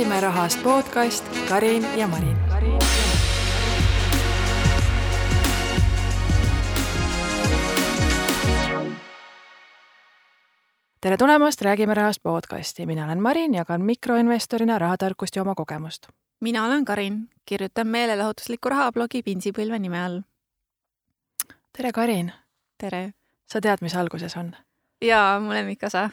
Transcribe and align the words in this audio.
räägime 0.00 0.20
rahast 0.20 0.62
podcast 0.62 1.24
Karin 1.48 1.86
ja 1.96 2.08
Marin. 2.08 2.36
tere 11.00 11.16
tulemast 11.16 11.62
Räägime 11.62 11.94
rahast 11.94 12.22
podcasti, 12.22 12.86
mina 12.86 13.04
olen 13.04 13.22
Marin, 13.22 13.54
jagan 13.54 13.82
mikroinvestorina 13.82 14.78
rahatarkust 14.78 15.36
ja 15.36 15.42
oma 15.42 15.54
kogemust. 15.54 16.06
mina 16.40 16.64
olen 16.64 16.84
Karin, 16.84 17.28
kirjutan 17.44 17.86
meelelahutuslikku 17.86 18.68
rahablogi 18.68 19.22
Pinsipõlve 19.22 19.78
nime 19.78 20.04
all. 20.04 20.20
tere, 21.76 21.92
Karin. 21.92 22.32
tere. 22.78 23.12
sa 23.46 23.60
tead, 23.60 23.78
mis 23.80 23.96
alguses 23.96 24.36
on? 24.36 24.56
jaa, 25.02 25.40
mu 25.40 25.50
lemmikosa 25.50 26.10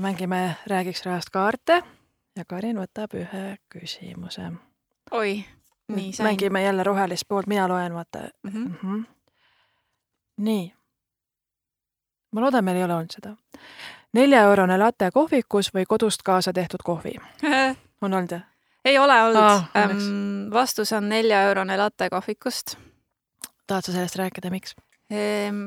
mängime 0.00 0.56
Räägiks 0.66 1.06
rahast 1.06 1.30
kaarte 1.30 1.82
ja 2.36 2.44
Karin 2.44 2.76
võtab 2.80 3.14
ühe 3.16 3.56
küsimuse. 3.72 4.52
oi, 5.10 5.44
nii 5.88 6.12
sain. 6.12 6.26
mängime 6.28 6.62
jälle 6.62 6.84
rohelist 6.84 7.28
poolt, 7.28 7.46
mina 7.46 7.68
loen, 7.68 7.94
vaata 7.94 8.18
mm. 8.18 8.50
-hmm. 8.50 8.68
mm. 8.68 8.76
-hmm. 8.82 9.04
nii. 10.36 10.74
ma 12.32 12.40
loodan, 12.40 12.64
meil 12.64 12.76
ei 12.76 12.84
ole 12.84 12.94
olnud 12.94 13.10
seda. 13.10 13.36
neljaeurone 14.12 14.78
latte 14.78 15.10
kohvikus 15.10 15.74
või 15.74 15.84
kodust 15.88 16.22
kaasa 16.22 16.52
tehtud 16.52 16.80
kohvi? 16.84 17.12
on 18.02 18.14
olnud 18.14 18.30
jah? 18.30 18.42
ei 18.84 18.98
ole 18.98 19.22
olnud 19.22 19.42
ah,. 19.42 19.70
Ähm, 19.76 20.52
vastus 20.52 20.92
on 20.92 21.08
neljaeurone 21.08 21.76
latte 21.76 22.10
kohvikust. 22.10 22.76
tahad 23.66 23.82
sa 23.82 23.92
sellest 23.92 24.16
rääkida, 24.16 24.50
miks 24.50 24.76
ehm,? 25.10 25.66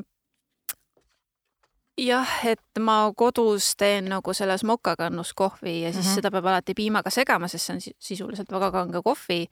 Jah, 1.97 2.31
et 2.47 2.81
ma 2.83 2.97
kodus 3.17 3.73
teen 3.79 4.09
nagu 4.11 4.33
selles 4.35 4.65
mokakannus 4.67 5.33
kohvi 5.33 5.81
ja 5.81 5.93
siis 5.93 6.05
mm 6.05 6.09
-hmm. 6.11 6.15
seda 6.15 6.31
peab 6.31 6.45
alati 6.45 6.73
piimaga 6.73 7.09
segama, 7.09 7.47
sest 7.47 7.65
see 7.65 7.75
on 7.75 7.81
sisuliselt 7.99 8.51
väga 8.51 8.71
kange 8.71 9.01
kohvi. 9.03 9.47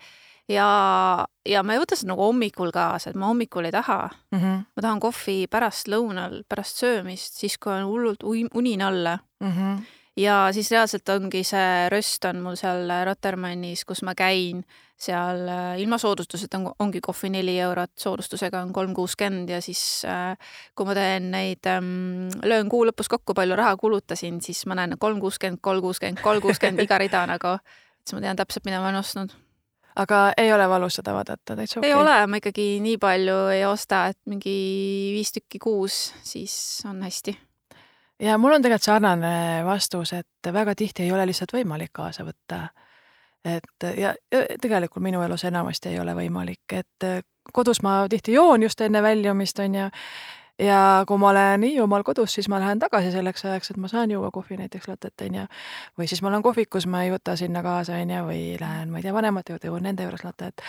ja, 0.50 1.26
ja 1.46 1.64
ma 1.64 1.74
ei 1.74 1.80
võta 1.80 1.96
seda 1.96 2.12
nagu 2.12 2.22
hommikul 2.22 2.72
kaasa, 2.72 3.10
et 3.10 3.16
ma 3.16 3.26
hommikul 3.26 3.66
ei 3.66 3.72
taha 3.72 4.10
mm. 4.32 4.40
-hmm. 4.40 4.64
ma 4.76 4.82
tahan 4.82 5.00
kohvi 5.00 5.48
pärastlõunal, 5.48 6.44
pärast 6.50 6.78
söömist, 6.78 7.34
siis 7.34 7.58
kui 7.58 7.72
on 7.74 7.86
hullult 7.86 8.24
unin 8.54 8.82
alla 8.82 9.20
mm. 9.40 9.52
-hmm. 9.52 9.84
ja 10.18 10.50
siis 10.52 10.72
reaalselt 10.72 11.10
ongi 11.10 11.44
see 11.44 11.90
röst 11.90 12.26
on 12.26 12.42
mul 12.42 12.56
seal 12.56 13.06
Rotermannis, 13.06 13.86
kus 13.86 14.04
ma 14.04 14.16
käin 14.16 14.66
seal 15.04 15.44
äh, 15.50 15.76
ilma 15.82 15.98
soodustuseta 16.02 16.60
on, 16.60 16.72
ongi 16.84 17.02
kohvi 17.04 17.30
neli 17.34 17.56
eurot, 17.64 17.92
soodustusega 18.00 18.62
on 18.64 18.74
kolm 18.74 18.94
kuuskümmend 18.98 19.52
ja 19.52 19.62
siis 19.64 19.82
äh, 20.10 20.34
kui 20.76 20.88
ma 20.88 20.96
teen 20.98 21.30
neid 21.34 21.70
ähm,, 21.70 22.30
löön 22.44 22.72
kuu 22.72 22.84
lõpus 22.90 23.12
kokku, 23.12 23.36
palju 23.38 23.58
raha 23.60 23.76
kulutasin, 23.80 24.42
siis 24.46 24.66
ma 24.70 24.78
näen 24.80 24.98
kolm 25.00 25.22
kuuskümmend, 25.24 25.62
kolm 25.64 25.84
kuuskümmend, 25.86 26.24
kolm 26.24 26.44
kuuskümmend 26.44 26.84
iga 26.86 27.00
rida 27.02 27.26
nagu, 27.30 27.58
siis 28.04 28.18
ma 28.18 28.26
tean 28.26 28.40
täpselt, 28.40 28.68
mida 28.70 28.82
ma 28.82 28.92
olen 28.92 29.02
ostnud. 29.04 29.34
aga 30.00 30.20
ei 30.42 30.54
ole 30.54 30.68
valus 30.70 31.00
seda 31.00 31.14
vaadata, 31.14 31.56
täitsa 31.56 31.80
okei 31.80 31.92
okay.? 31.92 31.96
ei 31.96 32.02
ole, 32.02 32.20
ma 32.28 32.42
ikkagi 32.42 32.68
nii 32.84 33.00
palju 33.02 33.40
ei 33.54 33.66
osta, 33.70 34.08
et 34.14 34.20
mingi 34.30 34.54
viis 35.18 35.34
tükki 35.36 35.62
kuus, 35.62 36.06
siis 36.26 36.56
on 36.90 37.04
hästi 37.06 37.36
ja 38.24 38.38
mul 38.38 38.56
on 38.56 38.64
tegelikult 38.64 38.88
sarnane 38.88 39.36
vastus, 39.66 40.14
et 40.18 40.54
väga 40.54 40.76
tihti 40.78 41.06
ei 41.06 41.12
ole 41.12 41.28
lihtsalt 41.30 41.54
võimalik 41.56 41.94
kaasa 41.94 42.26
võtta 42.28 42.68
et 43.46 43.88
ja, 43.98 44.14
ja 44.32 44.46
tegelikult 44.62 45.04
minu 45.04 45.22
elus 45.22 45.44
enamasti 45.44 45.90
ei 45.90 46.00
ole 46.00 46.16
võimalik, 46.16 46.64
et 46.72 47.08
äh, 47.08 47.20
kodus 47.54 47.82
ma 47.84 48.04
tihti 48.10 48.34
joon 48.34 48.64
just 48.64 48.82
enne 48.82 49.02
väljumist, 49.04 49.60
on 49.60 49.76
ju, 49.76 49.90
ja 50.60 51.04
kui 51.08 51.18
ma 51.18 51.30
olen 51.30 51.66
Hiiumaal 51.68 52.04
kodus, 52.04 52.34
siis 52.34 52.50
ma 52.50 52.60
lähen 52.60 52.80
tagasi 52.80 53.12
selleks 53.12 53.46
ajaks, 53.46 53.72
et 53.72 53.78
ma 53.78 53.92
saan 53.92 54.12
juua 54.12 54.32
kohvi 54.32 54.58
näiteks 54.58 54.88
latet, 54.88 55.26
on 55.26 55.42
ju. 55.42 55.46
või 56.00 56.08
siis 56.08 56.22
ma 56.22 56.32
olen 56.32 56.46
kohvikus, 56.46 56.88
ma 56.88 57.04
ei 57.04 57.12
võta 57.12 57.36
sinna 57.40 57.64
kaasa, 57.64 58.00
on 58.00 58.16
ju, 58.16 58.24
või 58.30 58.42
lähen, 58.62 58.92
ma 58.92 59.02
ei 59.02 59.08
tea, 59.08 59.14
vanemate 59.14 59.54
juurde, 59.54 59.68
joon 59.68 59.84
nende 59.90 60.08
juures 60.08 60.24
latet. 60.24 60.66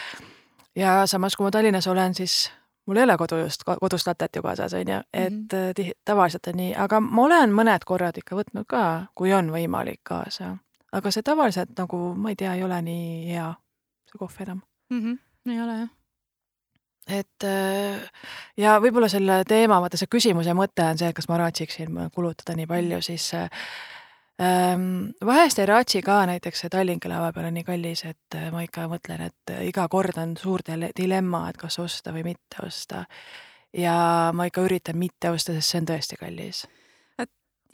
ja 0.76 1.02
samas, 1.06 1.36
kui 1.36 1.46
ma 1.46 1.50
Tallinnas 1.54 1.86
olen, 1.86 2.14
siis 2.14 2.50
mul 2.86 2.98
ei 2.98 3.06
ole 3.06 3.16
kodust, 3.16 3.64
kodust 3.64 4.06
latet 4.06 4.36
ju 4.36 4.42
kaasas, 4.42 4.74
on 4.74 4.88
ju, 4.88 5.00
et 5.12 5.32
mm 5.32 5.46
-hmm. 5.48 5.92
tavaliselt 6.04 6.46
on 6.46 6.56
nii, 6.56 6.74
aga 6.74 7.00
ma 7.00 7.22
olen 7.22 7.52
mõned 7.52 7.86
korrad 7.86 8.18
ikka 8.18 8.36
võtnud 8.36 8.66
ka, 8.66 9.06
kui 9.14 9.32
on 9.32 9.50
võimalik 9.50 10.00
kaasa 10.02 10.56
aga 10.94 11.10
see 11.14 11.26
tavaliselt 11.26 11.74
nagu, 11.78 12.00
ma 12.14 12.32
ei 12.32 12.38
tea, 12.38 12.54
ei 12.54 12.64
ole 12.66 12.80
nii 12.86 13.10
hea, 13.32 13.50
see 14.10 14.20
kohv 14.20 14.40
enam 14.46 14.62
mm. 14.90 15.00
-hmm. 15.02 15.52
ei 15.52 15.60
ole 15.60 15.78
jah 15.82 15.92
et 17.08 17.44
äh, 17.44 18.00
ja 18.56 18.78
võib-olla 18.80 19.08
selle 19.12 19.42
teema, 19.48 19.80
vaata 19.82 20.00
see 20.00 20.10
küsimuse 20.10 20.54
mõte 20.56 20.86
on 20.86 21.00
see, 21.00 21.10
et 21.10 21.16
kas 21.16 21.28
ma 21.28 21.40
raatsiksin 21.42 21.98
kulutada 22.14 22.56
nii 22.56 22.66
palju, 22.66 23.00
siis 23.04 23.26
ähm, 23.34 25.10
vahest 25.24 25.60
ei 25.60 25.68
raatsi 25.68 26.02
ka 26.02 26.22
näiteks 26.30 26.64
see 26.64 26.72
Tallinki 26.72 27.10
laeva 27.12 27.32
peal 27.32 27.50
on 27.50 27.58
nii 27.58 27.66
kallis, 27.66 28.04
et 28.08 28.38
äh, 28.38 28.48
ma 28.54 28.64
ikka 28.64 28.86
mõtlen, 28.88 29.26
et 29.28 29.56
iga 29.68 29.88
kord 29.92 30.16
on 30.22 30.36
suur 30.40 30.64
dilemma, 30.96 31.48
et 31.50 31.60
kas 31.60 31.78
osta 31.78 32.14
või 32.14 32.24
mitte 32.30 32.64
osta. 32.64 33.04
ja 33.72 34.30
ma 34.32 34.48
ikka 34.48 34.64
üritan 34.64 34.96
mitte 34.96 35.30
osta, 35.30 35.52
sest 35.52 35.74
see 35.74 35.84
on 35.84 35.92
tõesti 35.92 36.20
kallis 36.20 36.64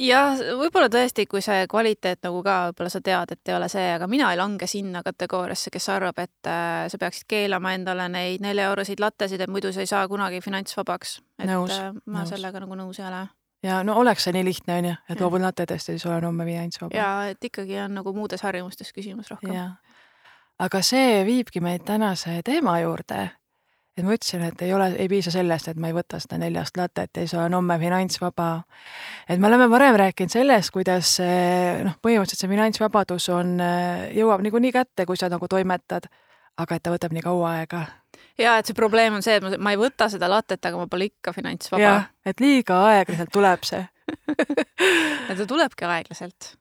jah, 0.00 0.38
võib-olla 0.58 0.88
tõesti, 0.92 1.26
kui 1.30 1.42
see 1.44 1.64
kvaliteet 1.70 2.22
nagu 2.26 2.42
ka, 2.44 2.56
võib-olla 2.70 2.92
sa 2.92 3.00
tead, 3.04 3.34
et 3.34 3.50
ei 3.50 3.56
ole 3.56 3.68
see, 3.72 3.86
aga 3.96 4.08
mina 4.10 4.30
ei 4.32 4.38
lange 4.40 4.68
sinna 4.70 5.02
kategooriasse, 5.06 5.72
kes 5.74 5.88
arvab, 5.92 6.22
et 6.22 6.50
äh, 6.50 6.86
sa 6.92 7.00
peaksid 7.00 7.28
keelama 7.30 7.74
endale 7.76 8.08
neid 8.12 8.44
neljaeuroseid 8.44 9.02
lattesid, 9.02 9.42
et 9.44 9.52
muidu 9.52 9.72
sa 9.74 9.84
ei 9.84 9.90
saa 9.90 10.06
kunagi 10.10 10.40
finantsvabaks. 10.44 11.18
et 11.38 11.50
nõus, 11.50 11.74
äh, 11.76 11.92
ma 12.06 12.24
nõus. 12.24 12.34
sellega 12.34 12.64
nagu 12.64 12.78
nõus 12.78 13.00
ei 13.00 13.06
ole. 13.08 13.26
ja 13.66 13.82
no 13.84 13.98
oleks 14.00 14.24
see 14.24 14.36
nii 14.36 14.44
lihtne, 14.44 14.78
on 14.78 14.90
ju, 14.90 14.94
et 15.08 15.20
loobun 15.20 15.44
latedest 15.44 15.88
ja 15.88 15.96
siis 15.96 16.06
olen 16.06 16.24
homme 16.30 16.48
finantsvaba. 16.48 16.96
ja 16.96 17.10
et 17.34 17.50
ikkagi 17.50 17.78
on 17.84 18.00
nagu 18.00 18.14
muudes 18.16 18.42
harjumustes 18.42 18.92
küsimus 18.96 19.30
rohkem. 19.30 19.76
aga 20.58 20.82
see 20.82 21.24
viibki 21.26 21.60
meid 21.60 21.84
tänase 21.84 22.40
teema 22.44 22.80
juurde 22.80 23.30
et 24.00 24.06
ma 24.06 24.16
ütlesin, 24.16 24.42
et 24.48 24.62
ei 24.64 24.72
ole, 24.74 24.88
ei 24.96 25.08
piisa 25.10 25.32
sellest, 25.34 25.70
et 25.70 25.78
ma 25.80 25.90
ei 25.90 25.96
võta 25.96 26.20
seda 26.22 26.38
neljast 26.40 26.78
latet 26.80 27.12
ja 27.12 27.24
siis 27.24 27.36
olen 27.36 27.54
homme 27.58 27.76
finantsvaba. 27.80 28.48
et 29.28 29.40
me 29.40 29.48
oleme 29.50 29.68
varem 29.70 29.98
rääkinud 30.00 30.32
sellest, 30.32 30.72
kuidas 30.74 31.18
noh, 31.84 31.96
põhimõtteliselt 32.02 32.46
see 32.46 32.52
finantsvabadus 32.54 33.28
on, 33.36 33.56
jõuab 34.16 34.44
niikuinii 34.46 34.72
kätte, 34.74 35.06
kui 35.06 35.20
sa 35.20 35.30
nagu 35.32 35.48
toimetad, 35.48 36.08
aga 36.60 36.76
et 36.76 36.84
ta 36.84 36.94
võtab 36.94 37.14
nii 37.16 37.24
kaua 37.24 37.54
aega. 37.60 37.84
ja 38.40 38.56
et 38.58 38.70
see 38.70 38.78
probleem 38.78 39.18
on 39.18 39.26
see, 39.26 39.36
et 39.36 39.60
ma 39.60 39.74
ei 39.74 39.80
võta 39.80 40.08
seda 40.12 40.30
latet, 40.30 40.64
aga 40.64 40.80
ma 40.80 40.88
pole 40.90 41.10
ikka 41.12 41.34
finantsvaba. 41.36 41.94
et 42.24 42.40
liiga 42.40 42.82
aeglaselt 42.94 43.32
tuleb 43.32 43.68
see 43.68 43.84
ja 45.28 45.36
ta 45.36 45.46
tulebki 45.46 45.86
aeglaselt. 45.86 46.54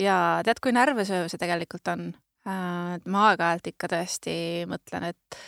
ja 0.00 0.16
tead, 0.46 0.62
kui 0.62 0.74
närvesööv 0.74 1.30
see 1.30 1.40
tegelikult 1.40 1.92
on? 1.92 2.10
Äh, 2.48 2.96
ma 3.12 3.24
aeg-ajalt 3.30 3.74
ikka 3.74 3.90
tõesti 3.92 4.34
mõtlen, 4.68 5.10
et 5.12 5.40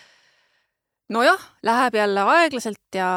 nojah, 1.13 1.43
läheb 1.63 1.95
jälle 1.95 2.25
aeglaselt 2.35 2.97
ja 2.97 3.11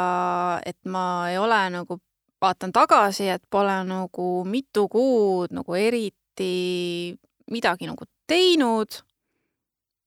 et 0.66 0.80
ma 0.86 1.30
ei 1.32 1.38
ole 1.38 1.60
nagu, 1.74 2.00
vaatan 2.42 2.74
tagasi, 2.76 3.30
et 3.30 3.44
pole 3.50 3.76
nagu 3.88 4.30
mitu 4.46 4.88
kuud 4.92 5.56
nagu 5.56 5.78
eriti 5.80 7.16
midagi 7.52 7.88
nagu 7.88 8.08
teinud 8.28 9.00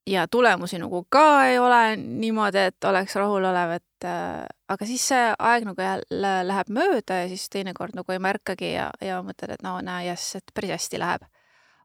ja 0.08 0.28
tulemusi 0.28 0.78
nagu 0.78 1.04
ka 1.10 1.46
ei 1.46 1.58
ole 1.58 1.96
niimoodi, 1.96 2.68
et 2.70 2.84
oleks 2.84 3.16
rahulolev, 3.16 3.74
et 3.78 4.06
äh, 4.08 4.44
aga 4.68 4.88
siis 4.88 5.08
see 5.10 5.24
aeg 5.38 5.66
nagu 5.68 5.82
jälle 5.82 6.32
läheb 6.48 6.70
mööda 6.72 7.22
ja 7.22 7.26
siis 7.32 7.48
teinekord 7.52 7.96
nagu 7.98 8.12
ei 8.12 8.22
märkagi 8.22 8.72
ja, 8.74 8.88
ja 9.04 9.20
mõtled, 9.24 9.56
et 9.56 9.64
no 9.64 9.78
näe, 9.84 10.08
jess, 10.10 10.38
et 10.40 10.54
päris 10.54 10.76
hästi 10.76 11.02
läheb. 11.02 11.26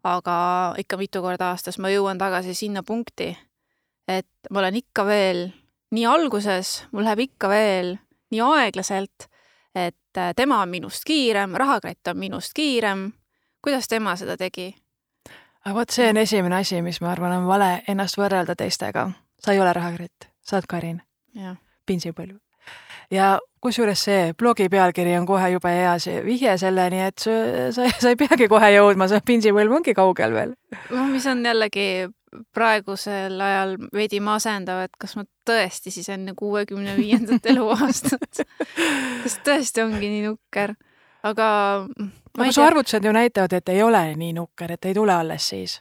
aga 0.03 0.35
ikka 0.77 0.97
mitu 0.99 1.21
korda 1.23 1.53
aastas 1.53 1.77
ma 1.79 1.87
jõuan 1.87 2.19
tagasi 2.19 2.53
sinna 2.53 2.83
punkti, 2.83 3.29
et 4.07 4.51
ma 4.51 4.59
olen 4.59 4.75
ikka 4.81 5.05
veel 5.07 5.45
nii 5.93 6.05
alguses 6.09 6.83
mul 6.91 7.05
läheb 7.05 7.27
ikka 7.27 7.49
veel 7.51 7.95
nii 8.33 8.41
aeglaselt, 8.41 9.27
et 9.75 10.17
äh, 10.17 10.33
tema 10.35 10.61
on 10.61 10.69
minust 10.69 11.05
kiirem, 11.05 11.53
rahakratt 11.59 12.07
on 12.09 12.17
minust 12.17 12.53
kiirem. 12.57 13.11
kuidas 13.61 13.87
tema 13.87 14.15
seda 14.15 14.37
tegi? 14.37 14.73
aga 15.65 15.75
vot 15.75 15.89
see 15.89 16.09
on 16.09 16.17
esimene 16.17 16.55
asi, 16.59 16.81
mis 16.81 17.01
ma 17.01 17.11
arvan, 17.13 17.37
on 17.37 17.47
vale 17.47 17.83
ennast 17.87 18.17
võrrelda 18.17 18.55
teistega. 18.55 19.09
sa 19.39 19.53
ei 19.53 19.59
ole 19.59 19.73
rahakratt, 19.73 20.29
sa 20.41 20.57
oled 20.57 20.67
Karin. 20.67 21.01
pinsipõlv. 21.85 22.39
ja 23.11 23.37
kusjuures 23.61 24.03
see 24.03 24.33
blogi 24.33 24.69
pealkiri 24.69 25.17
on 25.17 25.25
kohe 25.25 25.51
jube 25.51 25.69
hea, 25.69 25.93
see 25.99 26.25
vihje 26.25 26.57
selleni, 26.57 27.05
et 27.05 27.19
sa, 27.19 27.31
sa, 27.71 27.87
sa 27.99 28.09
ei 28.09 28.15
peagi 28.15 28.47
kohe 28.49 28.73
jõudma, 28.73 29.07
see 29.07 29.21
pinsipõlv 29.25 29.79
ongi 29.79 29.93
kaugel 29.93 30.33
veel. 30.33 30.57
noh, 30.89 31.07
mis 31.07 31.27
on 31.27 31.45
jällegi 31.45 32.09
praegusel 32.53 33.41
ajal 33.41 33.77
veidi 33.93 34.19
masendav, 34.23 34.83
et 34.87 34.97
kas 34.99 35.15
ma 35.19 35.25
tõesti 35.47 35.93
siis 35.93 36.09
enne 36.13 36.35
kuuekümne 36.37 36.95
viiendat 36.97 37.45
eluaastat, 37.53 38.43
kas 39.23 39.39
tõesti 39.45 39.85
ongi 39.85 40.11
nii 40.11 40.25
nukker, 40.27 40.75
aga 41.23 41.47
aga 42.37 42.51
su 42.51 42.61
arvutused 42.65 43.05
ju 43.05 43.13
näitavad, 43.13 43.53
et 43.53 43.69
ei 43.69 43.81
ole 43.83 44.03
nii 44.19 44.33
nukker, 44.37 44.75
et 44.75 44.85
ei 44.89 44.95
tule 44.97 45.13
alles 45.13 45.47
siis. 45.53 45.79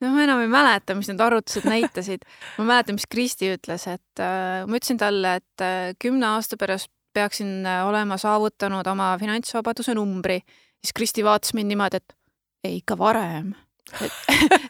no 0.00 0.10
ma 0.12 0.24
enam 0.24 0.42
ei 0.44 0.50
mäleta, 0.50 0.96
mis 0.98 1.08
need 1.10 1.20
arvutused 1.20 1.68
näitasid. 1.68 2.26
ma 2.58 2.68
mäletan, 2.72 2.98
mis 2.98 3.08
Kristi 3.10 3.52
ütles, 3.54 3.86
et 3.90 4.22
äh, 4.22 4.64
ma 4.66 4.80
ütlesin 4.80 5.00
talle, 5.00 5.38
et 5.40 5.64
äh, 5.64 5.94
kümne 5.98 6.32
aasta 6.34 6.56
pärast 6.60 6.90
peaksin 7.14 7.66
äh, 7.66 7.86
olema 7.86 8.18
saavutanud 8.18 8.86
oma 8.86 9.14
finantsvabaduse 9.20 9.94
numbri. 9.94 10.40
siis 10.84 10.92
Kristi 10.96 11.24
vaatas 11.24 11.54
mind 11.54 11.72
niimoodi, 11.72 12.02
et 12.02 12.16
ei, 12.64 12.80
ikka 12.80 12.98
varem. 12.98 13.54
Et, 14.00 14.12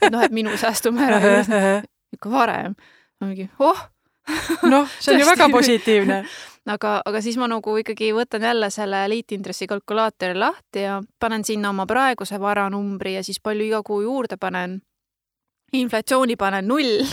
et 0.02 0.11
noh, 0.11 0.22
et 0.22 0.34
minu 0.34 0.56
säästumäär 0.56 1.84
ikka 2.14 2.31
varem. 2.31 2.75
ma 3.20 3.31
mingi, 3.31 3.49
oh 3.58 3.88
noh, 4.62 4.88
see 5.00 5.14
on 5.14 5.20
ju 5.20 5.26
väga 5.26 5.49
positiivne. 5.52 6.25
aga, 6.66 6.94
aga 7.05 7.20
siis 7.20 7.37
ma 7.40 7.49
nagu 7.50 7.76
ikkagi 7.81 8.12
võtan 8.16 8.46
jälle 8.49 8.70
selle 8.72 9.05
liitintressi 9.12 9.69
kalkulaatori 9.69 10.38
lahti 10.38 10.87
ja 10.87 11.00
panen 11.20 11.44
sinna 11.44 11.75
oma 11.75 11.87
praeguse 11.87 12.40
varanumbri 12.40 13.14
ja 13.19 13.25
siis 13.25 13.40
palju 13.40 13.69
iga 13.69 13.82
kuu 13.82 14.00
juurde 14.06 14.37
panen. 14.40 14.81
inflatsiooni 15.72 16.37
panen 16.37 16.69
null 16.69 17.05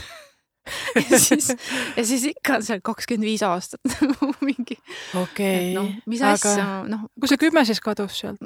ja 1.12 1.20
siis, 1.20 1.50
ja 1.98 2.06
siis 2.06 2.26
ikka 2.30 2.60
on 2.60 2.64
seal 2.64 2.82
kakskümmend 2.84 3.26
viis 3.26 3.44
aastat 3.44 3.82
mingi. 4.48 4.78
okei 5.16 5.74
okay., 5.74 5.74
no, 5.76 5.88
mis 6.06 6.22
asja, 6.22 6.84
noh. 6.88 7.10
kui 7.20 7.32
see 7.32 7.42
kümme 7.42 7.66
siis 7.66 7.82
kadus 7.82 8.20
sealt? 8.22 8.40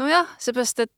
nojah, 0.00 0.34
seepärast, 0.42 0.86
et 0.88 0.92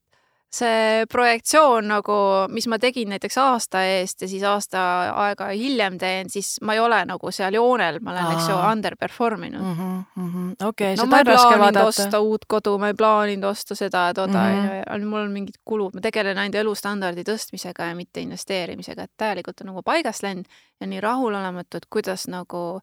see 0.52 1.06
projektsioon 1.10 1.88
nagu, 1.90 2.16
mis 2.54 2.66
ma 2.70 2.78
tegin 2.80 3.10
näiteks 3.10 3.36
aasta 3.42 3.82
eest 3.84 4.22
ja 4.22 4.28
siis 4.30 4.44
aasta 4.46 4.80
aega 5.26 5.48
hiljem 5.50 5.98
teen, 5.98 6.30
siis 6.30 6.56
ma 6.62 6.76
ei 6.76 6.80
ole 6.80 7.00
nagu 7.08 7.30
seal 7.34 7.56
joonel, 7.58 7.98
ma 8.00 8.14
olen, 8.14 8.28
eks 8.36 8.48
ju, 8.50 8.58
underperform 8.70 9.46
inud 9.48 9.62
mm 9.62 9.74
-hmm,. 9.74 10.04
Mm 10.14 10.30
-hmm. 10.32 10.68
okei 10.68 10.94
okay,, 10.94 10.96
no, 10.96 11.04
seda 11.04 11.20
on 11.20 11.26
raske 11.26 11.58
vaadata. 11.58 11.86
osta 11.86 12.20
uut 12.20 12.44
kodu, 12.48 12.78
ma 12.78 12.88
ei 12.88 12.94
plaaninud 12.94 13.44
osta 13.50 13.74
seda, 13.74 14.14
toda 14.14 14.38
mm, 14.38 14.68
-hmm. 14.68 15.04
mul 15.04 15.20
on 15.20 15.32
mingid 15.32 15.58
kulud, 15.64 15.94
ma 15.94 16.00
tegelen 16.00 16.38
ainult 16.38 16.54
elustandardi 16.54 17.22
tõstmisega 17.22 17.90
ja 17.90 17.94
mitte 17.94 18.20
investeerimisega, 18.20 19.02
et 19.02 19.12
täielikult 19.16 19.60
on 19.60 19.66
nagu 19.66 19.82
paigast 19.82 20.22
läinud 20.22 20.44
ja 20.80 20.86
nii 20.86 21.00
rahulolematud, 21.00 21.90
kuidas 21.90 22.28
nagu, 22.28 22.80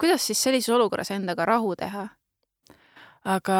kuidas 0.00 0.26
siis 0.26 0.42
sellises 0.42 0.74
olukorras 0.74 1.10
endaga 1.10 1.44
rahu 1.44 1.76
teha? 1.76 2.08
aga 3.24 3.58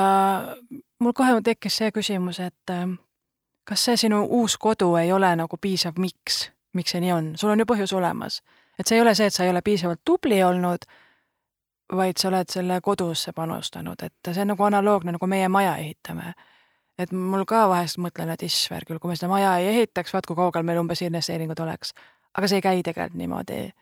mul 1.01 1.13
kohe 1.13 1.41
tekkis 1.45 1.77
see 1.77 1.91
küsimus, 1.91 2.41
et 2.41 2.77
kas 3.65 3.85
see 3.85 3.97
sinu 3.97 4.25
uus 4.25 4.57
kodu 4.59 4.95
ei 4.97 5.13
ole 5.13 5.37
nagu 5.37 5.57
piisav 5.57 5.99
miks, 5.99 6.51
miks 6.73 6.95
see 6.95 7.01
nii 7.05 7.13
on, 7.13 7.33
sul 7.41 7.51
on 7.51 7.63
ju 7.63 7.69
põhjus 7.69 7.95
olemas. 7.97 8.43
et 8.79 8.87
see 8.87 8.99
ei 8.99 9.03
ole 9.03 9.15
see, 9.15 9.27
et 9.27 9.35
sa 9.35 9.45
ei 9.45 9.51
ole 9.51 9.63
piisavalt 9.63 10.01
tubli 10.05 10.43
olnud, 10.45 10.85
vaid 11.93 12.19
sa 12.19 12.29
oled 12.29 12.51
selle 12.51 12.81
kodusse 12.81 13.33
panustanud, 13.33 14.03
et 14.03 14.33
see 14.33 14.43
on 14.43 14.53
nagu 14.55 14.65
analoogne, 14.65 15.13
nagu 15.13 15.27
meie 15.27 15.49
maja 15.49 15.77
ehitame. 15.77 16.35
et 16.99 17.13
mul 17.13 17.45
ka 17.45 17.69
vahest 17.69 17.99
mõtlen, 17.99 18.31
et 18.31 18.43
issver 18.43 18.85
küll, 18.87 18.99
kui 18.99 19.09
me 19.09 19.17
seda 19.17 19.29
maja 19.29 19.57
ei 19.59 19.69
ehitaks, 19.69 20.13
vaat 20.13 20.27
kui 20.27 20.37
kaugel 20.37 20.63
meil 20.63 20.79
umbes 20.79 21.03
investeeringud 21.03 21.61
oleks. 21.61 21.95
aga 22.35 22.49
see 22.49 22.59
ei 22.59 22.69
käi 22.69 22.83
tegelikult 22.83 23.19
niimoodi 23.19 23.73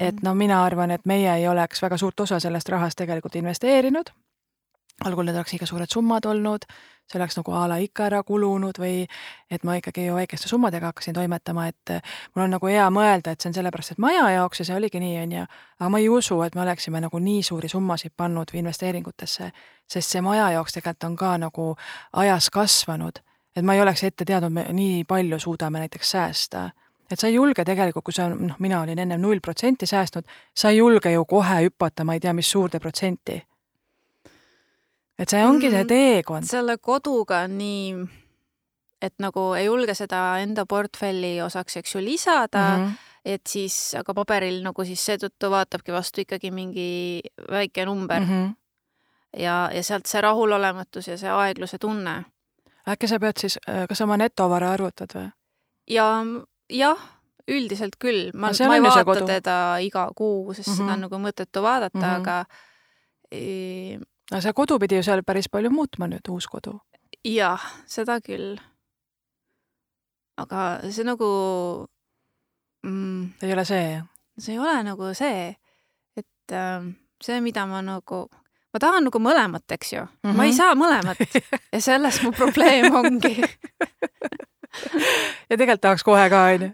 et 0.00 0.22
no 0.22 0.34
mina 0.34 0.64
arvan, 0.64 0.90
et 0.90 1.04
meie 1.06 1.34
ei 1.34 1.48
oleks 1.48 1.82
väga 1.82 1.96
suurt 1.96 2.20
osa 2.20 2.40
sellest 2.40 2.68
rahast 2.68 2.98
tegelikult 2.98 3.36
investeerinud 3.36 4.10
algul 5.04 5.26
need 5.26 5.36
oleks 5.36 5.52
liiga 5.52 5.66
suured 5.68 5.90
summad 5.92 6.24
olnud, 6.24 6.64
see 7.06 7.18
oleks 7.20 7.36
nagu 7.38 7.52
a 7.54 7.66
la 7.70 7.76
ikka 7.82 8.06
ära 8.08 8.22
kulunud 8.26 8.78
või 8.80 9.04
et 9.52 9.64
ma 9.66 9.76
ikkagi 9.78 10.06
ju 10.08 10.16
väikeste 10.16 10.48
summadega 10.48 10.90
hakkasin 10.90 11.14
toimetama, 11.14 11.66
et 11.68 11.92
mul 12.34 12.46
on 12.46 12.54
nagu 12.56 12.70
hea 12.70 12.86
mõelda, 12.90 13.34
et 13.34 13.42
see 13.42 13.50
on 13.50 13.58
sellepärast, 13.58 13.94
et 13.94 14.02
maja 14.02 14.24
jaoks 14.38 14.62
ja 14.62 14.68
see 14.70 14.76
oligi 14.76 15.00
nii, 15.02 15.18
on 15.22 15.36
ju, 15.36 15.44
aga 15.78 15.90
ma 15.92 16.00
ei 16.02 16.08
usu, 16.10 16.40
et 16.46 16.56
me 16.56 16.64
oleksime 16.64 17.02
nagu 17.04 17.20
nii 17.22 17.44
suuri 17.46 17.68
summasid 17.68 18.16
pannud 18.16 18.54
investeeringutesse, 18.56 19.50
sest 19.86 20.16
see 20.16 20.24
maja 20.24 20.50
jaoks 20.56 20.78
tegelikult 20.78 21.10
on 21.10 21.16
ka 21.20 21.36
nagu 21.44 21.68
ajas 22.24 22.50
kasvanud, 22.50 23.20
et 23.56 23.64
ma 23.64 23.76
ei 23.76 23.84
oleks 23.84 24.02
ette 24.08 24.24
teadnud, 24.24 24.52
me 24.52 24.66
nii 24.72 25.04
palju 25.04 25.38
suudame 25.38 25.84
näiteks 25.84 26.10
säästa. 26.16 26.70
Et 27.06 27.20
sa 27.20 27.28
ei 27.28 27.36
julge 27.36 27.62
tegelikult, 27.62 28.02
kui 28.02 28.14
sa, 28.16 28.24
noh, 28.34 28.56
mina 28.58 28.80
olin 28.82 28.98
ennem 28.98 29.20
null 29.22 29.38
protsenti 29.38 29.86
säästnud, 29.86 30.26
sa 30.50 30.72
ei 30.72 30.80
julge 30.80 31.12
ju 31.12 31.22
kohe 31.24 31.60
hüpata, 31.62 32.02
ma 32.02 32.16
ei 32.16 32.20
tea, 32.20 32.32
mis 32.34 32.50
suurde 32.50 32.80
protsenti 32.82 33.36
et 35.18 35.32
see 35.32 35.42
ongi 35.44 35.70
see 35.70 35.82
mm, 35.82 35.90
teekond. 35.90 36.48
selle 36.48 36.76
koduga 36.82 37.42
on 37.46 37.56
nii, 37.58 37.94
et 39.02 39.14
nagu 39.22 39.48
ei 39.58 39.66
julge 39.68 39.96
seda 39.96 40.22
enda 40.42 40.66
portfelli 40.68 41.36
osaks, 41.44 41.78
eks 41.80 41.96
ju, 41.96 42.04
lisada 42.04 42.64
mm, 42.68 42.84
-hmm. 42.84 43.10
et 43.24 43.46
siis, 43.48 43.94
aga 43.98 44.14
paberil 44.14 44.62
nagu 44.64 44.84
siis 44.84 45.04
seetõttu 45.08 45.50
vaatabki 45.50 45.92
vastu 45.92 46.24
ikkagi 46.24 46.50
mingi 46.50 47.22
väike 47.50 47.84
number 47.84 48.20
mm. 48.20 48.30
-hmm. 48.30 48.54
ja, 49.42 49.70
ja 49.72 49.82
sealt 49.82 50.06
see 50.06 50.20
rahulolematus 50.20 51.08
ja 51.08 51.18
see 51.18 51.30
aegluse 51.30 51.78
tunne. 51.78 52.24
äkki 52.88 53.08
sa 53.08 53.18
pead 53.18 53.40
siis, 53.40 53.58
kas 53.88 53.98
sa 53.98 54.04
oma 54.04 54.16
netovara 54.16 54.72
arvutad 54.72 55.14
või? 55.14 55.30
ja, 55.88 56.24
jah 56.70 57.12
üldiselt 57.48 57.96
küll, 58.02 58.30
ma, 58.34 58.50
ma 58.66 58.74
ei 58.74 58.82
vaata 58.82 59.26
teda 59.26 59.78
iga 59.78 60.08
kuu, 60.16 60.54
sest 60.54 60.68
mm 60.68 60.72
-hmm. 60.72 60.76
seda 60.76 60.92
on 60.92 61.00
nagu 61.00 61.18
mõttetu 61.18 61.62
vaadata 61.62 61.98
mm, 61.98 62.04
-hmm. 62.04 62.16
aga 62.20 62.46
aga 64.30 64.42
see 64.42 64.56
kodu 64.56 64.78
pidi 64.82 64.98
ju 64.98 65.06
seal 65.06 65.22
päris 65.26 65.48
palju 65.52 65.70
muutma 65.70 66.08
nüüd, 66.10 66.26
uus 66.32 66.48
kodu. 66.50 66.78
jah, 67.24 67.62
seda 67.86 68.18
küll. 68.20 68.56
aga 70.36 70.62
see 70.90 71.06
nagu 71.06 71.28
mm,. 72.86 73.22
ei 73.42 73.52
ole 73.52 73.64
see, 73.64 74.02
see 74.38 74.56
ei 74.56 74.62
ole 74.62 74.82
nagu 74.86 75.12
see, 75.14 75.54
et 76.16 76.52
äh, 76.52 76.88
see, 77.22 77.40
mida 77.40 77.66
ma 77.70 77.82
nagu, 77.84 78.26
ma 78.74 78.82
tahan 78.82 79.06
nagu 79.08 79.22
mõlemat, 79.22 79.66
eks 79.78 79.92
ju 79.92 80.02
mm. 80.02 80.10
-hmm. 80.22 80.36
ma 80.36 80.44
ei 80.44 80.50
mhm. 80.50 80.58
saa 80.58 80.74
mõlemat 80.74 81.18
ja 81.74 81.80
selles 81.80 82.22
mu 82.22 82.32
probleem 82.32 82.94
ongi 82.94 83.36
ja 85.50 85.54
tegelikult 85.56 85.80
tahaks 85.80 86.04
kohe 86.04 86.26
ka, 86.30 86.42
onju. 86.56 86.72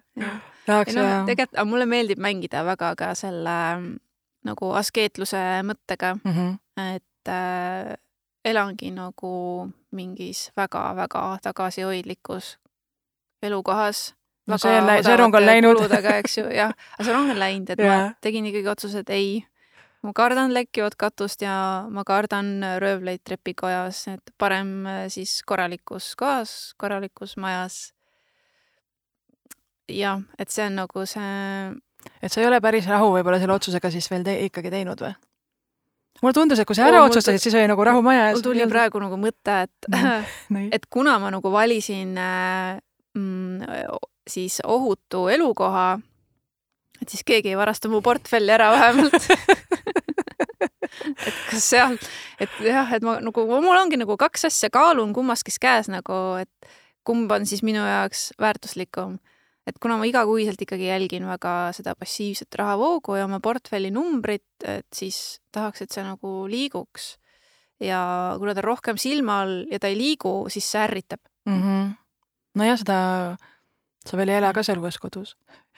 tahaks 0.66 0.96
no, 0.96 1.04
ja. 1.04 1.22
tegelikult, 1.28 1.68
mulle 1.68 1.86
meeldib 1.86 2.18
mängida 2.18 2.64
väga 2.64 2.94
ka 2.96 3.14
selle 3.14 3.58
nagu 4.42 4.72
askeetluse 4.74 5.62
mõttega 5.62 6.16
mm, 6.18 6.32
-hmm. 6.32 6.58
et 6.96 7.06
äh, 7.28 7.94
elangi 8.44 8.90
nagu 8.90 9.70
mingis 9.94 10.50
väga-väga 10.56 11.38
tagasihoidlikus 11.42 12.56
elukohas. 13.42 14.14
no 14.46 14.58
see 14.58 14.74
on, 14.74 14.90
see 15.04 15.16
rong 15.16 15.34
on 15.34 15.46
läinud. 15.46 15.80
eks 16.16 16.38
ju, 16.38 16.44
jah, 16.50 16.74
aga 16.96 17.06
see 17.06 17.14
rong 17.14 17.30
on 17.30 17.38
läinud, 17.38 17.70
et 17.70 17.82
yeah. 17.82 18.10
ma 18.10 18.20
tegin 18.24 18.46
ikkagi 18.50 18.70
otsuse, 18.72 19.04
et 19.04 19.10
ei, 19.14 19.44
ma 20.02 20.14
kardan 20.16 20.54
lekkivat 20.54 20.96
katust 20.98 21.44
ja 21.46 21.54
ma 21.90 22.04
kardan 22.04 22.56
röövleid 22.82 23.22
trepikojas, 23.24 24.06
et 24.16 24.34
parem 24.38 24.86
äh, 24.86 25.04
siis 25.12 25.40
korralikus 25.46 26.14
kohas, 26.18 26.74
korralikus 26.78 27.36
majas. 27.38 27.92
jah, 29.88 30.22
et 30.38 30.50
see 30.50 30.66
on 30.66 30.80
nagu 30.82 31.06
see. 31.06 31.74
et 32.22 32.32
sa 32.32 32.42
ei 32.42 32.50
ole 32.50 32.60
päris 32.60 32.88
rahu 32.90 33.12
võib-olla 33.14 33.38
selle 33.38 33.54
otsusega 33.54 33.90
siis 33.94 34.10
veel 34.10 34.26
te 34.26 34.40
ikkagi 34.48 34.74
teinud 34.74 35.06
või? 35.06 35.14
Mulle 36.22 36.36
tundus, 36.36 36.62
et 36.62 36.68
kui 36.68 36.78
sa 36.78 36.86
ära 36.88 37.02
otsustasid, 37.06 37.42
siis 37.42 37.58
oli 37.58 37.66
nagu 37.70 37.84
rahu 37.84 38.02
maja 38.06 38.28
ees. 38.30 38.38
mul 38.38 38.46
tuli 38.46 38.68
praegu 38.70 39.02
nagu 39.02 39.18
mõte, 39.20 39.58
et 39.66 39.90
no, 40.54 40.64
et 40.72 40.86
kuna 40.90 41.18
ma 41.22 41.32
nagu 41.34 41.52
valisin 41.52 42.16
äh, 42.18 42.78
mm, 43.18 43.76
siis 44.30 44.60
ohutu 44.64 45.26
elukoha, 45.32 45.88
et 47.02 47.08
siis 47.10 47.26
keegi 47.26 47.52
ei 47.52 47.58
varasta 47.58 47.90
mu 47.92 48.02
portfelli 48.04 48.54
ära 48.54 48.70
vähemalt. 48.74 49.28
Et 51.26 51.40
kas 51.50 51.64
seal, 51.72 51.96
et 52.42 52.60
jah, 52.64 52.90
et 52.94 53.04
ma 53.04 53.16
nagu, 53.24 53.44
mul 53.48 53.76
ongi 53.76 53.98
nagu 54.00 54.16
kaks 54.20 54.46
asja, 54.48 54.70
kaalun 54.72 55.12
kummaski 55.16 55.54
käes 55.62 55.90
nagu, 55.92 56.18
et 56.42 56.72
kumb 57.06 57.30
on 57.34 57.46
siis 57.48 57.64
minu 57.66 57.82
jaoks 57.82 58.30
väärtuslikum 58.40 59.18
et 59.66 59.78
kuna 59.82 59.96
ma 59.98 60.06
igakuiselt 60.08 60.60
ikkagi 60.64 60.88
jälgin 60.88 61.26
väga 61.28 61.54
seda 61.76 61.94
passiivset 61.98 62.54
rahavoogu 62.58 63.16
ja 63.18 63.26
oma 63.28 63.40
portfelli 63.40 63.92
numbrit, 63.94 64.48
et 64.64 64.88
siis 64.94 65.40
tahaks, 65.54 65.84
et 65.84 65.94
see 65.94 66.04
nagu 66.06 66.42
liiguks. 66.50 67.16
ja 67.82 68.36
kuna 68.38 68.54
ta 68.54 68.60
on 68.62 68.64
rohkem 68.64 68.98
silma 68.98 69.40
all 69.42 69.64
ja 69.70 69.78
ta 69.82 69.90
ei 69.90 69.96
liigu, 69.98 70.46
siis 70.48 70.70
see 70.70 70.82
ärritab 70.82 71.20
mm. 71.46 71.62
-hmm. 71.62 71.94
nojah, 72.54 72.78
seda, 72.78 72.98
sa 74.06 74.16
veel 74.16 74.28
ei 74.28 74.36
ela 74.36 74.52
ka 74.52 74.62
seal 74.62 74.78
uues 74.78 74.98
kodus. 74.98 75.36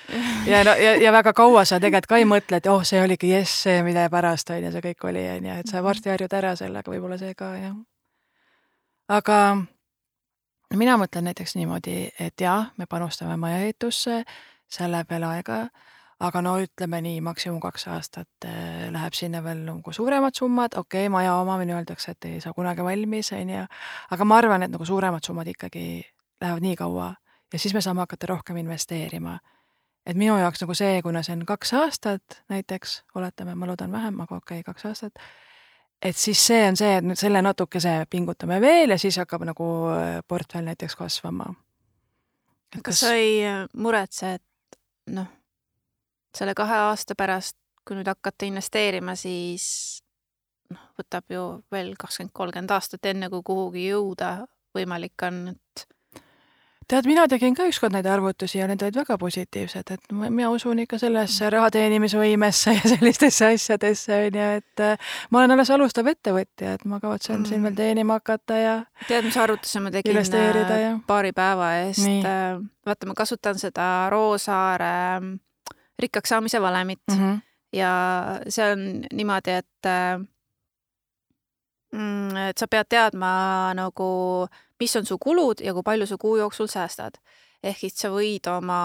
ja 0.50 0.64
no 0.64 0.74
ja, 0.76 0.96
ja 0.96 1.12
väga 1.12 1.32
kaua 1.32 1.64
sa 1.64 1.80
tegelikult 1.80 2.08
ka 2.08 2.16
ei 2.16 2.24
mõtle, 2.24 2.56
et 2.56 2.66
oh, 2.66 2.84
see 2.84 3.02
oligi 3.02 3.30
jess, 3.30 3.62
see, 3.62 3.82
mida 3.82 4.08
pärast 4.10 4.50
on 4.50 4.64
ju, 4.64 4.72
see 4.72 4.80
kõik 4.80 5.08
oli, 5.08 5.28
on 5.36 5.46
ju, 5.46 5.60
et 5.60 5.68
sa 5.68 5.82
varsti 5.82 6.10
harjud 6.10 6.32
ära 6.32 6.56
sellega, 6.56 6.90
võib-olla 6.90 7.18
see 7.18 7.34
ka 7.34 7.56
jah. 7.56 7.76
aga 9.08 9.66
mina 10.76 10.96
mõtlen 11.00 11.28
näiteks 11.28 11.56
niimoodi, 11.58 11.96
et 12.20 12.40
jah, 12.40 12.70
me 12.76 12.86
panustame 12.90 13.36
majaehitusse, 13.40 14.22
see 14.70 14.88
läheb 14.90 15.10
veel 15.10 15.26
aega, 15.28 15.58
aga 16.24 16.42
no 16.44 16.54
ütleme 16.62 17.00
nii, 17.04 17.20
maksimum 17.24 17.60
kaks 17.62 17.88
aastat 17.92 18.46
äh, 18.48 18.86
läheb 18.94 19.16
sinna 19.18 19.42
veel 19.44 19.64
nagu 19.66 19.92
suuremad 19.92 20.36
summad, 20.38 20.78
okei 20.78 21.06
okay,, 21.06 21.12
maja 21.12 21.34
omamine 21.40 21.76
öeldakse, 21.76 22.14
et 22.14 22.30
ei 22.30 22.40
saa 22.40 22.54
kunagi 22.56 22.86
valmis, 22.86 23.32
on 23.36 23.50
ju, 23.50 23.66
aga 24.16 24.28
ma 24.28 24.40
arvan, 24.40 24.66
et 24.66 24.72
nagu 24.72 24.86
suuremad 24.88 25.26
summad 25.26 25.50
ikkagi 25.52 26.02
lähevad 26.40 26.64
nii 26.64 26.76
kaua 26.80 27.12
ja 27.52 27.58
siis 27.58 27.74
me 27.74 27.80
saame 27.80 28.00
hakata 28.00 28.26
rohkem 28.26 28.56
investeerima. 28.56 29.38
et 30.06 30.16
minu 30.16 30.36
jaoks 30.36 30.60
nagu 30.60 30.74
see, 30.74 31.02
kuna 31.02 31.22
see 31.24 31.32
on 31.32 31.46
kaks 31.48 31.72
aastat 31.74 32.42
näiteks, 32.52 33.04
oletame, 33.14 33.54
ma 33.54 33.66
loodan 33.66 33.92
vähem, 33.92 34.20
aga 34.20 34.36
okei 34.36 34.60
okay,, 34.60 34.72
kaks 34.72 34.84
aastat 34.90 35.22
et 36.02 36.16
siis 36.16 36.46
see 36.46 36.62
on 36.68 36.76
see, 36.76 36.96
et 36.98 37.06
nüüd 37.06 37.18
selle 37.20 37.42
natukese 37.42 38.04
pingutame 38.10 38.60
veel 38.60 38.94
ja 38.94 38.98
siis 39.00 39.18
hakkab 39.20 39.46
nagu 39.48 39.68
äh, 39.94 40.18
portfell 40.28 40.66
näiteks 40.66 40.96
kasvama. 40.96 41.52
kas, 42.74 42.82
kas 42.82 43.00
sa 43.00 43.14
ei 43.18 43.38
äh, 43.46 43.64
muretse, 43.76 44.34
et 44.38 44.78
noh, 45.14 45.28
selle 46.36 46.54
kahe 46.54 46.80
aasta 46.88 47.16
pärast, 47.18 47.56
kui 47.84 47.98
nüüd 47.98 48.08
hakata 48.08 48.48
investeerima, 48.48 49.16
siis 49.16 49.66
noh, 50.72 50.90
võtab 50.98 51.30
ju 51.32 51.44
veel 51.72 51.94
kakskümmend, 52.00 52.34
kolmkümmend 52.34 52.76
aastat, 52.76 53.04
enne 53.06 53.30
kui 53.32 53.44
kuhugi 53.44 53.88
jõuda 53.88 54.36
võimalik 54.74 55.26
on, 55.26 55.54
et 55.54 55.86
tead, 56.88 57.06
mina 57.08 57.24
tegin 57.30 57.54
ka 57.56 57.66
ükskord 57.68 57.94
neid 57.94 58.06
arvutusi 58.10 58.58
ja 58.58 58.66
need 58.68 58.82
olid 58.84 58.96
väga 58.98 59.16
positiivsed, 59.20 59.90
et 59.94 60.12
ma, 60.16 60.28
mina 60.32 60.50
usun 60.54 60.82
ikka 60.82 60.98
sellesse 61.00 61.48
raha 61.52 61.70
teenimisvõimesse 61.74 62.74
ja 62.76 62.82
sellistesse 62.94 63.50
asjadesse 63.54 64.18
onju, 64.26 64.48
et 64.60 64.84
äh, 64.84 65.14
ma 65.30 65.42
olen 65.42 65.56
alles 65.56 65.72
alustav 65.74 66.10
ettevõtja, 66.12 66.74
et 66.78 66.84
ma 66.90 67.00
kavatsen 67.02 67.40
mm. 67.40 67.48
siin 67.50 67.64
veel 67.66 67.78
teenima 67.78 68.18
hakata 68.20 68.58
ja. 68.60 68.74
tead, 69.08 69.28
mis 69.28 69.38
arvutuse 69.40 69.82
ma 69.84 69.92
tegin 69.94 70.14
investeerida 70.14 70.80
ja 70.80 70.92
paari 71.06 71.32
päeva 71.36 71.72
eest? 71.84 72.28
vaata, 72.86 73.08
ma 73.08 73.16
kasutan 73.16 73.58
seda 73.60 73.88
Roosaare 74.12 74.94
mm, 75.20 75.38
rikkaks 76.04 76.34
saamise 76.34 76.60
valemit 76.62 77.02
mm 77.10 77.18
-hmm. 77.18 77.40
ja 77.72 77.94
see 78.48 78.72
on 78.72 78.84
niimoodi, 79.12 79.50
et 79.50 79.90
mm, 81.92 82.36
et 82.50 82.58
sa 82.58 82.68
pead 82.68 82.90
teadma 82.90 83.74
nagu 83.74 84.48
mis 84.80 84.96
on 84.96 85.06
su 85.06 85.18
kulud 85.18 85.60
ja 85.64 85.74
kui 85.74 85.82
palju 85.82 86.06
sa 86.06 86.18
kuu 86.20 86.36
jooksul 86.36 86.68
säästad. 86.70 87.18
ehk 87.62 87.78
siis 87.78 87.96
sa 87.96 88.10
võid 88.12 88.48
oma 88.50 88.80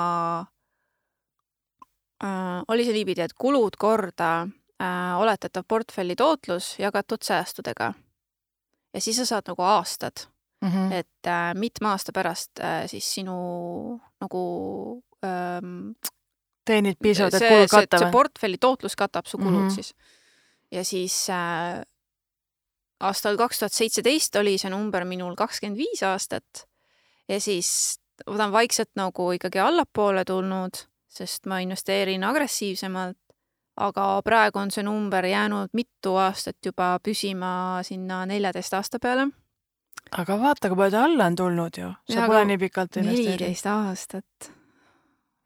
äh,, 2.23 2.63
oli 2.67 2.85
see 2.85 2.93
niipidi, 2.93 3.21
et 3.21 3.33
kulud 3.33 3.75
korda 3.77 4.47
äh, 4.81 5.19
oletatav 5.19 5.67
portfelli 5.67 6.15
tootlus 6.15 6.75
jagatud 6.79 7.23
säästudega. 7.23 7.93
ja 8.93 9.01
siis 9.01 9.17
sa 9.17 9.25
saad 9.25 9.51
nagu 9.51 9.61
aastad 9.61 10.25
mm, 10.61 10.69
-hmm. 10.69 10.93
et 10.93 11.27
äh, 11.27 11.55
mitme 11.55 11.87
aasta 11.89 12.11
pärast 12.11 12.59
äh, 12.59 12.87
siis 12.87 13.13
sinu 13.13 13.99
nagu 14.21 15.03
ähm, 15.25 15.91
teenid 16.65 16.97
piisavalt, 17.01 17.33
et 17.33 17.47
kulud 17.47 17.69
katta 17.69 17.97
või? 17.97 18.03
see 18.05 18.11
portfelli 18.11 18.57
tootlus 18.61 18.95
katab 18.95 19.25
su 19.25 19.37
kulud 19.37 19.61
mm 19.61 19.67
-hmm. 19.67 19.75
siis. 19.75 19.95
ja 20.71 20.83
siis 20.83 21.29
äh, 21.29 21.81
aastal 22.99 23.37
kaks 23.39 23.59
tuhat 23.59 23.75
seitseteist 23.75 24.35
oli 24.35 24.57
see 24.59 24.71
number 24.71 25.05
minul 25.07 25.35
kakskümmend 25.39 25.79
viis 25.79 26.03
aastat 26.03 26.65
ja 27.29 27.39
siis 27.41 27.99
ta 28.25 28.45
on 28.45 28.51
vaikselt 28.51 28.91
nagu 28.99 29.31
ikkagi 29.31 29.59
allapoole 29.63 30.25
tulnud, 30.27 30.83
sest 31.07 31.47
ma 31.47 31.59
investeerin 31.63 32.23
agressiivsemalt, 32.27 33.17
aga 33.79 34.07
praegu 34.25 34.59
on 34.59 34.71
see 34.71 34.83
number 34.83 35.25
jäänud 35.25 35.71
mitu 35.73 36.15
aastat 36.19 36.57
juba 36.65 36.97
püsima 37.03 37.79
sinna 37.87 38.25
neljateist 38.25 38.73
aasta 38.73 38.99
peale. 38.99 39.29
aga 40.11 40.39
vaata, 40.39 40.69
kui 40.69 40.77
palju 40.77 40.91
ta 40.91 41.03
alla 41.03 41.31
on 41.31 41.35
tulnud 41.35 41.77
ju, 41.77 41.91
sa 42.11 42.21
ja, 42.21 42.27
pole 42.27 42.45
nii 42.45 42.57
pikalt 42.57 42.97
investeerinud. 42.97 43.39
neliteist 43.39 43.65
aastat 43.71 44.53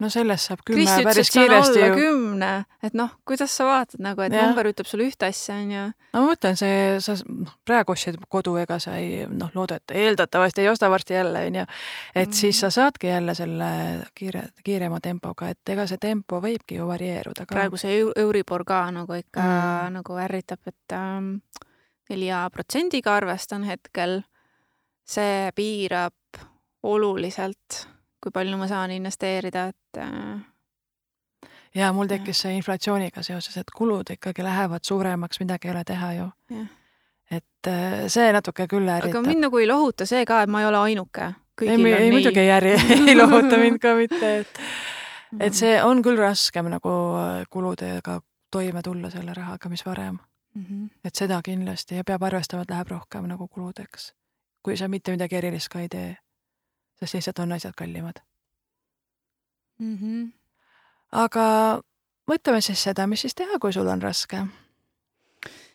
no 0.04 0.10
sellest 0.12 0.50
saab 0.50 0.62
kümme 0.68 0.84
Krist 0.84 1.06
päris 1.08 1.32
kiiresti 1.34 1.82
ju. 1.82 1.96
kümne, 1.98 2.52
et 2.84 2.96
noh, 2.98 3.14
kuidas 3.28 3.54
sa 3.56 3.66
vaatad 3.68 4.04
nagu, 4.04 4.22
et 4.26 4.36
ja. 4.36 4.46
number 4.48 4.68
ütleb 4.70 4.90
sulle 4.90 5.08
ühte 5.08 5.28
asja, 5.30 5.56
onju. 5.62 5.86
no 6.14 6.24
ma 6.24 6.32
mõtlen, 6.32 6.58
see, 6.60 6.80
sa 7.04 7.16
noh, 7.24 7.54
praegu 7.68 7.96
ostsid 7.96 8.20
kodu, 8.32 8.56
ega 8.62 8.80
sa 8.84 8.98
ei 9.00 9.24
noh, 9.30 9.52
loodeta, 9.56 9.96
eeldatavasti 9.98 10.64
ei 10.64 10.70
osta 10.72 10.90
varsti 10.94 11.18
jälle, 11.18 11.46
onju. 11.50 11.66
et 12.16 12.28
mm. 12.28 12.38
siis 12.42 12.60
sa 12.66 12.72
saadki 12.74 13.12
jälle 13.12 13.36
selle 13.38 13.70
kiire, 14.18 14.48
kiirema 14.64 15.00
tempoga, 15.04 15.54
et 15.54 15.74
ega 15.76 15.88
see 15.90 16.02
tempo 16.02 16.42
võibki 16.44 16.80
ju 16.82 16.90
varieeruda 16.90 17.48
ka. 17.48 17.56
praegu 17.56 17.80
see 17.82 18.02
Euribor 18.26 18.66
ka 18.68 18.84
nagu 18.96 19.20
ikka 19.20 19.44
mm. 19.44 19.98
nagu 20.00 20.20
ärritab, 20.26 20.62
et 20.68 20.98
ähm, 20.98 21.38
nelja 22.12 22.44
ähm, 22.46 22.54
protsendiga 22.54 23.18
arvestan 23.22 23.64
hetkel. 23.70 24.22
see 25.04 25.52
piirab 25.56 26.16
oluliselt 26.84 27.93
kui 28.24 28.32
palju 28.32 28.58
ma 28.58 28.68
saan 28.72 28.94
investeerida, 28.96 29.68
et 29.74 30.00
äh, 30.00 31.50
ja 31.76 31.92
mul 31.94 32.08
tekkis 32.08 32.46
see 32.46 32.56
inflatsiooniga 32.60 33.24
seoses, 33.26 33.58
et 33.60 33.76
kulud 33.76 34.14
ikkagi 34.16 34.46
lähevad 34.46 34.86
suuremaks, 34.88 35.42
midagi 35.44 35.68
ei 35.68 35.76
ole 35.76 35.84
teha 35.88 36.12
ju. 36.14 36.30
et 37.32 37.68
äh, 37.68 38.04
see 38.08 38.32
natuke 38.34 38.68
küll 38.72 38.88
ärritab. 38.88 39.20
aga 39.20 39.28
mind 39.28 39.48
nagu 39.48 39.60
ei 39.60 39.68
lohuta 39.68 40.06
see 40.10 40.26
ka, 40.26 40.44
et 40.44 40.50
ma 40.50 40.62
ei 40.62 40.70
ole 40.70 40.82
ainuke. 40.90 41.34
ei, 41.62 41.94
ei 41.94 42.12
muidugi 42.12 42.40
ei 42.40 42.52
ärri, 42.52 42.76
ei 43.10 43.16
lohuta 43.18 43.58
mind 43.58 43.80
ka 43.84 43.96
mitte, 44.00 44.36
et 44.40 44.62
et 45.48 45.54
see 45.58 45.80
on 45.84 46.04
küll 46.06 46.20
raskem 46.20 46.70
nagu 46.72 46.94
äh, 47.20 47.44
kuludega 47.50 48.22
toime 48.52 48.82
tulla 48.86 49.10
selle 49.10 49.34
rahaga, 49.34 49.70
mis 49.70 49.86
varem 49.86 50.20
mm. 50.56 50.66
-hmm. 50.66 50.90
et 51.04 51.16
seda 51.16 51.42
kindlasti 51.42 51.96
ja 51.96 52.04
peab 52.04 52.24
arvestama, 52.24 52.62
et 52.62 52.70
läheb 52.70 52.88
rohkem 52.88 53.26
nagu 53.28 53.48
kuludeks, 53.48 54.14
kui 54.64 54.78
sa 54.78 54.88
mitte 54.88 55.12
midagi 55.12 55.36
erilist 55.36 55.70
ka 55.70 55.80
ei 55.80 55.90
tee 55.90 56.18
sest 57.00 57.18
lihtsalt 57.18 57.40
on 57.40 57.52
asjad 57.52 57.74
kallimad 57.78 58.22
mm. 59.80 59.98
-hmm. 59.98 60.32
aga 61.12 61.46
mõtleme 62.30 62.62
siis 62.62 62.84
seda, 62.84 63.08
mis 63.08 63.24
siis 63.26 63.36
teha, 63.36 63.60
kui 63.60 63.74
sul 63.74 63.88
on 63.88 64.02
raske. 64.02 64.46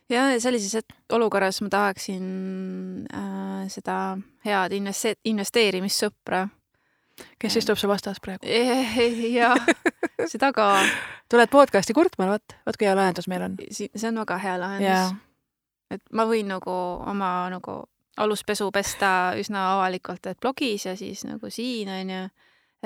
ja 0.08 0.40
sellises 0.40 0.84
olukorras 1.12 1.60
ma 1.62 1.68
tahaksin 1.68 2.24
äh, 3.14 3.66
seda 3.68 4.18
head 4.44 4.72
investe-, 4.72 5.18
investeerimissõpra. 5.24 6.48
kes 7.38 7.56
istub 7.56 7.78
su 7.78 7.88
vastas 7.88 8.20
praegu? 8.20 8.46
jah, 9.38 9.66
seda 10.26 10.52
ka. 10.52 10.70
tuled 11.28 11.50
podcast'i 11.50 11.94
kurtma, 11.94 12.30
vot, 12.32 12.58
vot 12.66 12.76
kui 12.76 12.86
hea 12.86 12.96
lahendus 12.96 13.28
meil 13.28 13.42
on. 13.42 13.56
see 13.70 14.08
on 14.08 14.24
väga 14.24 14.38
hea 14.38 14.58
lahendus. 14.60 15.14
et 15.90 16.02
ma 16.12 16.24
võin 16.28 16.48
nagu 16.48 16.72
oma 17.06 17.48
nagu 17.50 17.82
aluspesu 18.18 18.70
pesta 18.74 19.32
üsna 19.38 19.64
avalikult, 19.74 20.26
et 20.26 20.38
blogis 20.40 20.86
ja 20.88 20.94
siis 20.98 21.24
nagu 21.28 21.50
siin 21.52 21.90
on 21.92 22.14
ju, 22.14 22.22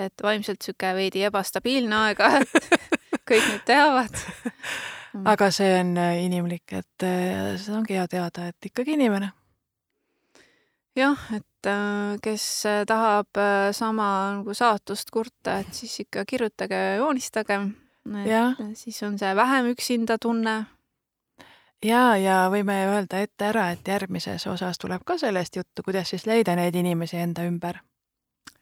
et 0.06 0.24
vaimselt 0.24 0.64
sihuke 0.64 0.94
veidi 0.96 1.24
ebastabiilne 1.28 1.98
aeg-ajalt 2.06 2.72
kõik 3.28 3.46
nüüd 3.48 3.62
teavad. 3.68 4.18
Mm.. 5.12 5.26
aga 5.28 5.50
see 5.52 5.68
on 5.76 5.96
äh, 6.00 6.22
inimlik, 6.24 6.72
et 6.72 7.04
äh, 7.04 7.52
seda 7.60 7.78
ongi 7.82 7.98
hea 7.98 8.06
teada, 8.08 8.48
et 8.48 8.70
ikkagi 8.70 8.94
inimene. 8.96 9.32
jah, 10.96 11.26
et 11.36 11.68
äh, 11.68 12.16
kes 12.24 12.46
tahab 12.88 13.42
sama 13.76 14.08
nagu 14.38 14.56
saatust 14.56 15.12
kurta, 15.12 15.58
et 15.60 15.72
siis 15.76 16.00
ikka 16.06 16.24
kirjutage, 16.28 16.80
joonistage. 17.00 17.60
siis 18.74 19.02
on 19.06 19.18
see 19.18 19.36
vähem 19.36 19.68
üksinda 19.74 20.16
tunne 20.18 20.64
ja, 21.84 22.16
ja 22.16 22.36
võime 22.52 22.76
öelda 22.86 23.22
ette 23.22 23.48
ära, 23.50 23.70
et 23.74 23.88
järgmises 23.88 24.46
osas 24.46 24.78
tuleb 24.78 25.04
ka 25.06 25.18
sellest 25.18 25.56
juttu, 25.56 25.84
kuidas 25.84 26.12
siis 26.12 26.26
leida 26.26 26.56
neid 26.58 26.74
inimesi 26.74 27.16
enda 27.16 27.44
ümber. 27.48 27.80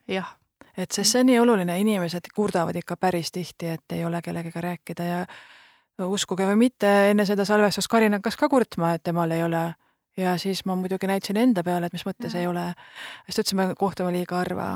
jah. 0.07 0.37
et 0.77 0.91
sest 0.91 1.11
see 1.11 1.21
on 1.21 1.29
nii 1.31 1.39
oluline, 1.39 1.79
inimesed 1.79 2.31
kurdavad 2.35 2.75
ikka 2.75 2.97
päris 2.97 3.31
tihti, 3.31 3.67
et 3.67 3.91
ei 3.91 4.05
ole 4.05 4.21
kellegagi 4.21 4.61
rääkida 4.61 5.03
ja 5.03 5.25
uskuge 6.07 6.45
või 6.47 6.55
mitte, 6.55 7.11
enne 7.11 7.25
seda 7.25 7.45
salvestust 7.45 7.87
Karin 7.91 8.13
hakkas 8.13 8.37
ka 8.37 8.49
kurtma, 8.49 8.93
et 8.95 9.03
temal 9.03 9.31
ei 9.31 9.43
ole. 9.43 9.73
ja 10.17 10.37
siis 10.37 10.65
ma 10.65 10.75
muidugi 10.75 11.07
näitasin 11.07 11.37
enda 11.37 11.63
peale, 11.63 11.85
et 11.85 11.93
mis 11.93 12.05
mõttes 12.05 12.33
ja. 12.33 12.39
ei 12.39 12.47
ole. 12.47 12.73
siis 13.25 13.35
ta 13.35 13.41
ütles, 13.41 13.53
me 13.55 13.75
kohtume 13.75 14.11
liiga 14.11 14.37
harva 14.37 14.71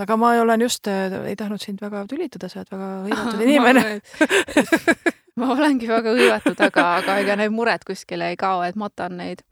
aga 0.00 0.16
ma 0.16 0.30
olen 0.40 0.60
just, 0.60 0.86
ei 0.88 1.36
tahtnud 1.36 1.60
sind 1.60 1.80
väga 1.80 2.04
tülitada, 2.08 2.48
sa 2.48 2.60
oled 2.60 2.74
väga 2.74 2.90
hõivatud 3.06 3.42
inimene 3.46 4.00
ma 5.36 5.52
olengi 5.54 5.88
väga 5.90 6.14
hõivatud, 6.16 6.58
aga, 6.66 6.86
aga 7.00 7.16
ega 7.22 7.36
need 7.40 7.54
mured 7.54 7.84
kuskile 7.86 8.32
ei 8.32 8.38
kao, 8.40 8.62
et 8.66 8.78
matan 8.80 9.16
neid 9.20 9.42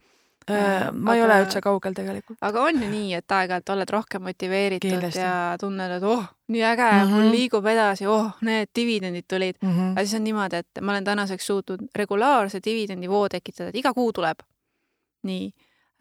äh,. 0.48 0.88
ma 0.92 1.12
aga, 1.12 1.16
ei 1.16 1.24
ole 1.24 1.38
üldse 1.44 1.62
kaugel 1.64 1.96
tegelikult. 1.96 2.38
aga 2.44 2.64
on 2.68 2.82
ju 2.82 2.90
nii, 2.90 3.12
et 3.18 3.36
aeg-ajalt 3.38 3.72
oled 3.74 3.92
rohkem 3.94 4.24
motiveeritud 4.28 4.90
Kindlasti. 4.90 5.22
ja 5.22 5.56
tunned, 5.60 5.94
et 5.98 6.06
oh, 6.08 6.24
nii 6.54 6.64
äge 6.70 6.86
mm, 6.90 7.00
-hmm. 7.00 7.14
mul 7.14 7.30
liigub 7.34 7.66
edasi, 7.74 8.06
oh, 8.06 8.30
need 8.48 8.72
dividendid 8.76 9.28
tulid 9.28 9.58
mm. 9.60 9.74
-hmm. 9.74 9.90
aga 9.92 10.06
siis 10.06 10.20
on 10.20 10.24
niimoodi, 10.24 10.62
et 10.64 10.82
ma 10.82 10.92
olen 10.92 11.04
tänaseks 11.04 11.46
suutnud 11.46 11.88
regulaarse 11.94 12.60
dividendivoo 12.64 13.28
tekitada, 13.28 13.68
et 13.68 13.82
iga 13.82 13.92
kuu 13.94 14.12
tuleb. 14.12 14.38
nii 15.22 15.50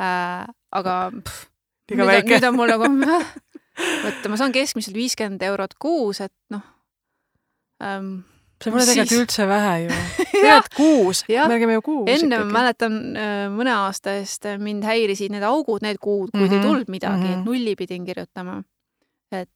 äh,, 0.02 0.48
aga 0.72 1.12
pff, 1.24 1.46
liiga 1.92 2.06
väike. 2.06 2.34
nüüd 2.36 2.48
on 2.48 2.56
mul 2.56 2.70
nagu 2.70 2.90
vot 4.04 4.30
ma 4.30 4.38
saan 4.38 4.52
keskmiselt 4.52 4.96
viiskümmend 4.96 5.42
eurot 5.42 5.74
kuus, 5.80 6.22
et 6.22 6.34
noh 6.50 6.66
ähm, 7.84 8.20
see 8.64 8.74
pole 8.74 8.86
tegelikult 8.88 9.14
siis... 9.14 9.22
üldse 9.22 9.48
vähe 9.50 9.74
ju. 9.84 9.98
tegelikult 10.32 10.74
kuus, 10.78 11.24
me 11.30 11.48
räägime 11.54 11.78
ju 11.78 11.84
kuus. 11.86 12.10
enne 12.16 12.42
ma 12.44 12.60
mäletan 12.60 12.98
äh, 13.18 13.46
mõne 13.54 13.76
aasta 13.76 14.18
eest 14.22 14.50
mind 14.62 14.88
häirisid 14.88 15.34
need 15.34 15.46
augud, 15.48 15.86
need 15.86 16.02
kuud, 16.02 16.32
kui 16.32 16.42
mm 16.42 16.48
-hmm. 16.48 16.54
ei 16.54 16.60
mhm, 16.60 16.68
tulnud 16.68 16.90
midagi 16.90 17.24
mm, 17.24 17.34
-hmm. 17.34 17.40
et 17.40 17.46
nulli 17.46 17.76
pidin 17.76 18.06
kirjutama. 18.06 18.64
et 19.32 19.50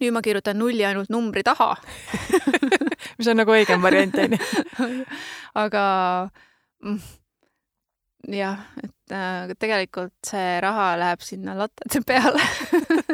nüüd 0.00 0.12
ma 0.12 0.22
kirjutan 0.22 0.58
nulli 0.58 0.84
ainult 0.84 1.10
numbri 1.10 1.42
taha 1.42 1.76
mis 3.18 3.28
on 3.28 3.36
nagu 3.36 3.54
õigem 3.54 3.82
variant 3.82 4.14
onju. 4.14 4.38
aga 5.64 5.84
mm, 6.82 7.00
jah, 8.34 8.62
et 8.82 8.92
äh, 9.12 9.50
tegelikult 9.58 10.14
see 10.26 10.60
raha 10.60 10.92
läheb 11.00 11.24
sinna 11.24 11.56
lattade 11.58 12.02
peale 12.06 12.42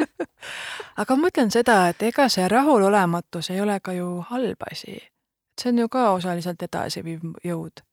aga 1.01 1.15
ma 1.15 1.27
mõtlen 1.27 1.51
seda, 1.53 1.79
et 1.91 2.05
ega 2.09 2.27
see 2.31 2.47
rahulolematus 2.51 3.51
ei 3.53 3.61
ole 3.61 3.79
ka 3.83 3.95
ju 3.97 4.21
halb 4.29 4.69
asi. 4.71 4.99
see 5.59 5.73
on 5.73 5.83
ju 5.83 5.89
ka 5.89 6.09
osaliselt 6.13 6.61
edasiviiv 6.61 7.21
jõud. 7.43 7.83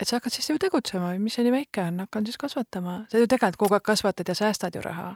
et 0.00 0.08
sa 0.08 0.16
hakkad 0.16 0.32
siis 0.32 0.50
ju 0.50 0.58
tegutsema, 0.58 1.14
mis 1.18 1.38
see 1.38 1.46
nii 1.46 1.58
väike 1.60 1.86
on, 1.88 2.02
hakkan 2.06 2.26
siis 2.26 2.36
kasvatama. 2.38 3.04
sa 3.10 3.18
ju 3.18 3.26
tegelikult 3.26 3.62
kogu 3.66 3.78
aeg 3.78 3.86
kasvatad 3.94 4.28
ja 4.28 4.34
säästad 4.34 4.74
ju 4.74 4.82
raha 4.82 5.14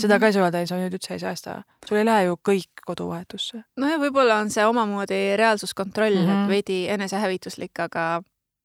seda 0.00 0.18
ka 0.18 0.28
ei 0.28 0.32
saa 0.32 0.46
öelda, 0.46 0.62
ei 0.62 0.68
sa 0.68 0.78
nüüd 0.80 0.94
üldse 0.96 1.14
ei 1.16 1.20
säästa. 1.22 1.62
sul 1.86 2.00
ei 2.00 2.06
lähe 2.06 2.24
ju 2.24 2.36
kõik 2.48 2.84
koduvahetusse. 2.86 3.62
nojah, 3.76 4.00
võib-olla 4.00 4.38
on 4.40 4.50
see 4.50 4.64
omamoodi 4.66 5.36
reaalsuskontroll 5.36 6.16
mm, 6.16 6.26
-hmm. 6.26 6.32
et 6.32 6.38
mhm. 6.38 6.48
veidi 6.48 6.78
enesehävituslik, 6.88 7.78
aga 7.78 8.22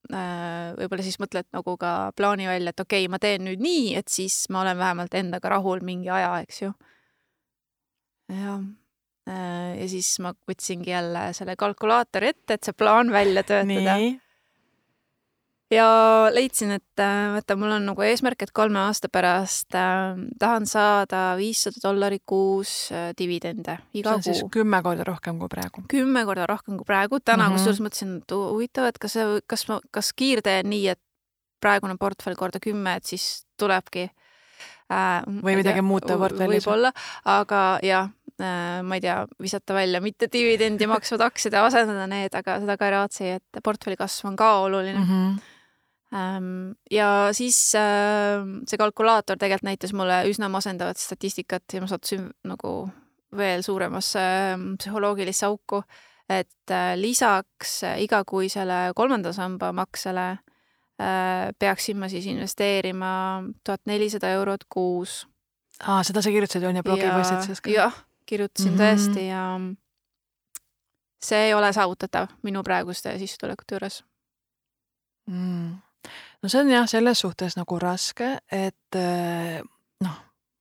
võib-olla 0.08 1.04
siis 1.04 1.18
mõtled 1.20 1.48
nagu 1.52 1.76
ka 1.80 2.12
plaani 2.16 2.48
välja, 2.48 2.72
et 2.72 2.80
okei 2.80 3.04
okay,, 3.04 3.12
ma 3.12 3.18
teen 3.22 3.44
nüüd 3.44 3.62
nii, 3.62 3.94
et 3.98 4.08
siis 4.12 4.46
ma 4.52 4.62
olen 4.62 4.78
vähemalt 4.78 5.14
endaga 5.18 5.52
rahul 5.56 5.82
mingi 5.84 6.10
aja, 6.12 6.38
eks 6.46 6.62
ju 6.62 6.72
jah. 8.32 8.62
ja 9.28 9.88
siis 9.90 10.14
ma 10.24 10.32
võtsingi 10.48 10.94
jälle 10.94 11.28
selle 11.36 11.56
kalkulaatori 11.60 12.32
ette, 12.32 12.56
et 12.56 12.64
see 12.68 12.76
plaan 12.76 13.12
välja 13.12 13.44
töötada. 13.44 13.98
Ja 15.72 15.86
leidsin, 16.32 16.72
et 16.78 17.02
vaata, 17.32 17.56
mul 17.60 17.74
on 17.76 17.88
nagu 17.90 18.04
eesmärk, 18.04 18.42
et 18.46 18.52
kolme 18.56 18.80
aasta 18.86 19.10
pärast 19.12 19.76
äh, 19.76 20.16
tahan 20.40 20.66
saada 20.68 21.22
viissada 21.38 21.82
dollarit 21.84 22.24
kuus 22.28 22.90
äh, 22.92 23.10
dividende 23.18 23.78
iga 23.92 24.14
kuu. 24.14 24.22
see 24.22 24.32
on 24.32 24.38
siis 24.40 24.52
kümme 24.52 24.80
korda 24.84 25.04
rohkem 25.08 25.40
kui 25.40 25.52
praegu. 25.52 25.84
kümme 25.92 26.24
korda 26.28 26.46
rohkem 26.48 26.78
kui 26.80 26.88
praegu, 26.88 27.20
täna 27.20 27.48
mm 27.48 27.48
-hmm. 27.48 27.58
kusjuures 27.58 27.82
mõtlesin, 27.84 28.16
et 28.22 28.36
huvitav, 28.36 28.88
et 28.88 28.98
kas 28.98 29.18
kas 29.46 29.68
ma, 29.68 29.80
kas 29.90 30.12
kiirtee 30.12 30.62
on 30.64 30.70
nii, 30.70 30.88
et 30.88 31.00
praegune 31.60 31.96
portfell 31.98 32.36
korda 32.36 32.60
kümme, 32.60 32.96
et 32.96 33.04
siis 33.04 33.44
tulebki 33.58 34.08
äh,. 34.92 35.22
või 35.26 35.56
midagi 35.56 35.82
muuta 35.82 36.16
portfellis. 36.18 36.64
võib-olla, 36.64 36.92
aga 37.24 37.78
jah 37.82 38.08
äh,, 38.40 38.80
ma 38.82 38.94
ei 38.94 39.00
tea, 39.04 39.26
visata 39.42 39.74
välja 39.74 40.00
mitte 40.00 40.30
dividendi 40.32 40.86
maksvad 40.86 41.20
aktsiad 41.20 41.52
ja 41.52 41.66
asendada 41.66 42.06
need, 42.06 42.34
aga 42.34 42.60
seda 42.60 42.76
ka 42.76 42.86
ei 42.86 42.96
raatsi, 42.96 43.30
et 43.36 43.62
portfelli 43.62 43.96
kasv 43.96 44.32
on 44.32 44.36
ka 44.36 44.58
oluline 44.64 44.98
mm. 44.98 45.04
-hmm 45.04 45.56
ja 46.10 47.08
siis 47.36 47.58
äh, 47.76 48.40
see 48.64 48.80
kalkulaator 48.80 49.36
tegelikult 49.36 49.68
näitas 49.68 49.92
mulle 49.92 50.22
üsna 50.30 50.48
masendavat 50.48 50.96
statistikat 50.96 51.68
ja 51.72 51.82
ma 51.84 51.88
sattusin 51.90 52.30
nagu 52.48 52.88
veel 53.36 53.60
suuremasse 53.62 54.22
psühholoogilisse 54.80 55.44
auku, 55.50 55.82
et 56.28 56.72
äh, 56.72 56.94
lisaks 56.96 57.82
igakuisele 58.00 58.94
kolmanda 58.96 59.34
samba 59.36 59.72
maksele 59.76 60.30
Äh, 60.98 61.54
peaksin 61.58 61.96
ma 61.96 62.08
siis 62.10 62.26
investeerima 62.26 63.42
tuhat 63.64 63.80
nelisada 63.86 64.32
eurot 64.34 64.64
kuus. 64.68 65.28
aa, 65.86 66.02
seda 66.02 66.22
sa 66.22 66.30
kirjutasid 66.34 66.64
on 66.66 66.76
ju 66.76 66.82
blogipostitusest 66.82 67.62
ka? 67.62 67.70
jah, 67.70 68.00
kirjutasin 68.26 68.72
mm 68.72 68.78
-hmm. 68.78 68.82
tõesti 68.82 69.20
ja 69.28 69.42
see 71.22 71.44
ei 71.44 71.54
ole 71.54 71.70
saavutatav 71.72 72.26
minu 72.42 72.64
praeguste 72.66 73.14
sissetulekute 73.18 73.74
juures 73.74 74.00
mm.. 75.26 75.76
No 76.42 76.48
see 76.48 76.62
on 76.62 76.70
jah, 76.72 76.86
selles 76.90 77.24
suhtes 77.24 77.58
nagu 77.58 77.80
raske, 77.82 78.36
et 78.52 78.98
äh, 78.98 79.58
noh, 80.04 80.16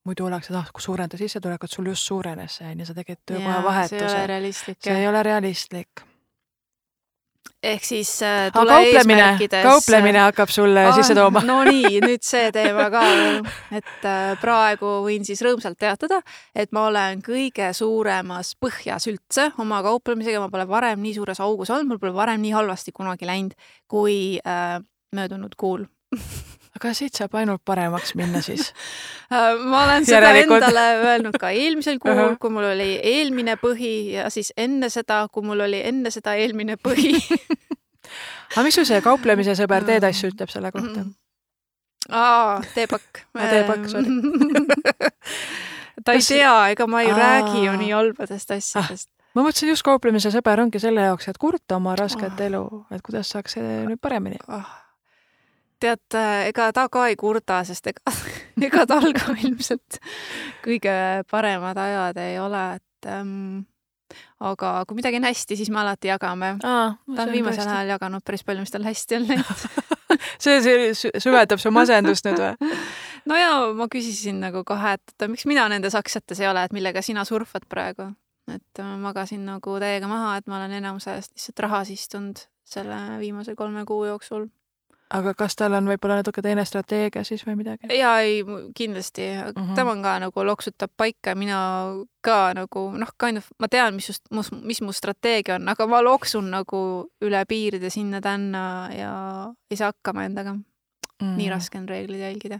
muidu 0.07 0.27
oleks, 0.27 0.51
et 0.51 0.59
ah, 0.59 0.67
kui 0.73 0.83
suurenda 0.83 1.19
sissetulekut, 1.19 1.71
sul 1.71 1.91
just 1.93 2.07
suurenes 2.09 2.59
see 2.59 2.73
on 2.73 2.83
ju, 2.83 2.89
sa 2.89 2.97
tegid 2.97 3.23
töökoha 3.25 3.63
vahetuse. 3.65 4.53
see 4.79 5.01
ei 5.01 5.07
ole 5.07 5.23
realistlik. 5.23 6.05
ehk 7.63 7.83
siis 7.83 8.09
äh, 8.23 8.49
tule 8.53 8.69
kauplemine, 8.69 9.21
eesmärkides. 9.21 9.63
kauplemine 9.65 10.19
hakkab 10.21 10.49
sulle 10.53 10.87
ah, 10.87 10.95
sisse 10.95 11.15
tooma. 11.17 11.41
no 11.45 11.61
nii, 11.67 12.01
nüüd 12.05 12.25
see 12.25 12.51
teema 12.55 12.89
ka, 12.93 13.05
et 13.77 14.05
äh, 14.05 14.33
praegu 14.41 14.97
võin 15.05 15.25
siis 15.25 15.41
rõõmsalt 15.45 15.77
teatada, 15.81 16.21
et 16.55 16.73
ma 16.73 16.87
olen 16.89 17.21
kõige 17.25 17.71
suuremas 17.77 18.53
põhjas 18.61 19.09
üldse 19.11 19.51
oma 19.61 19.81
kauplemisega, 19.85 20.41
ma 20.41 20.53
pole 20.53 20.67
varem 20.69 21.01
nii 21.05 21.17
suures 21.17 21.41
augus 21.45 21.73
olnud, 21.73 21.93
mul 21.93 22.01
pole 22.05 22.13
varem 22.17 22.41
nii 22.45 22.53
halvasti 22.57 22.93
kunagi 22.95 23.29
läinud 23.29 23.57
kui 23.89 24.37
äh, 24.45 24.77
möödunud 25.15 25.55
kuul. 25.57 25.85
Aga 26.77 26.91
siit 26.93 27.17
saab 27.17 27.33
ainult 27.39 27.63
paremaks 27.65 28.13
minna 28.15 28.41
siis. 28.45 28.71
Äh, 29.27 29.57
ma 29.59 29.81
olen 29.83 30.05
seda 30.07 30.29
endale 30.39 30.83
öelnud 31.03 31.35
ka 31.35 31.49
eelmisel 31.51 31.97
kuul 31.99 32.13
uh, 32.13 32.19
-huh. 32.29 32.35
kui 32.39 32.49
mul 32.49 32.63
oli 32.63 32.93
eelmine 33.03 33.57
põhi 33.59 34.13
ja 34.13 34.29
siis 34.31 34.53
enne 34.57 34.87
seda, 34.89 35.27
kui 35.31 35.43
mul 35.43 35.59
oli 35.65 35.81
enne 35.83 36.11
seda 36.15 36.37
eelmine 36.39 36.77
põhi. 36.79 37.11
Aga 38.53 38.63
miks 38.63 38.79
sul 38.79 38.87
see 38.87 39.01
kauplemise 39.03 39.57
sõber 39.59 39.83
Teetass 39.83 40.23
ütleb 40.29 40.47
selle 40.53 40.71
kohta? 40.71 41.03
aa, 42.09 42.61
teepakk. 42.71 43.19
Teepakk, 43.35 43.89
sorry. 43.91 44.15
Ta 46.05 46.15
ei 46.15 46.23
tea, 46.23 46.55
ega 46.71 46.87
ma 46.87 47.03
ei 47.03 47.11
aa. 47.11 47.19
räägi 47.19 47.65
ju 47.65 47.77
nii 47.83 47.91
halbadest 47.91 48.51
asjadest. 48.51 49.11
Ah 49.11 49.35
ma 49.35 49.43
mõtlesin 49.43 49.75
just 49.75 49.83
kauplemise 49.83 50.31
sõber 50.31 50.63
ongi 50.63 50.79
selle 50.79 51.03
jaoks, 51.03 51.27
et 51.27 51.37
kurta 51.37 51.75
oma 51.75 51.99
rasket 51.99 52.39
oh. 52.39 52.45
elu, 52.47 52.85
et 52.95 53.03
kuidas 53.03 53.35
saaks 53.35 53.59
nüüd 53.59 53.99
paremini. 53.99 54.39
Oh 54.47 54.86
tead, 55.79 56.19
ega 56.47 56.71
ta 56.75 56.87
ka 56.91 57.07
ei 57.11 57.15
kurda, 57.19 57.61
sest 57.67 57.87
ega, 57.93 58.13
ega 58.69 58.85
tal 58.89 59.09
ka 59.15 59.35
ilmselt 59.37 59.99
kõige 60.65 60.97
paremad 61.31 61.79
ajad 61.81 62.21
ei 62.23 62.37
ole, 62.41 62.63
et 62.79 63.09
ähm, 63.11 63.65
aga 64.39 64.71
kui 64.87 64.97
midagi 64.99 65.19
on 65.19 65.27
hästi, 65.27 65.57
siis 65.59 65.71
me 65.73 65.81
alati 65.81 66.11
jagame. 66.11 66.55
ta 66.61 67.23
on 67.23 67.31
viimasel 67.31 67.67
ajal 67.67 67.95
jaganud 67.95 68.25
päris 68.25 68.45
palju, 68.47 68.63
mis 68.63 68.73
tal 68.73 68.85
hästi 68.87 69.19
on 69.19 69.27
läinud 69.31 69.65
see, 70.43 70.59
see 70.61 71.11
süvendab 71.21 71.61
su 71.61 71.71
masendust 71.73 72.27
nüüd 72.27 72.41
või? 72.41 72.77
no 73.29 73.39
ja 73.39 73.51
ma 73.77 73.89
küsisin 73.91 74.39
nagu 74.43 74.63
kohe, 74.67 74.95
et 74.97 75.27
miks 75.31 75.47
mina 75.49 75.67
nendes 75.71 75.97
aktsiates 75.99 76.41
ei 76.43 76.49
ole, 76.51 76.67
et 76.67 76.75
millega 76.75 77.03
sina 77.05 77.25
surfad 77.27 77.67
praegu. 77.69 78.11
et 78.51 78.83
ma 78.83 78.95
magasin 79.09 79.43
nagu 79.47 79.79
täiega 79.83 80.09
maha, 80.11 80.37
et 80.39 80.47
ma 80.47 80.61
olen 80.61 80.77
enamus 80.79 81.09
ajast 81.11 81.35
lihtsalt 81.35 81.65
rahas 81.67 81.91
istunud 81.93 82.45
selle 82.67 82.99
viimase 83.19 83.55
kolme 83.55 83.85
kuu 83.87 84.05
jooksul 84.05 84.47
aga 85.13 85.33
kas 85.37 85.55
tal 85.55 85.75
on 85.77 85.87
võib-olla 85.87 86.19
natuke 86.19 86.41
teine 86.43 86.65
strateegia 86.67 87.23
siis 87.27 87.45
või 87.47 87.55
midagi? 87.59 87.89
jaa, 87.95 88.19
ei 88.25 88.41
kindlasti 88.75 89.23
mm, 89.23 89.53
-hmm. 89.55 89.75
tema 89.75 89.93
on 89.95 90.01
ka 90.03 90.17
nagu 90.19 90.45
loksutab 90.45 90.91
paika, 90.97 91.35
mina 91.35 91.59
ka 92.21 92.53
nagu 92.57 92.87
noh, 92.97 93.11
kind 93.19 93.37
of 93.37 93.47
ma 93.59 93.67
tean, 93.71 93.95
mis 93.95 94.09
just, 94.11 94.25
mis 94.61 94.81
mu 94.81 94.91
strateegia 94.91 95.55
on, 95.55 95.69
aga 95.69 95.87
ma 95.87 96.01
loksun 96.03 96.51
nagu 96.51 96.81
üle 97.21 97.43
piiride 97.47 97.89
sinna-tänna 97.89 98.63
ja 98.95 99.13
ei 99.71 99.77
saa 99.77 99.93
hakkama 99.93 100.25
endaga 100.25 100.53
mm. 100.53 100.63
-hmm. 101.21 101.37
nii 101.37 101.49
raske 101.49 101.77
on 101.77 101.89
reegleid 101.89 102.21
jälgida 102.21 102.59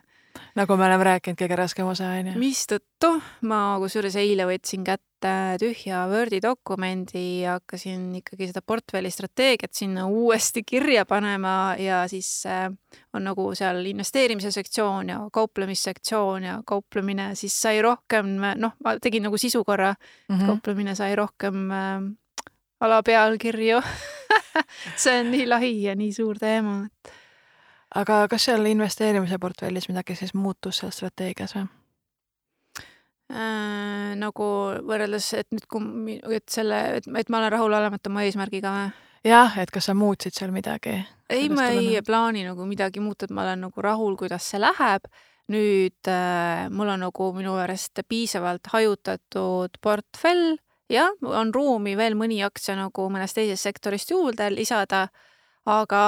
nagu 0.58 0.78
me 0.78 0.86
oleme 0.88 1.06
rääkinud, 1.08 1.38
kõige 1.40 1.58
raskem 1.60 1.88
osa 1.88 2.10
on 2.18 2.32
ju. 2.32 2.40
mistõttu 2.42 3.12
ma 3.50 3.78
kusjuures 3.82 4.18
eile 4.20 4.48
võtsin 4.50 4.84
kätte 4.88 5.32
tühja 5.62 6.04
Wordi 6.12 6.40
dokumendi 6.44 7.42
ja 7.44 7.58
hakkasin 7.58 8.10
ikkagi 8.20 8.50
seda 8.52 8.62
portfelli 8.62 9.12
strateegiat 9.14 9.74
sinna 9.74 10.06
uuesti 10.08 10.64
kirja 10.68 11.06
panema 11.10 11.76
ja 11.82 12.04
siis 12.12 12.30
äh, 12.46 12.70
on 13.14 13.28
nagu 13.28 13.50
seal 13.58 13.82
investeerimise 13.86 14.52
sektsioon 14.52 15.10
ja 15.14 15.20
kauplemissektsioon 15.34 16.44
ja 16.44 16.60
kauplemine 16.66 17.34
siis 17.36 17.58
sai 17.62 17.82
rohkem, 17.82 18.38
noh, 18.56 18.78
ma 18.84 18.98
tegin 19.02 19.28
nagu 19.30 19.38
sisu 19.38 19.64
korra 19.64 19.94
mm, 19.94 20.36
-hmm. 20.36 20.46
kauplemine 20.46 20.96
sai 20.96 21.16
rohkem 21.16 21.72
äh, 21.72 22.02
alapealkirju 22.80 23.82
see 25.02 25.20
on 25.20 25.32
nii 25.32 25.48
lahi 25.48 25.72
ja 25.84 25.96
nii 25.98 26.12
suur 26.14 26.38
teema, 26.40 26.84
et 26.86 27.14
aga 27.96 28.28
kas 28.32 28.50
seal 28.50 28.66
investeerimise 28.68 29.40
portfellis 29.40 29.88
midagi 29.90 30.16
siis 30.16 30.34
muutus 30.34 30.82
seal 30.82 30.92
strateegias 30.92 31.56
või 31.56 31.68
äh,? 33.32 34.16
nagu 34.18 34.48
võrreldes, 34.88 35.28
et 35.38 35.48
nüüd, 35.54 35.68
kui, 35.70 36.18
et 36.36 36.48
selle, 36.52 36.80
et, 37.00 37.08
et 37.08 37.30
ma 37.30 37.42
olen 37.42 37.54
rahulolematu 37.54 38.12
oma 38.12 38.26
eesmärgiga 38.28 38.74
või? 38.74 38.90
jah, 39.28 39.58
et 39.62 39.72
kas 39.74 39.90
sa 39.90 39.96
muutsid 39.98 40.36
seal 40.36 40.54
midagi? 40.56 40.98
ei, 41.30 41.48
ma 41.50 41.70
ei 41.72 41.80
tuleneb? 41.80 42.08
plaani 42.08 42.46
nagu 42.48 42.68
midagi 42.68 43.04
muuta, 43.04 43.28
et 43.28 43.36
ma 43.36 43.46
olen 43.46 43.68
nagu 43.68 43.84
rahul, 43.84 44.16
kuidas 44.20 44.52
see 44.52 44.62
läheb. 44.62 45.08
nüüd 45.48 46.10
äh, 46.12 46.68
mul 46.76 46.90
on 46.92 47.06
nagu 47.06 47.30
minu 47.36 47.56
meelest 47.56 48.02
piisavalt 48.08 48.68
hajutatud 48.74 49.78
portfell, 49.80 50.58
jah, 50.92 51.14
on 51.24 51.54
ruumi 51.56 51.96
veel 51.96 52.18
mõni 52.20 52.42
aktsia 52.44 52.76
nagu 52.76 53.08
mõnest 53.12 53.40
teisest 53.40 53.64
sektorist 53.64 54.12
juurde 54.12 54.50
lisada, 54.52 55.08
aga 55.68 56.04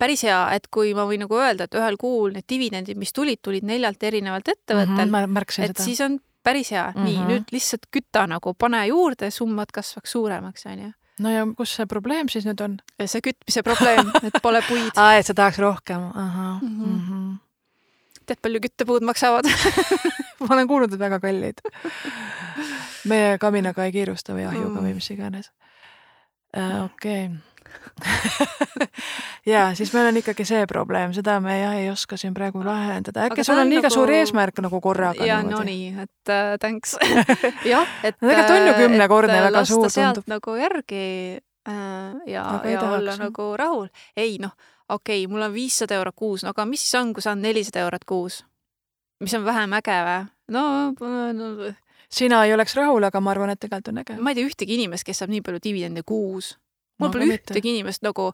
päris 0.00 0.24
hea, 0.26 0.40
et 0.56 0.68
kui 0.72 0.94
ma 0.96 1.04
võin 1.08 1.24
nagu 1.24 1.36
öelda, 1.38 1.68
et 1.68 1.76
ühel 1.78 1.98
kuul 2.00 2.32
need 2.36 2.46
dividendid, 2.48 2.98
mis 3.00 3.12
tulid, 3.16 3.42
tulid 3.44 3.66
neljalt 3.68 4.02
erinevalt 4.02 4.48
ettevõttelt 4.48 5.10
mm, 5.10 5.26
-hmm, 5.26 5.42
et 5.66 5.76
seda. 5.76 5.84
siis 5.84 6.00
on 6.06 6.18
päris 6.42 6.72
hea 6.72 6.86
mm, 6.88 6.96
-hmm. 6.96 7.04
nii 7.04 7.18
mhm. 7.18 7.28
nüüd 7.28 7.52
lihtsalt 7.52 7.86
küta 7.96 8.26
nagu, 8.26 8.54
pane 8.54 8.86
juurde, 8.86 9.30
summad 9.30 9.72
kasvaks 9.72 10.16
suuremaks, 10.16 10.66
onju 10.66 10.92
no 11.20 11.30
ja 11.30 11.44
kus 11.56 11.74
see 11.76 11.86
probleem 11.86 12.28
siis 12.32 12.46
nüüd 12.48 12.62
on? 12.64 12.78
see 13.04 13.20
kütmise 13.24 13.62
probleem, 13.66 14.12
et 14.26 14.40
pole 14.42 14.62
puid 14.68 14.96
aa, 14.96 15.18
et 15.20 15.26
sa 15.26 15.36
tahaks 15.36 15.58
rohkem, 15.58 16.08
ahah 16.14 16.62
mm. 16.62 16.68
-hmm. 16.68 16.86
Mm 16.86 17.00
-hmm. 17.08 17.38
tead, 18.26 18.40
palju 18.42 18.60
küttepuud 18.60 19.04
maksavad 19.04 19.44
ma 20.40 20.54
olen 20.54 20.68
kuulnud, 20.68 20.92
et 20.92 20.98
väga 20.98 21.20
kallid. 21.20 21.60
meie 23.04 23.38
kaminaga 23.38 23.84
ei 23.84 23.92
kiirusta 23.92 24.34
või 24.34 24.48
ahjuga 24.48 24.80
mm. 24.80 24.86
või 24.86 24.94
mis 24.94 25.10
iganes 25.10 25.52
äh,. 26.56 26.84
okei 26.84 27.26
okay 27.26 27.49
ja 29.52 29.74
siis 29.74 29.92
meil 29.92 30.08
on 30.10 30.18
ikkagi 30.20 30.44
see 30.48 30.64
probleem, 30.70 31.12
seda 31.16 31.36
me 31.44 31.56
jah 31.60 31.76
ei 31.78 31.90
oska 31.90 32.16
siin 32.20 32.34
praegu 32.36 32.62
lahendada, 32.64 33.26
äkki 33.28 33.44
sul 33.44 33.60
on 33.60 33.70
liiga 33.70 33.88
nagu... 33.88 33.94
suur 33.94 34.12
eesmärk 34.14 34.62
nagu 34.64 34.80
korraga. 34.84 35.26
ja 35.26 35.40
no 35.44 35.62
nii, 35.66 35.90
et 36.04 36.32
äh, 36.32 36.56
thanks 36.62 36.96
jah, 37.72 37.88
et 38.04 38.16
no 38.20 38.30
tegelikult 38.30 38.56
on 38.56 38.66
ju 38.66 38.74
äh, 38.74 38.80
kümnekordne 38.84 39.38
äh, 39.38 39.46
väga 39.48 39.64
suur 39.68 39.88
tundub. 39.92 40.28
nagu 40.30 40.56
järgi 40.60 41.04
äh, 41.68 41.74
ja, 42.26 42.44
ja 42.64 42.80
tahaks, 42.80 42.96
olla 43.00 43.18
nagu 43.20 43.50
rahul. 43.60 43.90
ei 44.16 44.38
noh, 44.42 44.54
okei 44.88 45.24
okay,, 45.24 45.32
mul 45.32 45.48
on 45.48 45.54
viissada 45.54 45.98
eurot 46.00 46.16
kuus, 46.16 46.46
no 46.46 46.54
aga 46.54 46.66
mis 46.68 46.84
siis 46.86 47.00
on, 47.00 47.14
kui 47.16 47.24
saan 47.24 47.44
nelisada 47.44 47.84
eurot 47.84 48.08
kuus? 48.08 48.42
mis 49.20 49.36
on 49.36 49.44
vähem 49.44 49.76
äge 49.80 50.00
või? 50.08 50.24
no, 50.56 50.64
no 51.36 51.52
sina 52.10 52.44
ei 52.44 52.54
oleks 52.54 52.74
rahul, 52.78 53.04
aga 53.06 53.20
ma 53.22 53.34
arvan, 53.34 53.54
et 53.54 53.60
tegelikult 53.60 53.92
on 53.92 54.02
äge. 54.04 54.18
ma 54.20 54.32
ei 54.32 54.40
tea 54.40 54.48
ühtegi 54.48 54.80
inimest, 54.80 55.06
kes 55.06 55.22
saab 55.22 55.32
nii 55.34 55.44
palju 55.46 55.62
dividende 55.70 56.06
kuus 56.06 56.54
mul 57.00 57.10
pole 57.14 57.28
ühtegi 57.34 57.74
inimest 57.76 58.02
nagu 58.06 58.30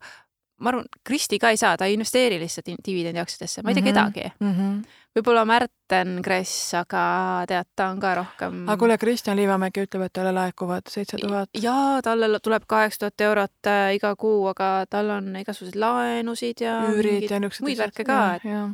ma 0.60 0.70
arvan, 0.72 0.86
Kristi 1.04 1.38
ka 1.38 1.50
ei 1.52 1.58
saa, 1.60 1.76
ta 1.76 1.84
ei 1.84 1.96
investeeri 1.96 2.38
lihtsalt 2.40 2.70
dividendiaktsiatesse, 2.86 3.62
ma 3.62 3.70
ei 3.70 3.74
tea 3.74 3.82
Mhm. 3.82 3.90
kedagi. 3.90 4.32
mm. 4.40 4.52
-hmm. 4.52 4.84
võib-olla 5.16 5.44
Märten 5.44 6.22
Kress, 6.22 6.74
aga 6.74 7.44
tead, 7.48 7.66
ta 7.76 7.88
on 7.90 8.00
ka 8.00 8.14
rohkem. 8.14 8.62
aga 8.68 8.76
kuule, 8.76 8.98
Kristjan 8.98 9.36
Liivamägi 9.36 9.84
ütleb, 9.84 10.02
et 10.06 10.12
talle 10.12 10.32
laekuvad 10.32 10.88
seitse 10.88 11.16
tuhat. 11.20 11.48
jaa, 11.62 12.00
talle 12.02 12.40
tuleb 12.40 12.62
kaheksa 12.66 12.98
tuhat 12.98 13.20
eurot 13.20 13.66
äh, 13.66 13.94
iga 13.94 14.16
kuu, 14.16 14.46
aga 14.46 14.86
tal 14.90 15.10
on 15.10 15.36
igasuguseid 15.36 15.76
laenusid 15.80 16.60
ja 16.60 16.82
üürid 16.88 17.30
ja 17.30 17.40
niisugused 17.40 17.62
muid 17.62 17.78
värke 17.78 18.04
ka, 18.04 18.34
et 18.34 18.44
ja. 18.44 18.68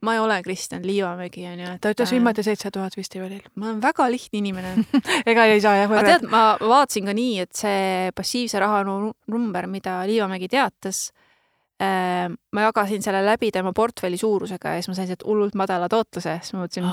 Ma 0.00 0.14
ei 0.14 0.20
ole 0.22 0.42
Kristjan 0.42 0.84
Liivamägi, 0.86 1.44
onju. 1.50 1.70
ta 1.82 1.92
ütles 1.94 2.12
viimati 2.14 2.42
seitse 2.46 2.70
tuhat 2.74 2.94
festivalil. 2.96 3.42
ma 3.58 3.70
olen 3.70 3.80
väga 3.82 4.10
lihtne 4.10 4.38
inimene 4.38 4.74
ega 5.30 5.46
ei 5.50 5.60
saa 5.60 5.76
jah 5.80 5.90
võrrelda. 5.90 6.18
tead, 6.18 6.28
ma 6.30 6.42
vaatasin 6.60 7.08
ka 7.10 7.14
nii, 7.18 7.38
et 7.46 7.54
see 7.58 8.12
passiivse 8.16 8.62
raha 8.62 8.84
nu- 8.86 9.14
number, 9.26 9.66
mida 9.70 10.00
Liivamägi 10.06 10.50
teatas 10.52 11.08
äh, 11.82 12.30
ma 12.30 12.68
jagasin 12.68 13.02
selle 13.02 13.24
läbi 13.26 13.50
tema 13.54 13.74
portfelli 13.74 14.20
suurusega 14.20 14.76
ja 14.76 14.82
siis 14.82 14.92
ma 14.92 14.96
sain 15.00 15.10
sealt 15.10 15.26
hullult 15.26 15.58
madala 15.58 15.90
tootluse, 15.90 16.38
siis 16.42 16.54
ma 16.54 16.64
mõtlesin, 16.64 16.88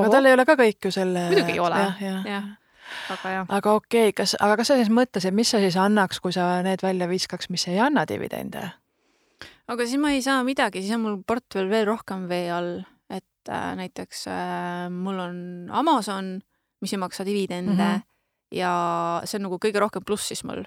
aga 0.00 0.16
tal 0.16 0.30
ei 0.30 0.36
ole 0.38 0.48
ka 0.48 0.56
kõik 0.58 0.88
ju 0.88 0.94
selle. 0.94 1.28
Muidugi 1.32 1.56
ei 1.58 1.62
ole. 1.62 1.86
jah, 2.00 2.52
aga 3.12 3.38
jah. 3.38 3.48
aga 3.48 3.80
okei 3.80 4.08
okay,, 4.08 4.20
kas, 4.22 4.38
aga 4.40 4.56
kas 4.60 4.72
sa 4.72 4.80
siis 4.80 4.92
mõtlesid, 4.92 5.36
mis 5.36 5.52
sa 5.52 5.60
siis 5.60 5.76
annaks, 5.80 6.20
kui 6.24 6.32
sa 6.32 6.54
need 6.64 6.84
välja 6.84 7.08
viskaks, 7.12 7.52
mis 7.52 7.68
ei 7.68 7.80
anna 7.80 8.08
dividende? 8.08 8.70
Aga 9.72 9.86
siis 9.88 10.00
ma 10.00 10.12
ei 10.12 10.22
saa 10.24 10.42
midagi, 10.46 10.82
siis 10.84 10.96
on 10.96 11.04
mul 11.06 11.20
portfell 11.26 11.70
veel 11.70 11.86
rohkem 11.88 12.26
vee 12.30 12.48
all, 12.52 12.80
et 13.12 13.50
äh, 13.50 13.72
näiteks 13.78 14.26
äh, 14.30 14.88
mul 14.92 15.20
on 15.22 15.38
Amazon, 15.82 16.34
mis 16.82 16.92
ei 16.92 17.00
maksa 17.00 17.24
dividende 17.24 17.72
mm. 17.72 17.78
-hmm. 17.78 18.02
ja 18.58 18.72
see 19.24 19.38
on 19.38 19.48
nagu 19.48 19.58
kõige 19.62 19.80
rohkem 19.80 20.04
plussis 20.04 20.44
mul. 20.44 20.64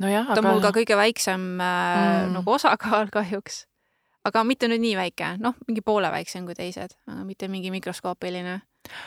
nojah, 0.00 0.26
ta 0.26 0.32
on 0.32 0.44
aga 0.44 0.52
mul 0.52 0.60
ka 0.64 0.74
kõige 0.80 0.96
väiksem 0.96 1.60
äh, 1.60 2.26
Mm. 2.26 2.32
nagu 2.32 2.50
osakaal 2.52 3.08
kahjuks. 3.16 3.66
aga 4.24 4.44
mitte 4.44 4.68
nüüd 4.68 4.82
nii 4.82 4.96
väike, 4.96 5.36
noh, 5.38 5.54
mingi 5.68 5.80
poole 5.80 6.10
väiksem 6.10 6.46
kui 6.46 6.54
teised, 6.54 6.96
mitte 7.24 7.48
mingi 7.48 7.70
mikroskoopiline. 7.70 8.60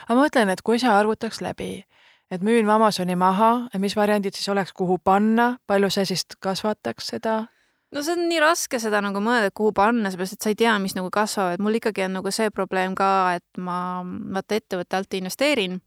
aga 0.08 0.16
ma 0.16 0.26
mõtlen, 0.26 0.50
et 0.50 0.62
kui 0.62 0.80
sa 0.80 1.00
arvutaks 1.00 1.42
läbi, 1.42 1.86
et 2.32 2.42
müün 2.42 2.66
ma 2.66 2.76
Amazoni 2.76 3.16
maha, 3.16 3.68
mis 3.78 3.96
variandid 3.96 4.34
siis 4.34 4.50
oleks, 4.50 4.74
kuhu 4.74 4.98
panna, 4.98 5.58
palju 5.68 5.90
see 5.90 6.06
siis 6.06 6.26
kasvataks 6.40 7.08
seda? 7.08 7.48
No 7.92 8.04
see 8.06 8.16
on 8.16 8.26
nii 8.30 8.40
raske 8.44 8.80
seda 8.82 9.02
nagu 9.06 9.22
mõelda, 9.24 9.54
kuhu 9.56 9.74
panna, 9.76 10.12
seepärast 10.12 10.38
et 10.38 10.46
sa 10.46 10.54
ei 10.54 10.58
tea, 10.60 10.78
mis 10.82 10.96
nagu 10.98 11.12
kasvavad. 11.14 11.62
mul 11.64 11.80
ikkagi 11.80 12.06
on 12.08 12.18
nagu 12.20 12.34
see 12.34 12.50
probleem 12.54 12.96
ka, 12.98 13.12
et 13.40 13.62
ma 13.62 14.02
vaata 14.06 14.60
ettevõtte 14.60 15.00
alt 15.00 15.20
investeerin 15.20 15.80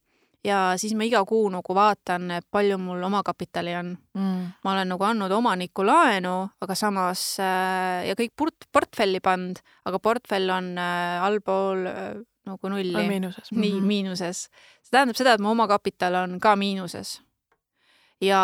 ja 0.46 0.74
siis 0.80 0.94
ma 0.98 1.06
iga 1.06 1.22
kuu 1.28 1.46
nagu 1.52 1.74
vaatan, 1.76 2.30
et 2.38 2.46
palju 2.50 2.78
mul 2.82 3.02
omakapitali 3.06 3.74
on. 3.78 3.94
Mm. 4.18 4.50
ma 4.64 4.74
olen 4.74 4.90
nagu 4.94 5.06
andnud 5.06 5.32
omanikku 5.32 5.86
laenu, 5.86 6.34
aga 6.62 6.76
samas 6.78 7.22
äh, 7.42 8.08
ja 8.08 8.18
kõik 8.18 8.34
port-, 8.38 8.68
portfelli 8.72 9.22
pannud, 9.22 9.62
aga 9.88 10.02
portfell 10.02 10.50
on 10.50 10.72
äh, 10.78 11.22
allpool 11.22 11.86
äh, 11.86 12.12
nagu 12.48 12.72
nulli 12.72 13.06
miinuses. 13.08 13.52
nii 13.54 13.80
miinuses. 13.80 14.48
see 14.82 14.94
tähendab 14.94 15.18
seda, 15.18 15.36
et 15.36 15.44
mu 15.44 15.52
omakapital 15.54 16.18
on 16.24 16.40
ka 16.42 16.56
miinuses. 16.58 17.20
ja 18.22 18.42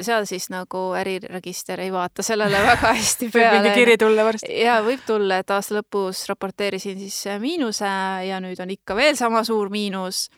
seal 0.00 0.26
siis 0.28 0.48
nagu 0.52 0.84
äriregister 0.98 1.80
ei 1.80 1.92
vaata 1.92 2.22
sellele 2.22 2.62
väga 2.70 2.94
hästi 2.94 3.28
võib 3.28 3.48
mingi 3.56 3.68
peale. 3.68 3.74
kiri 3.74 3.98
tulla 3.98 4.24
varsti. 4.24 4.52
ja 4.62 4.80
võib 4.84 5.04
tulla, 5.06 5.40
et 5.42 5.50
aasta 5.50 5.78
lõpus 5.78 6.24
raporteerisin 6.30 6.98
siis 7.02 7.20
miinuse 7.42 7.92
ja 8.28 8.40
nüüd 8.44 8.60
on 8.62 8.70
ikka 8.74 8.96
veel 8.98 9.18
sama 9.20 9.44
suur 9.44 9.70
miinus 9.72 10.28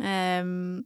ehm,. 0.00 0.80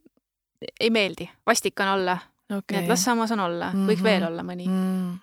ei 0.81 0.91
meeldi, 0.91 1.31
vastik 1.47 1.81
on 1.81 1.95
olla 1.99 2.19
okay., 2.59 2.77
nii 2.77 2.85
et 2.85 2.89
las 2.89 3.05
samas 3.05 3.31
on 3.33 3.41
olla 3.41 3.71
mm, 3.73 3.89
-hmm. 3.89 4.03
veel 4.03 4.25
olla 4.25 4.43
mõni 4.43 4.69
mm.. 4.69 5.19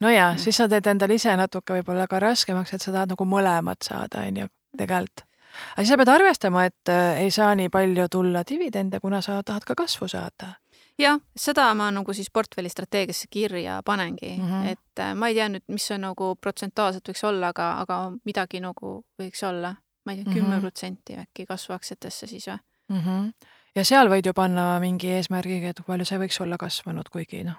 no 0.00 0.10
ja 0.10 0.32
Mm. 0.32 0.38
siis 0.38 0.56
sa 0.56 0.68
teed 0.68 0.86
endale 0.86 1.14
ise 1.14 1.36
natuke 1.36 1.72
võib-olla 1.72 2.06
ka 2.06 2.20
raskemaks, 2.20 2.74
et 2.74 2.82
sa 2.82 2.92
tahad 2.92 3.08
nagu 3.08 3.24
mõlemat 3.24 3.82
saada, 3.82 4.20
on 4.26 4.36
ju, 4.36 4.46
tegelikult. 4.78 5.24
aga 5.72 5.82
siis 5.82 5.88
sa 5.88 5.96
pead 5.96 6.08
arvestama, 6.08 6.64
et 6.64 6.88
äh, 6.88 7.20
ei 7.24 7.30
saa 7.30 7.54
nii 7.54 7.68
palju 7.68 8.08
tulla 8.08 8.42
dividende, 8.50 9.00
kuna 9.00 9.20
sa 9.20 9.42
tahad 9.42 9.64
ka 9.64 9.74
kasvu 9.74 10.08
saada. 10.08 10.54
jah, 10.98 11.18
seda 11.36 11.74
ma 11.78 11.90
nagu 11.94 12.12
siis 12.14 12.30
portfelli 12.30 12.68
strateegiasse 12.68 13.26
kirja 13.30 13.80
panengi 13.84 14.36
mm, 14.38 14.44
Mhm. 14.44 14.52
-hmm. 14.52 14.66
et 14.72 14.98
äh, 14.98 15.14
ma 15.14 15.28
ei 15.28 15.34
tea 15.34 15.48
nüüd, 15.48 15.62
mis 15.68 15.86
see 15.86 15.98
nagu 15.98 16.34
protsentuaalselt 16.40 17.08
võiks 17.08 17.24
olla, 17.28 17.48
aga, 17.54 17.68
aga 17.80 17.98
midagi 18.24 18.60
nagu 18.60 19.04
võiks 19.22 19.44
olla, 19.48 19.74
ma 20.06 20.12
ei 20.12 20.24
tea, 20.24 20.32
kümme 20.34 20.56
Mhm. 20.56 20.60
protsenti 20.60 21.14
äkki 21.16 21.46
kasvuaktsiatesse 21.46 22.26
siis 22.26 22.46
või? 22.48 22.58
mm. 22.88 23.00
-hmm. 23.00 23.32
ja 23.76 23.84
seal 23.84 24.08
võid 24.08 24.26
ju 24.26 24.32
panna 24.34 24.80
mingi 24.80 25.06
eesmärgiga, 25.10 25.68
et 25.68 25.76
kui 25.76 25.84
palju 25.92 26.04
see 26.04 26.18
võiks 26.18 26.40
olla 26.42 26.56
kasvanud, 26.58 27.08
kuigi 27.12 27.44
noh, 27.44 27.54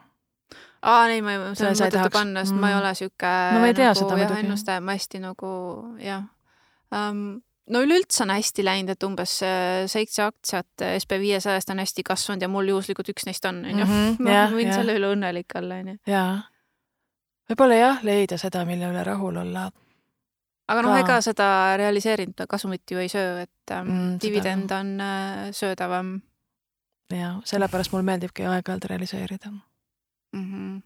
aa, 0.82 1.08
ei, 1.08 1.21
ma 1.21 1.32
ei, 1.34 1.56
seda 1.56 1.86
ei 1.86 1.91
tahaks- 1.91 2.12
panna, 2.13 2.43
sest 2.45 2.56
ma 2.56 2.69
ei 2.69 2.75
mm. 2.75 2.80
ole 2.82 2.95
sihuke 2.95 3.34
No 3.54 3.60
ma 3.60 3.67
ei 3.67 3.73
tea 3.73 3.93
nagu, 3.93 3.99
seda 3.99 4.17
jah, 4.17 4.39
ennustaja, 4.39 4.82
ma 4.82 4.91
hästi 4.91 5.19
nagu 5.19 5.47
jah 5.99 6.23
um,. 6.91 7.41
No 7.69 7.82
üleüldse 7.86 8.23
on 8.25 8.34
hästi 8.34 8.65
läinud, 8.65 8.93
et 8.95 9.03
umbes 9.08 9.36
äh, 9.45 9.88
seitse 9.91 10.23
aktsiat 10.25 10.86
SB 10.99 11.19
viiesajast 11.23 11.73
on 11.73 11.84
hästi 11.84 12.05
kasvanud 12.08 12.45
ja 12.45 12.51
mul 12.51 12.71
juhuslikult 12.73 13.12
üks 13.13 13.27
neist 13.29 13.45
on, 13.49 13.63
onju. 13.65 13.86
Mhm, 13.86 14.15
ma 14.25 14.38
jah, 14.38 14.55
võin 14.55 14.71
jah. 14.71 14.79
selle 14.82 14.97
üle 14.99 15.12
õnnelik 15.15 15.60
olla, 15.60 15.82
onju. 15.84 15.99
jaa. 16.10 16.32
võib-olla 17.51 17.84
jah, 17.84 18.01
leida 18.08 18.39
seda, 18.41 18.65
mille 18.69 18.89
üle 18.89 19.03
rahul 19.05 19.43
olla. 19.43 19.69
aga 20.69 20.86
noh, 20.86 20.97
ega 21.01 21.19
seda 21.25 21.51
realiseerinud 21.82 22.47
kasumit 22.49 22.89
ju 22.91 23.01
ei 23.01 23.12
söö, 23.12 23.45
et 23.45 23.75
ähm, 23.75 23.93
Mm, 23.93 24.17
dividend 24.21 24.71
on 24.71 24.97
äh, 25.01 25.47
söödavam 25.51 26.19
ja 27.13 27.34
sellepärast 27.45 27.93
mulle 27.93 28.05
meeldibki 28.05 28.45
aeg-ajalt 28.45 28.86
realiseerida. 28.89 29.49
mm. 29.49 30.43
-hmm. 30.45 30.82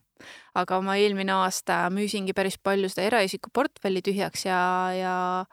aga 0.56 0.82
ma 0.82 0.96
eelmine 0.96 1.34
aasta 1.34 1.90
müüsingi 1.90 2.34
päris 2.34 2.58
palju 2.58 2.90
seda 2.90 3.08
eraisiku 3.08 3.50
portfelli 3.54 4.02
tühjaks 4.02 4.46
ja, 4.46 4.92
ja, 4.94 5.46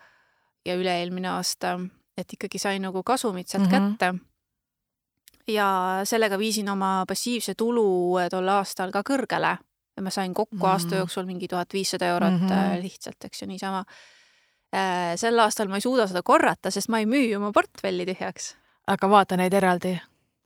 ja 0.70 0.78
üle-eelmine 0.78 1.32
aasta, 1.34 1.76
et 2.18 2.36
ikkagi 2.36 2.60
sain 2.62 2.82
nagu 2.82 3.02
kasumit 3.06 3.48
sealt 3.48 3.68
mm. 3.68 3.72
-hmm. 3.72 3.96
kätte. 3.98 4.14
ja 5.48 6.00
sellega 6.04 6.38
viisin 6.38 6.68
oma 6.68 7.04
passiivse 7.08 7.54
tulu 7.54 8.18
tol 8.30 8.48
aastal 8.48 8.90
ka 8.90 9.02
kõrgele 9.02 9.56
ja 9.96 10.02
ma 10.02 10.10
sain 10.10 10.34
kokku 10.34 10.56
mm 10.56 10.62
-hmm. 10.62 10.72
aasta 10.72 10.96
jooksul 10.96 11.26
mingi 11.26 11.48
tuhat 11.48 11.72
viissada 11.72 12.06
eurot 12.06 12.40
mm. 12.40 12.48
-hmm. 12.48 12.82
lihtsalt, 12.82 13.24
eks 13.24 13.42
ju, 13.42 13.46
niisama. 13.46 13.84
sel 15.16 15.38
aastal 15.38 15.68
ma 15.68 15.76
ei 15.76 15.80
suuda 15.80 16.06
seda 16.06 16.22
korrata, 16.22 16.70
sest 16.70 16.88
ma 16.88 16.98
ei 16.98 17.06
müü 17.06 17.36
oma 17.36 17.52
portfelli 17.52 18.06
tühjaks 18.06 18.54
aga 18.90 19.10
vaata 19.10 19.38
neid 19.38 19.54
eraldi. 19.54 19.94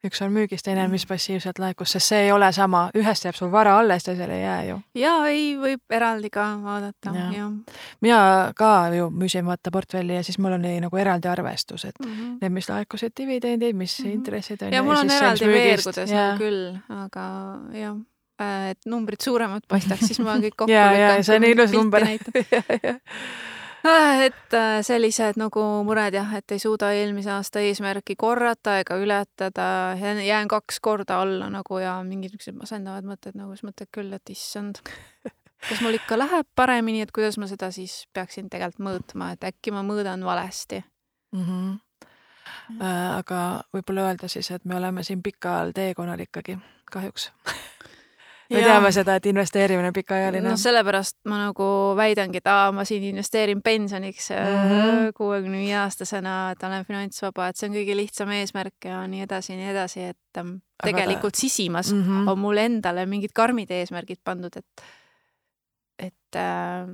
Üks 0.05 0.21
on 0.25 0.33
müügis, 0.33 0.63
teine 0.63 0.85
on, 0.85 0.91
mis 0.91 1.07
passiivselt 1.07 1.59
laekus, 1.59 1.93
sest 1.97 2.07
see 2.13 2.21
ei 2.27 2.33
ole 2.33 2.53
sama, 2.53 2.91
ühest 2.95 3.25
jääb 3.25 3.35
sul 3.39 3.51
vara 3.53 3.79
alles, 3.79 4.05
teisel 4.05 4.31
ei 4.31 4.43
jää 4.43 4.63
ju. 4.69 4.79
ja 4.95 5.15
ei, 5.27 5.57
võib 5.61 5.81
eraldi 5.91 6.31
ka 6.31 6.47
vaadata 6.63 7.13
Jah. 7.15 7.33
ja, 7.33 7.39
ja.. 7.39 7.51
mina 8.01 8.53
ka 8.57 8.71
ju 8.95 9.11
müüsin 9.11 9.47
vaata 9.47 9.71
portfelli 9.71 10.15
ja 10.15 10.23
siis 10.23 10.39
mul 10.39 10.53
oli 10.59 10.77
nagu 10.81 10.97
eraldi 10.97 11.29
arvestus, 11.29 11.85
et 11.85 11.95
Mm 12.05 12.11
-hmm. 12.13 12.39
need, 12.41 12.53
mis 12.53 12.69
laekusid 12.69 13.13
dividendid, 13.21 13.77
mis 13.77 13.99
Mhm. 14.01 14.11
intressid 14.11 14.63
on 14.63 14.73
ja 14.73 14.83
mul 14.83 14.97
on 14.97 15.11
eraldi 15.11 15.47
veergudes 15.47 16.11
ja, 16.11 16.37
küll, 16.39 16.77
aga 16.89 17.59
jah, 17.73 17.97
et 18.71 18.79
numbrid 18.87 19.21
suuremad 19.23 19.63
paistaks, 19.69 20.07
siis 20.07 20.19
ma 20.21 20.37
kõik 20.37 20.55
kokku 20.57 20.73
ja, 20.73 20.93
ja 20.93 21.23
see 21.23 21.37
on 21.37 21.45
ilus 21.45 21.73
number 21.73 22.03
et 23.85 24.57
äh, 24.57 24.79
sellised 24.85 25.39
nagu 25.41 25.63
mured 25.85 26.15
jah, 26.17 26.31
et 26.39 26.55
ei 26.55 26.61
suuda 26.63 26.91
eelmise 26.97 27.33
aasta 27.35 27.63
eesmärki 27.65 28.17
korrata 28.17 28.79
ega 28.81 28.97
ületada, 29.01 29.67
jään 30.25 30.49
kaks 30.49 30.81
korda 30.81 31.21
alla 31.23 31.51
nagu 31.53 31.79
ja 31.83 31.99
mingid 32.07 32.33
niisugused 32.33 32.57
masendavad 32.57 33.05
mõtted 33.09 33.37
nagu, 33.39 33.53
siis 33.53 33.67
mõtled 33.69 33.91
küll, 33.93 34.13
et 34.17 34.33
issand, 34.33 34.81
kas 35.69 35.83
mul 35.85 35.99
ikka 35.99 36.19
läheb 36.19 36.49
paremini, 36.57 37.05
et 37.05 37.13
kuidas 37.15 37.39
ma 37.41 37.49
seda 37.51 37.71
siis 37.75 38.05
peaksin 38.17 38.49
tegelikult 38.53 38.89
mõõtma, 38.89 39.33
et 39.37 39.45
äkki 39.53 39.75
ma 39.75 39.85
mõõdan 39.87 40.25
valesti. 40.25 40.85
mm. 41.37 41.45
-hmm. 41.45 41.81
Aga 42.85 43.65
võib-olla 43.73 44.09
öelda 44.09 44.29
siis, 44.29 44.51
et 44.51 44.65
me 44.65 44.77
oleme 44.77 45.03
siin 45.03 45.23
pikal 45.23 45.73
teekonnal 45.77 46.21
ikkagi, 46.21 46.59
kahjuks 46.93 47.31
me 48.51 48.61
Ja- 48.61 48.67
teame 48.67 48.91
seda, 48.93 49.15
et 49.17 49.27
investeerimine 49.27 49.89
on 49.89 49.93
pikaajaline 49.97 50.49
no 50.49 50.57
sellepärast 50.61 51.17
ma 51.25 51.39
nagu 51.47 51.67
väidangi, 51.97 52.37
et 52.43 52.47
aa, 52.47 52.73
ma 52.73 52.85
siin 52.85 53.03
investeerin 53.09 53.63
pensioniks 53.63 54.31
Mhm. 54.31 55.09
kuuekümne 55.17 55.59
viie 55.63 55.77
aastasena, 55.81 56.51
et 56.53 56.63
olen 56.63 56.85
finantsvaba, 56.85 57.49
et 57.49 57.57
see 57.57 57.69
on 57.69 57.75
kõige 57.77 57.97
lihtsam 57.97 58.29
eesmärk 58.37 58.85
ja 58.85 59.07
nii 59.07 59.23
edasi, 59.25 59.57
nii 59.57 59.71
edasi, 59.71 60.01
et 60.13 60.39
ähm, 60.39 60.57
Aga 60.83 60.91
tegelikult 60.91 61.35
sisimas 61.35 61.93
mm 61.93 62.03
-hmm. 62.03 62.31
on 62.31 62.39
mul 62.39 62.57
endale 62.59 63.07
mingid 63.07 63.31
karmid 63.35 63.71
eesmärgid 63.71 64.19
pandud, 64.25 64.57
et 64.57 64.85
et 65.99 66.37
äh, 66.37 66.87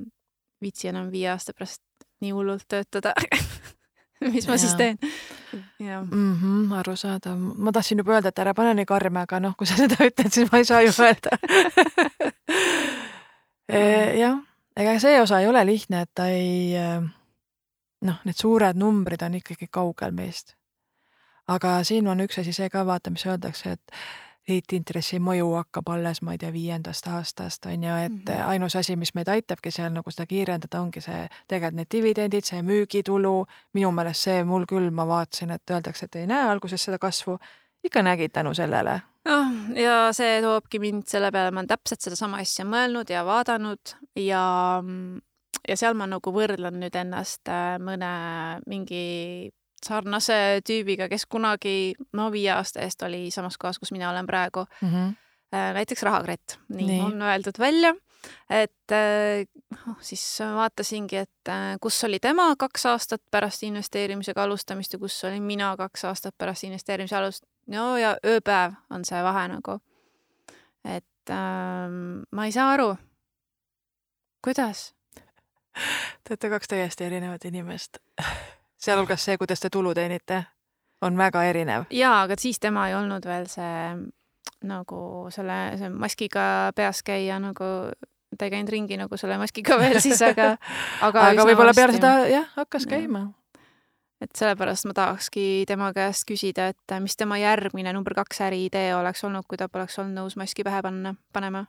viitsi 0.61 0.87
enam 0.87 1.11
viie 1.11 1.29
aasta 1.29 1.53
pärast 1.53 1.81
nii 2.21 2.31
hullult 2.31 2.63
töötada. 2.69 3.13
mis 4.33 4.47
ma 4.47 4.57
siis 4.57 4.71
Jaa. 4.71 4.77
teen? 4.77 4.99
jah. 5.79 6.03
mm. 6.03 6.35
-hmm, 6.41 6.73
arusaadav, 6.79 7.37
ma 7.37 7.71
tahtsin 7.71 7.97
juba 8.03 8.17
öelda, 8.17 8.29
et 8.29 8.39
ära 8.39 8.53
pane 8.53 8.73
nii 8.73 8.85
karme, 8.85 9.25
aga 9.25 9.39
noh, 9.39 9.55
kui 9.57 9.67
sa 9.67 9.79
seda 9.79 9.99
ütled, 10.05 10.31
siis 10.31 10.51
ma 10.51 10.61
ei 10.61 10.65
saa 10.65 10.81
ju 10.81 10.93
öelda 10.99 11.37
E, 13.71 13.79
jah, 14.19 14.35
ega 14.75 14.97
see 14.99 15.21
osa 15.21 15.39
ei 15.39 15.47
ole 15.47 15.61
lihtne, 15.65 16.01
et 16.01 16.09
ta 16.15 16.25
ei 16.27 16.73
noh, 18.01 18.17
need 18.25 18.37
suured 18.37 18.75
numbrid 18.75 19.21
on 19.23 19.37
ikkagi 19.39 19.69
kaugel 19.71 20.11
meist. 20.11 20.55
aga 21.47 21.81
siin 21.83 22.07
on 22.07 22.19
üks 22.23 22.39
asi 22.39 22.53
see 22.53 22.69
ka, 22.69 22.83
vaata, 22.87 23.11
mis 23.11 23.25
öeldakse, 23.25 23.71
et 23.71 24.01
liitintressi 24.49 25.19
mõju 25.21 25.51
hakkab 25.53 25.89
alles, 25.93 26.21
ma 26.21 26.33
ei 26.35 26.41
tea, 26.41 26.51
viiendast 26.53 27.07
aastast 27.07 27.65
on 27.69 27.83
ju, 27.83 27.95
et 28.05 28.11
mm 28.11 28.21
-hmm. 28.27 28.47
ainus 28.47 28.75
asi, 28.75 28.95
mis 28.95 29.13
meid 29.15 29.27
aitabki 29.27 29.71
seal 29.71 29.93
nagu 29.93 30.11
seda 30.11 30.25
kiirendada, 30.25 30.81
ongi 30.81 31.01
see 31.01 31.27
tegelikult 31.47 31.75
need 31.75 31.91
dividendid, 31.91 32.43
see 32.43 32.61
müügitulu. 32.61 33.45
minu 33.73 33.91
meelest 33.91 34.21
see 34.21 34.43
mul 34.43 34.65
küll, 34.65 34.89
ma 34.91 35.07
vaatasin, 35.07 35.51
et 35.51 35.69
öeldakse, 35.69 36.05
et 36.05 36.15
ei 36.15 36.27
näe 36.27 36.49
alguses 36.49 36.83
seda 36.83 36.97
kasvu, 36.97 37.37
ikka 37.83 38.01
nägid 38.01 38.31
tänu 38.31 38.53
sellele 38.53 39.01
noh, 39.25 39.75
ja 39.75 40.09
see 40.13 40.41
toobki 40.41 40.79
mind 40.79 41.03
selle 41.05 41.31
peale, 41.31 41.51
ma 41.51 41.59
olen 41.59 41.67
täpselt 41.67 42.01
sedasama 42.01 42.37
asja 42.37 42.65
mõelnud 42.65 43.09
ja 43.09 43.25
vaadanud 43.25 43.95
ja 44.15 44.43
ja 45.67 45.77
seal 45.77 45.97
ma 45.97 46.07
nagu 46.09 46.33
võrdlen 46.33 46.79
nüüd 46.81 46.95
ennast 46.97 47.49
äh, 47.51 47.77
mõne 47.81 48.11
mingi 48.69 49.51
sarnase 49.85 50.61
tüübiga, 50.67 51.07
kes 51.11 51.25
kunagi, 51.29 51.93
no 52.17 52.29
viie 52.33 52.51
aasta 52.53 52.83
eest 52.85 53.03
oli 53.07 53.29
samas 53.33 53.57
kohas, 53.57 53.79
kus 53.79 53.91
mina 53.91 54.09
olen 54.09 54.27
praegu 54.27 54.65
mm. 54.81 54.89
-hmm. 54.89 55.13
näiteks 55.73 56.03
Rahakrett, 56.03 56.57
nii, 56.69 56.87
nii 56.87 57.01
on 57.01 57.21
öeldud 57.21 57.59
välja, 57.59 57.95
et 58.49 58.95
noh, 59.85 59.97
siis 60.01 60.39
vaatasingi, 60.55 61.17
et 61.17 61.53
kus 61.81 62.03
oli 62.03 62.19
tema 62.19 62.55
kaks 62.55 62.85
aastat 62.85 63.21
pärast 63.31 63.63
investeerimisega 63.63 64.43
alustamist 64.43 64.93
ja 64.93 64.99
kus 64.99 65.23
olin 65.23 65.43
mina 65.43 65.75
kaks 65.77 66.05
aastat 66.05 66.37
pärast 66.37 66.63
investeerimise 66.63 67.15
alust-, 67.15 67.47
no 67.67 67.97
ja 67.97 68.17
ööpäev 68.25 68.73
on 68.89 69.05
see 69.05 69.23
vahe 69.23 69.47
nagu. 69.47 69.79
et 70.85 71.29
ähm, 71.29 72.23
ma 72.31 72.45
ei 72.45 72.51
saa 72.51 72.71
aru, 72.71 72.95
kuidas 74.41 74.93
Te 76.23 76.33
olete 76.33 76.49
kaks 76.49 76.67
täiesti 76.67 77.03
erinevat 77.03 77.45
inimest. 77.45 77.97
sealhulgas 78.81 79.25
see, 79.25 79.37
kuidas 79.37 79.61
te 79.61 79.69
tulu 79.69 79.93
teenite, 79.97 80.43
on 81.01 81.17
väga 81.17 81.43
erinev. 81.49 81.89
jaa, 81.89 82.21
aga 82.23 82.37
siis 82.39 82.59
tema 82.59 82.87
ei 82.89 82.95
olnud 82.97 83.25
veel 83.25 83.47
see 83.51 83.75
nagu 84.67 85.01
selle, 85.33 85.59
see 85.79 85.89
maskiga 85.89 86.45
peas 86.77 87.01
käia 87.05 87.39
nagu 87.41 87.67
ta 88.37 88.47
ei 88.47 88.53
käinud 88.53 88.71
ringi 88.71 88.97
nagu 88.99 89.17
selle 89.19 89.37
maskiga 89.41 89.77
veel 89.81 89.99
siis, 90.03 90.21
aga 90.25 90.55
aga, 91.07 91.27
aga 91.33 91.45
võib-olla 91.49 91.75
peale 91.77 91.97
seda 91.97 92.13
jah, 92.29 92.47
hakkas 92.55 92.87
ja. 92.87 92.93
käima. 92.95 93.25
et 94.21 94.31
sellepärast 94.37 94.87
ma 94.89 94.95
tahakski 94.97 95.45
tema 95.69 95.91
käest 95.95 96.27
küsida, 96.29 96.69
et 96.71 96.97
mis 97.03 97.17
tema 97.17 97.39
järgmine 97.41 97.93
number 97.97 98.15
kaks 98.21 98.43
äriidee 98.47 98.95
oleks 98.95 99.23
olnud, 99.27 99.47
kui 99.49 99.59
ta 99.59 99.69
poleks 99.69 99.99
olnud 100.01 100.21
nõus 100.21 100.37
maski 100.39 100.65
pähe 100.67 100.81
panna, 100.85 101.15
panema 101.33 101.65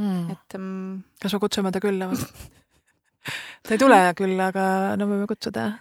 hmm.. 0.00 0.34
et 0.34 0.58
um... 0.58 1.02
kas 1.22 1.34
me 1.34 1.42
kutsume 1.42 1.74
ta 1.74 1.82
külla 1.84 2.10
või 2.12 2.22
ta 3.62 3.74
ei 3.74 3.80
tule 3.80 4.00
küll, 4.18 4.36
aga 4.40 4.66
no 5.00 5.08
võime 5.10 5.28
kutsuda. 5.30 5.72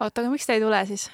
oota, 0.00 0.22
aga 0.22 0.30
miks 0.30 0.48
ta 0.48 0.56
ei 0.56 0.62
tule 0.64 0.80
siis? 0.88 1.10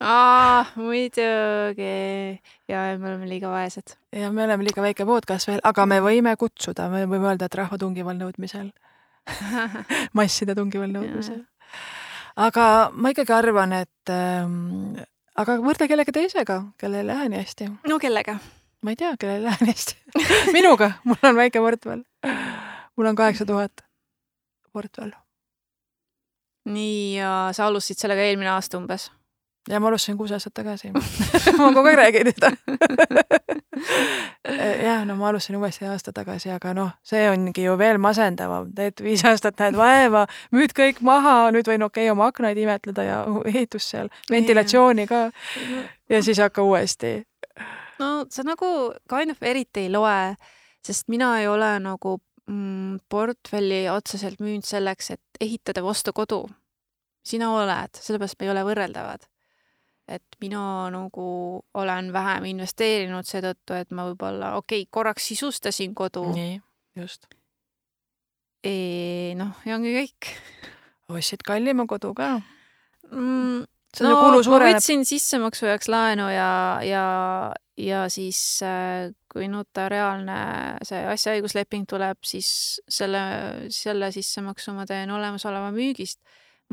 aa, 0.00 0.64
muidugi. 0.76 2.40
ja 2.68 2.80
me 2.98 3.08
oleme 3.08 3.28
liiga 3.28 3.50
vaesed. 3.52 3.96
ja 4.12 4.30
me 4.32 4.44
oleme 4.44 4.64
liiga 4.64 4.82
väike 4.84 5.06
podcast 5.08 5.48
veel, 5.48 5.62
aga 5.64 5.86
me 5.86 6.00
võime 6.04 6.36
kutsuda, 6.36 6.90
me 6.92 7.06
võime 7.08 7.32
öelda, 7.32 7.48
et 7.48 7.58
rahva 7.60 7.78
tungival 7.80 8.18
nõudmisel 8.18 8.70
masside 10.18 10.54
tungival 10.54 10.92
nõudmisel. 10.92 11.42
aga 12.36 12.66
ma 12.92 13.14
ikkagi 13.14 13.34
arvan, 13.36 13.72
et 13.80 14.12
ähm, 14.12 15.00
aga 15.36 15.58
võrdle 15.64 15.88
kellegi 15.88 16.14
teisega, 16.14 16.62
kellel 16.80 17.04
ei 17.04 17.10
lähe 17.12 17.32
nii 17.32 17.42
hästi. 17.42 17.72
no 17.88 18.00
kellega? 18.02 18.38
ma 18.84 18.92
ei 18.92 19.00
tea, 19.00 19.16
kellel 19.16 19.40
ei 19.40 19.48
lähe 19.48 19.64
nii 19.64 19.76
hästi 19.76 20.22
minuga, 20.56 20.92
mul 21.08 21.24
on 21.24 21.40
väike 21.40 21.64
portfell 21.64 22.04
mul 22.96 23.06
on 23.06 23.16
kaheksa 23.16 23.46
tuhat 23.46 23.72
portfell. 24.72 25.10
nii, 26.64 27.16
ja 27.16 27.48
sa 27.52 27.66
alustasid 27.66 28.02
sellega 28.02 28.26
eelmine 28.26 28.50
aasta 28.50 28.78
umbes? 28.78 29.10
ja 29.68 29.80
ma 29.80 29.88
alustasin 29.88 30.18
kuus 30.18 30.32
aastat 30.32 30.54
tagasi 30.54 30.92
ma 31.58 31.72
kogu 31.72 31.88
aeg 31.88 31.98
räägin 32.02 32.32
seda 32.32 32.50
jah, 34.86 35.06
no 35.06 35.16
ma 35.16 35.28
alustasin 35.28 35.56
uuesti 35.56 35.86
aasta 35.90 36.12
tagasi, 36.12 36.50
aga 36.54 36.72
noh, 36.74 36.90
see 37.06 37.24
ongi 37.30 37.66
ju 37.66 37.76
veel 37.78 37.98
masendavam, 38.02 38.70
teed 38.76 39.02
viis 39.04 39.24
aastat, 39.28 39.58
näed 39.60 39.78
vaeva, 39.78 40.26
müüd 40.54 40.74
kõik 40.76 41.02
maha, 41.06 41.50
nüüd 41.54 41.68
võin 41.68 41.86
okei 41.86 42.06
okay, 42.06 42.14
oma 42.14 42.30
aknaid 42.30 42.58
imetleda 42.62 43.06
ja 43.06 43.22
ehitust 43.44 43.94
seal, 43.94 44.10
ventilatsiooni 44.30 45.06
ka. 45.10 45.26
ja 46.12 46.22
siis 46.22 46.40
hakka 46.42 46.62
uuesti. 46.62 47.18
no 47.98 48.12
sa 48.30 48.46
nagu 48.46 48.92
kind 49.10 49.34
of 49.34 49.42
eriti 49.42 49.86
ei 49.86 49.92
loe, 49.92 50.36
sest 50.84 51.08
mina 51.12 51.36
ei 51.40 51.48
ole 51.48 51.76
nagu 51.82 52.18
portfelli 53.10 53.86
otseselt 53.90 54.40
müünud 54.42 54.66
selleks, 54.66 55.10
et 55.16 55.40
ehitada 55.40 55.82
või 55.82 55.94
osta 55.94 56.12
kodu. 56.14 56.46
sina 57.26 57.50
oled, 57.50 57.98
sellepärast 57.98 58.38
me 58.38 58.46
ei 58.46 58.50
ole 58.52 58.62
võrreldavad. 58.68 59.26
et 60.08 60.36
mina 60.40 60.90
nagu 60.90 61.64
olen 61.74 62.12
vähem 62.12 62.44
investeerinud 62.44 63.26
seetõttu, 63.26 63.74
et 63.74 63.90
ma 63.90 64.06
võib-olla, 64.06 64.54
okei 64.56 64.82
okay,, 64.82 64.90
korraks 64.90 65.26
sisustasin 65.26 65.94
kodu. 65.94 66.28
nii, 66.34 66.60
just. 66.96 67.26
noh, 69.34 69.54
ja 69.66 69.74
ongi 69.74 69.94
kõik. 69.96 70.30
ostsid 71.08 71.42
kallima 71.42 71.86
kodu 71.86 72.14
ka 72.14 72.36
mm,? 73.10 73.66
no 74.02 74.12
ma 74.12 74.58
võtsin 74.60 75.04
sissemaksu 75.08 75.66
jaoks 75.66 75.88
laenu 75.88 76.28
ja, 76.30 76.50
ja, 76.84 77.04
ja 77.80 78.06
siis 78.12 78.40
äh, 78.62 79.10
kui 79.36 79.50
notariaalne 79.52 80.38
see 80.86 81.02
asjaõigusleping 81.12 81.84
tuleb, 81.90 82.22
siis 82.24 82.48
selle, 82.88 83.20
selle 83.74 84.08
sissemaksu 84.14 84.72
ma 84.76 84.86
teen 84.88 85.12
olemasoleva 85.12 85.70
müügist. 85.76 86.20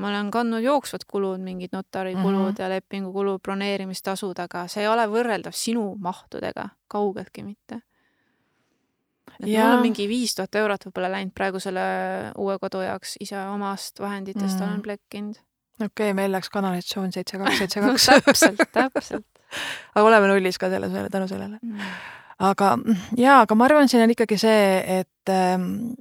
ma 0.02 0.08
olen 0.10 0.32
kandnud 0.34 0.63
jooksvad 0.65 1.04
kulud, 1.06 1.41
mingid 1.45 1.69
notarikulud 1.76 2.39
mm 2.39 2.54
-hmm. 2.56 2.62
ja 2.62 2.69
lepingukulud, 2.69 3.41
broneerimistasud, 3.45 4.39
aga 4.39 4.63
see 4.67 4.82
ei 4.82 4.88
ole 4.89 5.06
võrreldav 5.06 5.54
sinu 5.54 5.84
mahtudega, 5.99 6.69
kaugeltki 6.88 7.43
mitte. 7.43 7.82
et 9.39 9.47
ja. 9.47 9.65
mul 9.65 9.76
on 9.76 9.82
mingi 9.82 10.08
viis 10.08 10.36
tuhat 10.36 10.56
eurot 10.56 10.86
võib-olla 10.86 11.12
läinud 11.12 11.34
praegu 11.36 11.60
selle 11.60 11.84
uue 12.38 12.58
kodu 12.60 12.82
jaoks 12.82 13.17
ise 13.19 13.38
omast 13.38 13.99
vahenditest 13.99 14.56
mm 14.56 14.60
-hmm. 14.60 14.69
olen 14.69 14.82
plekkinud. 14.82 15.36
okei 15.82 15.86
okay,, 15.86 16.13
meil 16.13 16.32
läks 16.32 16.49
kanalisatsioon 16.49 17.12
seitse, 17.12 17.38
kaks, 17.38 17.58
seitse, 17.58 17.80
kaks. 17.82 18.06
täpselt, 18.26 18.60
täpselt 18.71 19.26
aga 19.95 20.08
oleme 20.08 20.28
nullis 20.28 20.58
ka 20.58 20.69
selle, 20.69 21.10
tänu 21.10 21.28
sellele 21.28 21.60
mm 21.62 21.80
aga 22.43 22.77
jaa, 23.17 23.41
aga 23.45 23.56
ma 23.56 23.67
arvan, 23.69 23.89
siin 23.89 24.03
on 24.03 24.13
ikkagi 24.13 24.38
see, 24.41 24.99
et 24.99 25.32
ähm, 25.32 25.93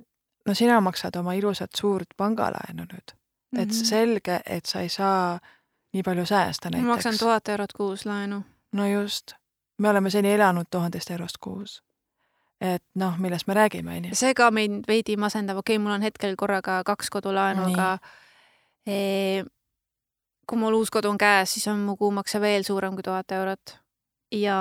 no 0.47 0.55
sina 0.59 0.81
maksad 0.81 1.17
oma 1.21 1.35
ilusat 1.39 1.71
suurt 1.79 2.17
pangalaenu 2.17 2.87
nüüd 2.87 3.13
mm, 3.13 3.59
-hmm. 3.59 3.63
et 3.63 3.69
mhm. 3.69 3.85
selge, 3.85 4.41
et 4.47 4.67
sa 4.67 4.81
ei 4.81 4.89
saa 4.89 5.39
nii 5.93 6.03
palju 6.03 6.27
säästa 6.27 6.71
näiteks. 6.71 6.87
ma 6.87 6.95
maksan 6.95 7.19
tuhat 7.19 7.49
eurot 7.49 7.73
kuus 7.73 8.07
laenu. 8.07 8.43
no 8.73 8.87
just, 8.87 9.33
me 9.79 9.89
oleme 9.89 10.11
seni 10.11 10.33
elanud 10.33 10.67
tuhandest 10.71 11.11
eurost 11.11 11.39
kuus. 11.41 11.83
et 12.61 12.85
noh, 12.95 13.19
millest 13.19 13.47
me 13.47 13.55
räägime, 13.55 13.97
onju. 13.97 14.15
see 14.15 14.35
ka 14.35 14.51
mind 14.51 14.85
veidi 14.89 15.17
masendab, 15.17 15.57
okei 15.57 15.77
okay,, 15.77 15.83
mul 15.83 15.93
on 15.93 16.03
hetkel 16.03 16.37
korraga 16.37 16.83
kaks 16.85 17.11
kodulaenu, 17.11 17.63
aga 17.63 17.99
e, 18.87 19.45
kui 20.47 20.59
mul 20.59 20.75
uus 20.75 20.91
kodu 20.91 21.11
on 21.11 21.19
käes, 21.19 21.55
siis 21.55 21.69
on 21.69 21.79
mu 21.79 21.97
kuumakse 21.97 22.41
veel 22.41 22.63
suurem 22.63 22.95
kui 22.95 23.03
tuhat 23.03 23.33
eurot. 23.33 23.79
ja 24.33 24.59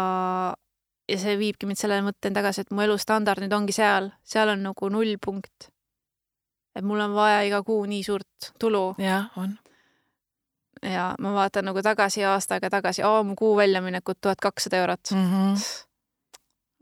ja 1.11 1.19
see 1.19 1.35
viibki 1.39 1.67
mind 1.67 1.79
selle 1.79 1.99
mõtteni 2.05 2.35
tagasi, 2.37 2.63
et 2.63 2.73
mu 2.75 2.83
elustandard 2.85 3.43
nüüd 3.43 3.53
ongi 3.55 3.75
seal, 3.75 4.11
seal 4.23 4.53
on 4.53 4.63
nagu 4.69 4.89
nullpunkt. 4.93 5.69
et 6.75 6.85
mul 6.87 7.01
on 7.03 7.13
vaja 7.15 7.41
iga 7.47 7.61
kuu 7.67 7.83
nii 7.85 8.03
suurt 8.03 8.51
tulu. 8.59 8.95
jah, 9.01 9.31
on. 9.37 9.57
ja 10.81 11.11
ma 11.19 11.33
vaatan 11.35 11.67
nagu 11.69 11.83
tagasi 11.83 12.23
aasta 12.25 12.57
aega 12.57 12.69
tagasi, 12.77 13.03
aa, 13.03 13.23
mu 13.23 13.35
kuu 13.35 13.55
väljaminekud 13.57 14.21
tuhat 14.21 14.39
kakssada 14.41 14.77
eurot 14.77 15.11
mm. 15.15 15.27
-hmm. 15.31 15.65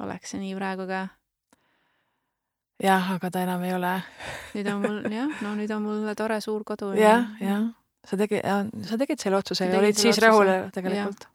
oleks 0.05 0.35
see 0.35 0.43
nii 0.43 0.55
praegu 0.55 0.87
ka? 0.87 1.07
jah, 2.83 3.11
aga 3.15 3.31
ta 3.31 3.43
enam 3.47 3.63
ei 3.63 3.73
ole. 3.73 3.95
nüüd 4.53 4.71
on 4.73 4.85
mul 4.85 5.01
jah, 5.13 5.41
no 5.41 5.55
nüüd 5.55 5.75
on 5.75 5.81
mul 5.81 6.13
tore 6.15 6.41
suur 6.41 6.63
kodu. 6.63 6.93
jah, 6.93 7.33
jah, 7.41 7.67
sa 8.05 8.17
tegid, 8.17 8.45
sa 8.85 8.97
tegid 8.97 9.19
selle 9.19 9.41
otsuse 9.41 9.65
ja 9.65 9.79
olid 9.79 9.97
siis 9.97 10.21
rahul 10.21 10.53
tegelikult 10.73 11.29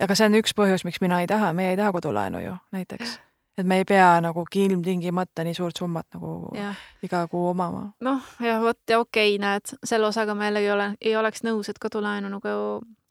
aga 0.00 0.16
see 0.16 0.30
on 0.30 0.38
üks 0.40 0.54
põhjus, 0.56 0.86
miks 0.88 1.02
mina 1.04 1.20
ei 1.22 1.28
taha, 1.30 1.52
meie 1.56 1.74
ei 1.74 1.78
taha 1.80 1.92
kodulaenu 1.92 2.40
ju 2.42 2.56
näiteks. 2.72 3.18
et 3.58 3.68
me 3.68 3.82
ei 3.82 3.84
pea 3.84 4.20
nagu 4.24 4.44
ilmtingimata 4.54 5.44
nii 5.44 5.54
suurt 5.54 5.76
summat 5.76 6.06
nagu 6.14 6.52
ja. 6.56 6.72
iga 7.02 7.26
kuu 7.28 7.48
omama. 7.50 7.90
noh, 8.00 8.32
ja 8.40 8.58
vot 8.62 8.80
ja 8.88 9.00
okei 9.00 9.36
okay,, 9.36 9.42
näed, 9.42 9.76
selle 9.84 10.06
osaga 10.06 10.34
ma 10.34 10.48
jällegi 10.48 10.70
olen, 10.70 10.96
ei 11.00 11.16
oleks 11.16 11.44
nõus, 11.44 11.68
et 11.68 11.80
kodulaenu 11.82 12.32
nagu 12.32 12.56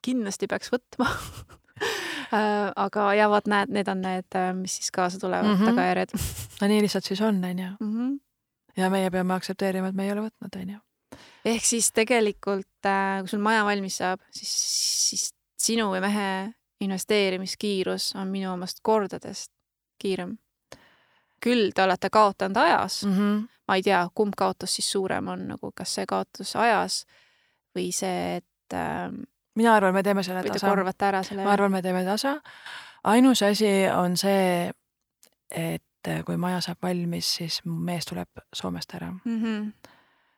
kindlasti 0.02 0.50
peaks 0.50 0.72
võtma 0.74 1.10
äh, 2.36 2.72
aga 2.76 3.08
ja 3.18 3.30
vot 3.32 3.50
näed, 3.52 3.74
need 3.74 3.92
on 3.92 4.02
need, 4.06 4.30
äh, 4.38 4.52
mis 4.58 4.80
siis 4.80 4.92
kaasa 4.92 5.20
tulevad 5.20 5.52
mm 5.52 5.58
-hmm. 5.60 5.76
tagajärjed. 5.76 6.16
no 6.62 6.68
nii 6.68 6.82
lihtsalt 6.88 7.04
siis 7.04 7.22
on, 7.22 7.44
onju. 7.44 7.74
Mhm. 7.80 8.14
ja 8.78 8.90
meie 8.90 9.12
peame 9.12 9.34
aktsepteerima, 9.34 9.88
et 9.88 9.96
me 9.96 10.06
ei 10.06 10.12
ole 10.12 10.30
võtnud, 10.30 10.62
onju. 10.62 10.80
ehk 11.46 11.66
siis 11.66 11.92
tegelikult, 11.92 12.86
äh, 12.86 13.20
kui 13.20 13.30
sul 13.30 13.40
maja 13.40 13.66
valmis 13.66 13.98
saab, 13.98 14.20
siis, 14.32 14.56
siis 15.10 15.34
sinu 15.58 15.94
ja 15.96 16.02
mehe 16.02 16.54
investeerimiskiirus 16.82 18.16
on 18.16 18.28
minu 18.28 18.54
omast 18.54 18.80
kordades 18.84 19.50
kiirem. 20.02 20.38
küll 21.42 21.72
te 21.76 21.84
olete 21.84 22.10
kaotanud 22.14 22.58
ajas 22.58 23.04
mm, 23.06 23.14
-hmm. 23.18 23.48
ma 23.68 23.76
ei 23.76 23.84
tea, 23.84 24.02
kumb 24.16 24.34
kaotus 24.38 24.76
siis 24.76 24.92
suurem 24.92 25.28
on 25.28 25.48
nagu, 25.48 25.72
kas 25.76 25.96
see 25.96 26.06
kaotus 26.06 26.56
ajas 26.56 27.06
või 27.76 27.92
see, 27.92 28.36
et 28.36 28.74
äh, 28.74 29.10
mina 29.56 29.76
arvan, 29.76 29.94
me 29.94 30.04
teeme 30.04 30.24
selle 30.24 30.44
tasa. 30.44 30.70
korvata 30.70 31.08
ära 31.08 31.24
selle. 31.24 31.44
ma 31.44 31.54
arvan, 31.54 31.72
me 31.72 31.82
teeme 31.82 32.04
tasa. 32.06 32.42
ainus 33.04 33.44
asi 33.44 33.90
on 33.96 34.18
see, 34.18 34.72
et 35.52 36.12
kui 36.26 36.38
maja 36.38 36.62
saab 36.62 36.78
valmis, 36.84 37.36
siis 37.36 37.62
mees 37.66 38.06
tuleb 38.06 38.30
Soomest 38.54 38.94
ära 38.94 39.12
mm. 39.12 39.44
-hmm. 39.44 39.90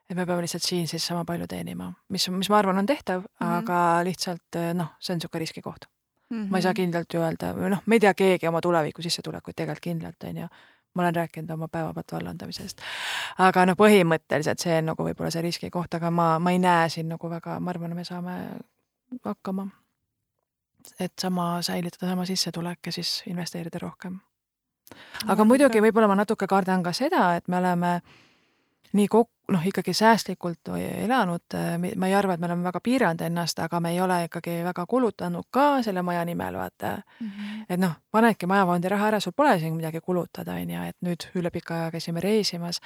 et 0.10 0.16
me 0.16 0.26
peame 0.26 0.42
lihtsalt 0.42 0.64
siin 0.64 0.88
siis 0.88 1.08
sama 1.08 1.26
palju 1.26 1.48
teenima, 1.48 1.94
mis, 2.10 2.30
mis 2.30 2.50
ma 2.50 2.58
arvan, 2.58 2.78
on 2.78 2.86
tehtav 2.86 3.22
mm, 3.22 3.48
-hmm. 3.48 3.58
aga 3.58 4.04
lihtsalt 4.04 4.62
noh, 4.74 4.96
see 5.00 5.14
on 5.14 5.18
niisugune 5.18 5.40
riskikoht 5.40 5.86
mm. 6.30 6.38
-hmm. 6.38 6.52
ma 6.52 6.58
ei 6.58 6.68
saa 6.68 6.74
kindlalt 6.74 7.14
ju 7.14 7.22
öelda, 7.22 7.54
või 7.58 7.74
noh, 7.74 7.82
me 7.86 7.96
ei 7.96 8.06
tea 8.06 8.14
keegi 8.14 8.48
oma 8.48 8.62
tuleviku 8.62 9.02
sissetulekuid 9.02 9.56
tegelikult 9.56 9.84
kindlalt, 9.84 10.24
on 10.30 10.38
ju 10.38 10.48
ma 10.94 11.02
olen 11.02 11.16
rääkinud 11.16 11.50
oma 11.50 11.68
päevapealt 11.68 12.12
vallandamisest. 12.12 12.82
aga 13.40 13.66
noh, 13.66 13.78
põhimõtteliselt 13.78 14.62
see 14.62 14.78
on 14.78 14.92
nagu 14.92 15.06
võib-olla 15.08 15.32
see 15.34 15.42
riskikoht, 15.42 15.94
aga 15.98 16.12
ma, 16.12 16.28
ma 16.40 16.54
ei 16.54 16.60
näe 16.62 16.90
siin 16.90 17.10
nagu 17.10 17.30
väga, 17.30 17.60
ma 17.60 17.74
arvan, 17.74 17.96
me 17.96 18.06
saame 18.06 18.36
hakkama. 19.26 19.68
et 21.00 21.14
sama, 21.22 21.62
säilitada 21.62 22.10
sama 22.12 22.26
sissetulek 22.26 22.80
ja 22.86 22.92
siis 22.92 23.24
investeerida 23.28 23.80
rohkem. 23.82 24.20
aga 25.28 25.46
muidugi 25.46 25.82
võib-olla 25.82 26.08
ma 26.08 26.16
natuke 26.16 26.48
kardan 26.48 26.84
ka 26.84 26.94
seda, 26.94 27.36
et 27.36 27.48
me 27.48 27.58
oleme 27.58 28.02
nii 28.94 29.08
kok-, 29.08 29.33
noh, 29.52 29.66
ikkagi 29.68 29.94
säästlikult 29.94 30.72
elanud, 31.04 31.56
ma 31.98 32.08
ei 32.08 32.16
arva, 32.16 32.34
et 32.34 32.40
me 32.40 32.48
oleme 32.48 32.64
väga 32.64 32.80
piiranud 32.84 33.22
ennast, 33.26 33.60
aga 33.60 33.80
me 33.84 33.92
ei 33.92 34.00
ole 34.02 34.24
ikkagi 34.30 34.62
väga 34.64 34.86
kulutanud 34.88 35.50
ka 35.52 35.82
selle 35.84 36.02
maja 36.02 36.24
nimel, 36.26 36.56
vaata 36.58 36.96
mm. 37.20 37.28
-hmm. 37.28 37.66
et 37.70 37.80
noh, 37.80 37.98
panedki 38.12 38.48
majafondi 38.48 38.90
raha 38.90 39.08
ära, 39.08 39.20
sul 39.20 39.36
pole 39.36 39.60
siin 39.60 39.76
midagi 39.76 40.00
kulutada, 40.02 40.54
on 40.54 40.70
ju, 40.70 40.84
et 40.88 40.98
nüüd 41.02 41.28
üle 41.36 41.52
pika 41.52 41.76
aja 41.76 41.92
käisime 41.92 42.22
reisimas. 42.22 42.80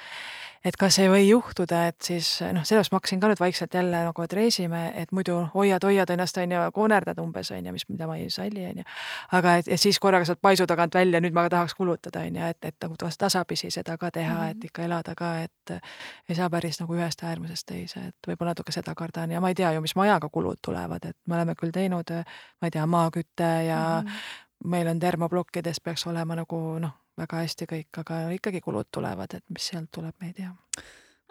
et 0.64 0.76
kas 0.76 0.98
ei 0.98 1.08
või 1.08 1.28
juhtuda, 1.28 1.86
et 1.86 2.02
siis 2.02 2.40
noh, 2.52 2.64
sellest 2.64 2.92
ma 2.92 2.96
hakkasin 2.96 3.20
ka 3.20 3.28
nüüd 3.28 3.40
vaikselt 3.40 3.74
jälle 3.74 4.04
nagu, 4.04 4.22
et 4.22 4.32
reisime, 4.32 4.92
et 4.96 5.12
muidu 5.12 5.36
hoiad-hoiad 5.54 6.10
ennast, 6.10 6.36
on 6.36 6.52
ju, 6.52 6.58
koonerdad 6.72 7.18
umbes, 7.18 7.50
on 7.50 7.66
ju, 7.66 7.72
mis, 7.72 7.88
mida 7.88 8.06
ma 8.06 8.16
ei 8.16 8.30
salli, 8.30 8.66
on 8.66 8.82
ju. 8.82 8.84
aga 9.32 9.56
et, 9.56 9.68
et 9.68 9.80
siis 9.80 9.98
korraga 9.98 10.24
sealt 10.24 10.40
paisu 10.42 10.66
tagant 10.66 10.94
välja, 10.94 11.20
nüüd 11.20 11.32
ma 11.32 11.48
tahaks 11.48 11.74
kulutada, 11.74 12.20
on 12.26 12.36
ju, 12.36 12.50
et, 12.50 12.64
et 12.64 12.76
nagu 12.82 12.96
tasapisi 13.18 13.70
seda 13.70 13.96
ka 13.96 14.10
teha 14.10 14.34
mm, 14.34 14.40
-hmm. 14.40 14.50
et 14.50 14.64
ikka 14.64 14.82
elada 14.82 15.14
ka, 15.14 15.38
et 15.42 15.80
ei 16.28 16.34
saa 16.34 16.47
päris 16.50 16.80
nagu 16.80 16.94
ühest 16.96 17.22
äärmusest 17.24 17.66
teise, 17.68 18.04
et 18.10 18.28
võib-olla 18.28 18.54
natuke 18.54 18.72
seda 18.74 18.94
kardan 18.98 19.34
ja 19.34 19.40
ma 19.40 19.52
ei 19.52 19.58
tea 19.58 19.72
ju, 19.76 19.82
mis 19.84 19.96
majaga 19.98 20.30
kulud 20.32 20.60
tulevad, 20.64 21.04
et 21.10 21.16
me 21.26 21.38
oleme 21.38 21.54
küll 21.58 21.74
teinud, 21.74 22.12
ma 22.60 22.70
ei 22.70 22.74
tea, 22.74 22.86
maaküte 22.86 23.50
ja 23.68 23.82
mm 24.02 24.08
-hmm. 24.08 24.70
meil 24.70 24.88
on 24.88 24.98
termoplokkides 24.98 25.80
peaks 25.80 26.06
olema 26.06 26.36
nagu 26.36 26.78
noh, 26.78 26.96
väga 27.18 27.36
hästi 27.44 27.66
kõik, 27.72 28.00
aga 28.02 28.20
ikkagi 28.30 28.60
kulud 28.60 28.88
tulevad, 28.94 29.34
et 29.34 29.44
mis 29.48 29.66
sealt 29.66 29.90
tuleb, 29.90 30.14
me 30.20 30.26
ei 30.26 30.32
tea 30.32 30.50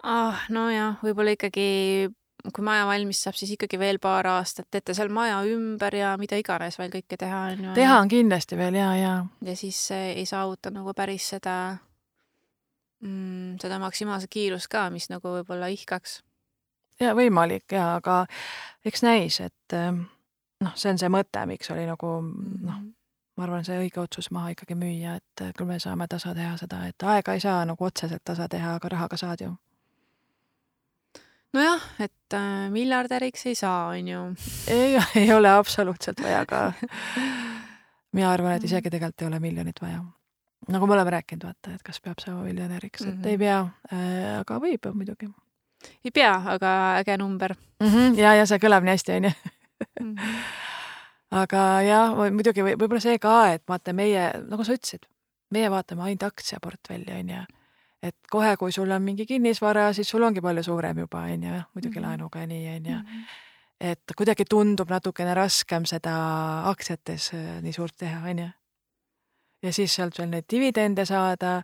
ah,. 0.04 0.46
nojah, 0.50 0.98
võib-olla 1.04 1.36
ikkagi 1.38 2.10
kui 2.54 2.64
maja 2.64 2.86
valmis 2.88 3.22
saab, 3.24 3.36
siis 3.36 3.52
ikkagi 3.56 3.80
veel 3.80 4.00
paar 4.00 4.28
aastat 4.28 4.68
teete 4.72 4.94
seal 4.94 5.10
maja 5.14 5.40
ümber 5.50 5.96
ja 5.96 6.14
mida 6.18 6.38
iganes 6.40 6.78
veel 6.80 6.92
kõike 6.94 7.18
teha 7.20 7.42
on 7.52 7.66
ju. 7.66 7.74
teha 7.74 7.98
on 8.00 8.12
kindlasti 8.12 8.58
veel 8.58 8.78
ja, 8.80 8.92
ja. 8.96 9.26
ja 9.42 9.56
siis 9.56 9.80
ei 9.92 10.26
saavuta 10.26 10.72
nagu 10.74 10.94
päris 10.98 11.30
seda 11.34 11.78
mm, 13.04 13.58
seda 13.62 13.80
maksimaalset 13.80 14.32
kiirust 14.32 14.70
ka, 14.72 14.88
mis 14.94 15.10
nagu 15.12 15.34
võib-olla 15.38 15.70
ihkaks. 15.74 16.22
ja 17.00 17.14
võimalik 17.18 17.72
ja, 17.72 17.96
aga 18.00 18.26
eks 18.86 19.04
näis, 19.06 19.40
et 19.44 19.76
ähm, 19.78 20.06
noh, 20.64 20.76
see 20.76 20.92
on 20.94 21.02
see 21.02 21.12
mõte, 21.14 21.46
miks 21.50 21.72
oli 21.74 21.86
nagu 21.90 22.18
noh, 22.22 22.80
mhm. 22.80 22.90
ma 23.38 23.48
arvan, 23.48 23.66
see 23.68 23.78
õige 23.84 24.02
otsus 24.02 24.32
maha 24.34 24.56
ikkagi 24.56 24.78
müüa, 24.80 25.18
et 25.22 25.46
äh, 25.46 25.54
küll 25.58 25.70
me 25.70 25.80
saame 25.84 26.10
tasa 26.10 26.34
teha 26.38 26.58
seda, 26.60 26.84
et 26.90 27.08
aega 27.16 27.38
ei 27.38 27.44
saa 27.44 27.64
nagu 27.70 27.90
otseselt 27.90 28.26
tasa 28.26 28.50
teha, 28.52 28.78
aga 28.80 28.94
rahaga 28.96 29.20
saad 29.20 29.46
ju. 29.46 29.54
nojah, 31.54 31.90
et 32.00 32.38
äh, 32.38 32.68
miljardäriks 32.74 33.46
ei 33.52 33.56
saa, 33.56 33.88
on 33.94 34.14
ju. 34.14 34.28
ei, 34.74 35.00
ei 35.16 35.34
ole 35.34 35.54
absoluutselt 35.54 36.24
vaja 36.24 36.46
ka. 36.46 36.72
mina 38.18 38.32
arvan, 38.32 38.58
et 38.58 38.64
isegi 38.64 38.90
tegelikult 38.90 39.22
ei 39.22 39.28
ole 39.28 39.40
miljonit 39.44 39.82
vaja 39.82 40.06
nagu 40.68 40.88
me 40.88 40.94
oleme 40.94 41.10
rääkinud, 41.10 41.44
vaata, 41.48 41.74
et 41.76 41.84
kas 41.84 42.00
peab 42.04 42.20
saama 42.20 42.44
miljonäriks 42.44 43.02
mm, 43.02 43.08
-hmm. 43.08 43.14
et 43.14 43.20
mhm. 43.20 43.28
ei 43.28 43.38
pea 43.38 43.60
äh,, 43.94 44.40
aga 44.40 44.60
võib 44.60 44.90
muidugi. 44.94 45.30
ei 46.06 46.12
pea, 46.12 46.34
aga 46.46 46.72
äge 47.00 47.18
number 47.18 47.56
mm. 47.80 47.88
-hmm, 47.88 48.18
ja, 48.20 48.34
ja 48.36 48.46
see 48.46 48.60
kõlab 48.60 48.84
nii 48.84 48.96
hästi, 48.98 49.12
onju. 49.12 49.32
Mhm. 50.02 50.18
aga 51.32 51.82
jah, 51.82 52.16
muidugi 52.32 52.64
või 52.64 52.76
võib-olla 52.80 53.02
see 53.02 53.20
ka, 53.20 53.54
et 53.54 53.64
vaata 53.68 53.94
meie, 53.94 54.32
nagu 54.50 54.64
sa 54.64 54.74
ütlesid, 54.74 55.08
meie 55.52 55.72
vaatame 55.72 56.04
ainult 56.04 56.24
aktsiaportfelli, 56.24 57.14
onju. 57.20 57.44
et 58.04 58.16
kohe, 58.32 58.56
kui 58.58 58.72
sul 58.72 58.92
on 58.92 59.02
mingi 59.02 59.26
kinnisvara, 59.26 59.94
siis 59.94 60.10
sul 60.10 60.24
ongi 60.24 60.42
palju 60.42 60.64
suurem 60.64 60.98
juba, 60.98 61.22
onju, 61.22 61.62
muidugi 61.74 62.00
mm 62.00 62.04
-hmm. 62.04 62.08
laenuga 62.08 62.40
ja 62.40 62.48
nii, 62.48 62.76
onju 62.76 62.96
mhm. 62.96 63.24
et 63.80 64.16
kuidagi 64.18 64.46
tundub 64.50 64.90
natukene 64.90 65.34
raskem 65.34 65.86
seda 65.86 66.14
aktsiates 66.70 67.34
äh, 67.34 67.62
nii 67.62 67.74
suurt 67.74 67.98
teha, 67.98 68.30
onju 68.30 68.50
ja 69.68 69.74
siis 69.76 69.96
sealt 69.98 70.18
veel 70.20 70.32
neid 70.32 70.48
dividende 70.52 71.06
saada, 71.08 71.60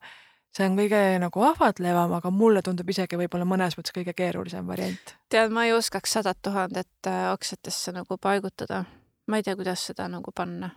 see 0.53 0.67
on 0.67 0.77
kõige 0.77 1.01
nagu 1.23 1.45
ahvatlevam, 1.47 2.13
aga 2.19 2.31
mulle 2.33 2.61
tundub 2.65 2.89
isegi 2.93 3.17
võib-olla 3.19 3.47
mõnes 3.49 3.77
mõttes 3.79 3.95
kõige 3.95 4.15
keerulisem 4.17 4.67
variant. 4.69 5.15
tead, 5.33 5.51
ma 5.53 5.65
ei 5.67 5.73
oskaks 5.73 6.19
sadat 6.19 6.39
tuhandet 6.45 7.09
äh, 7.09 7.25
aktsiatesse 7.31 7.95
nagu 7.95 8.17
paigutada. 8.17 8.83
ma 9.27 9.39
ei 9.39 9.43
tea, 9.43 9.55
kuidas 9.55 9.85
seda 9.89 10.07
nagu 10.11 10.31
panna. 10.35 10.69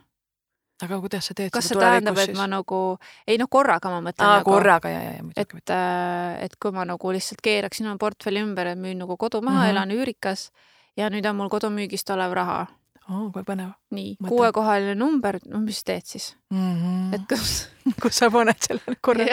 aga 0.83 0.99
kuidas 1.03 1.29
sa 1.29 1.33
teed 1.37 1.51
kas 1.53 1.69
see 1.69 1.79
tähendab, 1.79 2.17
et 2.21 2.33
ma 2.37 2.47
nagu, 2.47 2.81
ei 3.27 3.37
noh, 3.37 3.49
korraga 3.49 3.91
ma 3.93 4.01
mõtlen. 4.01 4.25
aa 4.25 4.39
nagu,, 4.39 4.55
korraga 4.55 4.93
ja, 4.93 5.03
ja, 5.03 5.13
ja 5.19 5.27
muidugi. 5.27 5.61
et, 5.61 5.75
äh, 5.75 6.45
et 6.47 6.57
kui 6.61 6.71
ma 6.71 6.85
nagu 6.85 7.13
lihtsalt 7.13 7.43
keeraksin 7.43 7.91
oma 7.91 8.01
portfelli 8.01 8.41
ümber, 8.45 8.73
et 8.73 8.81
müün 8.81 9.03
nagu 9.03 9.17
kodu 9.17 9.41
maha 9.41 9.59
mm, 9.59 9.63
-hmm. 9.65 9.69
elan 9.75 9.91
üürikas 9.91 10.51
ja 10.97 11.09
nüüd 11.09 11.29
on 11.29 11.35
mul 11.35 11.49
kodumüügist 11.53 12.09
olev 12.09 12.33
raha 12.33 12.65
oo, 13.11 13.29
kui 13.31 13.43
põnev. 13.47 13.71
nii, 13.95 14.15
kuuekohaline 14.27 14.95
number, 14.99 15.39
no 15.47 15.61
mis 15.63 15.83
teed 15.87 16.05
siis 16.05 16.35
mm? 16.49 16.73
-hmm. 16.75 17.15
et 17.15 17.27
kus 17.29 17.69
kus 18.01 18.19
sa 18.19 18.29
paned 18.31 18.59
selle 18.67 18.97
korra 19.01 19.25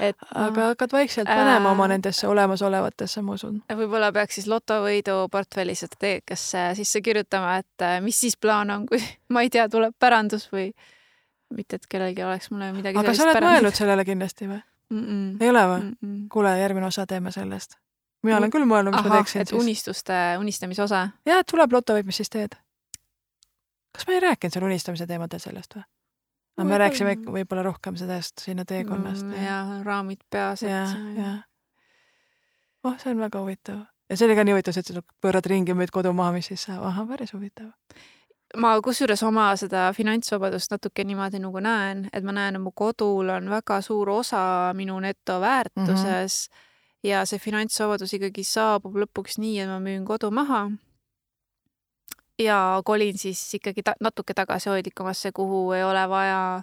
et 0.00 0.28
aga 0.34 0.68
hakkad 0.72 0.92
vaikselt 0.92 1.28
panema 1.28 1.68
äh, 1.68 1.72
oma 1.72 1.88
nendesse 1.88 2.28
olemasolevatesse, 2.28 3.22
ma 3.22 3.32
usun. 3.32 3.62
võib-olla 3.80 4.12
peaks 4.12 4.40
siis 4.40 4.46
lotovõidu 4.50 5.16
portfelli 5.32 5.74
strateegiasse 5.74 6.70
sisse 6.78 7.00
kirjutama, 7.00 7.56
et 7.62 7.86
äh, 7.86 7.98
mis 8.04 8.20
siis 8.20 8.36
plaan 8.36 8.70
on, 8.70 8.86
kui 8.86 9.02
ma 9.34 9.42
ei 9.42 9.50
tea, 9.50 9.68
tuleb 9.68 9.94
pärandus 9.98 10.48
või 10.52 10.70
mitte, 11.54 11.80
et 11.80 11.86
kellelgi 11.88 12.24
oleks 12.24 12.50
mulle 12.50 12.72
midagi 12.76 12.98
aga 12.98 13.14
sa 13.14 13.24
oled 13.24 13.38
pärandus. 13.40 13.58
mõelnud 13.58 13.82
sellele 13.82 14.04
kindlasti 14.04 14.48
või 14.48 14.60
mm? 14.90 15.04
-mm. 15.04 15.42
ei 15.42 15.50
ole 15.50 15.66
või 15.66 15.82
mm? 15.82 15.92
-mm. 16.02 16.24
kuule, 16.32 16.58
järgmine 16.60 16.86
osa 16.86 17.06
teeme 17.06 17.32
sellest. 17.32 17.78
mina 18.22 18.36
olen 18.36 18.50
küll 18.50 18.68
mõelnud, 18.68 18.92
mis 18.92 19.00
Aha, 19.00 19.08
ma 19.08 19.20
teeksin 19.20 19.42
et 19.42 19.48
siis. 19.48 19.62
unistuste, 19.62 20.22
unistamise 20.38 20.82
osa? 20.82 21.08
jah, 21.26 21.40
et 21.40 21.46
tuleb 21.46 21.72
lotovõit, 21.72 22.06
mis 22.06 22.16
siis 22.16 22.30
teed? 22.30 22.58
Kas 23.98 24.06
ma 24.06 24.14
ei 24.14 24.20
rääkinud 24.22 24.54
seal 24.54 24.66
unistamise 24.68 25.06
teemadel 25.10 25.42
sellest 25.42 25.74
või? 25.74 25.86
no 26.58 26.66
me 26.66 26.78
rääkisime 26.78 27.14
võib-olla 27.26 27.62
rohkem 27.66 27.96
sellest 27.98 28.42
sinna 28.42 28.64
teekonnast 28.68 29.26
mm,. 29.26 29.44
ja 29.44 29.58
raamid 29.86 30.22
peas. 30.30 30.62
ja, 30.62 30.84
ja. 31.16 31.32
oh, 32.84 32.94
see 32.98 33.12
on 33.14 33.22
väga 33.22 33.42
huvitav. 33.42 33.82
ja 34.10 34.18
see 34.18 34.28
oli 34.28 34.38
ka 34.38 34.46
nii 34.46 34.56
huvitav, 34.56 34.76
sa 34.76 34.84
ütlesid, 34.84 35.02
et 35.02 35.18
pöörad 35.24 35.50
ringi, 35.50 35.74
müüd 35.78 35.94
kodu 35.94 36.12
maha, 36.14 36.36
mis 36.38 36.50
siis 36.50 36.66
saab, 36.68 36.84
ahah, 36.90 37.06
päris 37.10 37.34
huvitav. 37.34 37.70
ma 38.56 38.72
kusjuures 38.82 39.22
oma 39.26 39.50
seda 39.60 39.88
finantsvabadust 39.96 40.74
natuke 40.74 41.04
niimoodi 41.04 41.42
nagu 41.42 41.62
näen, 41.62 42.08
et 42.12 42.26
ma 42.26 42.34
näen, 42.34 42.58
et 42.58 42.64
mu 42.64 42.74
kodul 42.74 43.34
on 43.34 43.50
väga 43.50 43.80
suur 43.84 44.10
osa 44.18 44.72
minu 44.74 44.98
netoväärtuses 45.04 46.40
mm 46.48 46.56
-hmm. 46.56 47.08
ja 47.10 47.24
see 47.26 47.38
finantsvabadus 47.38 48.14
ikkagi 48.14 48.44
saabub 48.44 48.96
lõpuks 48.96 49.38
nii, 49.38 49.58
et 49.60 49.68
ma 49.68 49.78
müün 49.78 50.04
kodu 50.06 50.30
maha 50.30 50.68
ja 52.38 52.82
kolin 52.84 53.18
siis 53.18 53.54
ikkagi 53.54 53.82
ta 53.82 53.94
natuke 54.00 54.34
tagasihoidlikumasse, 54.34 55.32
kuhu 55.32 55.72
ei 55.72 55.84
ole 55.84 56.08
vaja, 56.08 56.62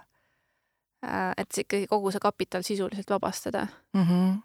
äh, 1.06 1.34
et 1.38 1.58
ikkagi 1.58 1.88
kogu 1.88 2.12
see 2.12 2.20
kapital 2.22 2.62
sisuliselt 2.62 3.10
vabastada 3.10 3.68
mm. 3.94 4.04
-hmm. 4.04 4.40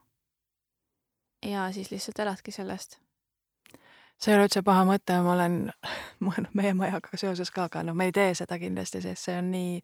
ja 1.51 1.73
siis 1.73 1.91
lihtsalt 1.91 2.19
eladki 2.19 2.51
sellest. 2.51 2.99
see 4.21 4.33
ei 4.35 4.37
ole 4.37 4.45
üldse 4.45 4.63
paha 4.63 4.85
mõte, 4.85 5.23
ma 5.23 5.33
olen 5.33 5.73
mõelnud 6.27 6.55
meie 6.55 6.75
majaga 6.75 7.17
seoses 7.17 7.51
ka, 7.51 7.65
aga 7.65 7.83
noh, 7.83 7.95
me 7.95 8.11
ei 8.11 8.13
tee 8.13 8.35
seda 8.35 8.59
kindlasti, 8.59 9.01
sest 9.03 9.25
see 9.25 9.39
on 9.39 9.51
nii, 9.51 9.81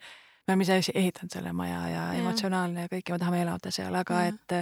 me 0.47 0.53
oleme 0.53 0.63
ise 0.63 0.93
ehitanud 0.95 1.33
selle 1.33 1.53
maja 1.53 1.81
ja, 1.89 1.89
ja 2.13 2.21
emotsionaalne 2.21 2.81
ja 2.81 2.89
kõik 2.93 3.09
ja 3.09 3.15
me 3.15 3.19
tahame 3.19 3.43
elada 3.43 3.71
seal, 3.71 3.95
aga 3.95 4.21
ja. 4.23 4.29
et 4.35 4.53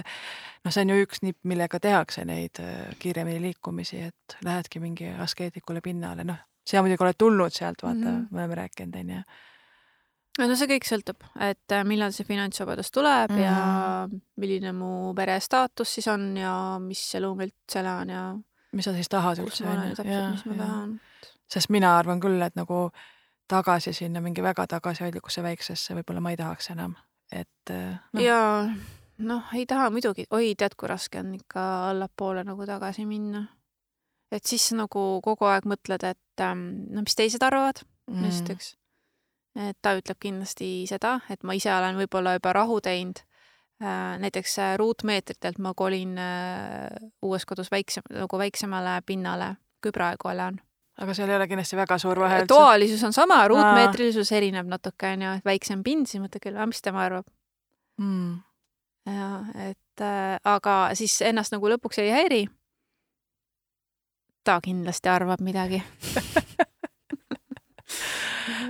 noh, 0.63 0.71
see 0.71 0.81
on 0.81 0.89
ju 0.89 1.03
üks 1.03 1.21
nipp, 1.21 1.39
millega 1.43 1.79
tehakse 1.79 2.25
neid 2.25 2.59
äh, 2.63 2.95
kiiremini 2.99 3.41
liikumisi, 3.41 4.01
et 4.01 4.37
lähedki 4.43 4.79
mingi 4.79 5.09
askeetlikule 5.27 5.81
pinnale, 5.81 6.23
noh 6.23 6.39
sina 6.65 6.81
muidugi 6.85 7.05
oled 7.05 7.17
tulnud 7.17 7.53
sealt, 7.53 7.83
vaata 7.83 7.99
mm, 7.99 8.15
-hmm. 8.15 8.27
me 8.31 8.41
oleme 8.41 8.55
rääkinud, 8.55 8.95
onju. 8.99 9.21
no 10.39 10.55
see 10.59 10.69
kõik 10.73 10.87
sõltub, 10.89 11.23
et 11.49 11.71
äh, 11.71 11.85
millal 11.87 12.11
see 12.15 12.27
finantsvabadus 12.27 12.91
tuleb 12.91 13.31
mm 13.31 13.37
-hmm. 13.37 13.43
ja 13.43 14.07
mhm. 14.07 14.21
milline 14.35 14.73
mu 14.73 15.13
pere 15.15 15.39
staatus 15.39 15.93
siis 15.93 16.07
on 16.07 16.37
ja 16.37 16.77
mis 16.79 17.15
elu 17.15 17.35
ma 17.35 17.47
üldse 17.47 17.79
elan 17.79 18.09
ja 18.09 18.23
mis 18.71 18.85
sa 18.85 18.93
siis 18.93 19.09
tahad 19.09 19.39
üldse, 19.39 19.63
onju. 19.63 19.95
täpselt, 19.95 20.31
mis 20.31 20.45
ma 20.45 20.55
tahan. 20.63 20.99
sest 21.47 21.69
mina 21.69 21.97
arvan 21.97 22.19
küll, 22.19 22.41
et 22.41 22.55
nagu 22.55 22.91
tagasi 23.47 23.93
sinna 23.93 24.21
mingi 24.21 24.43
väga 24.43 24.67
tagasihoidlikusse 24.67 25.43
väiksesse 25.43 25.95
võib-olla 25.95 26.21
ma 26.21 26.31
ei 26.31 26.37
tahaks 26.37 26.69
enam, 26.69 26.95
et 27.31 27.71
äh, 27.71 27.99
no.. 28.13 28.21
jaa, 28.21 28.69
noh, 29.17 29.53
ei 29.53 29.65
taha 29.65 29.89
muidugi, 29.89 30.25
oi, 30.31 30.55
tead, 30.57 30.75
kui 30.75 30.89
raske 30.89 31.19
on 31.19 31.33
ikka 31.33 31.89
allapoole 31.89 32.43
nagu 32.43 32.65
tagasi 32.65 33.05
minna 33.05 33.45
et 34.31 34.45
siis 34.45 34.71
nagu 34.73 35.03
kogu 35.23 35.45
aeg 35.45 35.67
mõtled, 35.69 36.03
et 36.03 36.41
ähm, 36.41 36.87
no 36.89 37.05
mis 37.05 37.15
teised 37.15 37.43
arvavad 37.43 37.83
Mm. 38.11 38.25
esiteks. 38.29 38.75
et 39.55 39.77
ta 39.81 39.95
ütleb 39.95 40.17
kindlasti 40.19 40.67
seda, 40.89 41.19
et 41.31 41.43
ma 41.47 41.55
ise 41.55 41.71
olen 41.71 41.95
võib-olla 41.95 42.35
juba 42.35 42.53
rahu 42.53 42.81
teinud. 42.81 43.21
näiteks 44.19 44.59
äh, 44.59 44.77
ruutmeetritelt 44.79 45.57
ma 45.59 45.73
kolin 45.75 46.17
äh, 46.17 46.87
uues 47.21 47.45
kodus 47.45 47.67
väiksem, 47.71 48.03
nagu 48.09 48.37
väiksemale 48.39 49.01
pinnale, 49.05 49.55
kui 49.83 49.91
praegu 49.91 50.29
elan. 50.31 50.61
aga 50.97 51.13
seal 51.13 51.29
ei 51.29 51.35
ole 51.35 51.47
kindlasti 51.47 51.75
väga 51.75 51.97
suur 51.97 52.19
vahe 52.19 52.45
toalisus 52.47 53.03
on 53.03 53.13
sama, 53.13 53.47
ruutmeetrilisus 53.47 54.31
erineb 54.31 54.67
natuke, 54.67 55.11
onju, 55.17 55.33
et 55.39 55.45
väiksem 55.45 55.83
pind, 55.83 56.07
siis 56.07 56.23
mõtled 56.23 56.43
küll, 56.45 56.65
mis 56.67 56.81
tema 56.81 57.03
arvab. 57.03 57.25
mm. 57.97 58.37
ja 59.05 59.43
et 59.71 60.01
äh, 60.01 60.39
aga 60.43 60.77
siis 60.93 61.21
ennast 61.21 61.51
nagu 61.51 61.67
lõpuks 61.67 61.99
ei 61.99 62.11
häiri. 62.11 62.45
Ta 64.45 64.59
kindlasti 64.63 65.09
arvab 65.11 65.41
midagi 65.43 65.81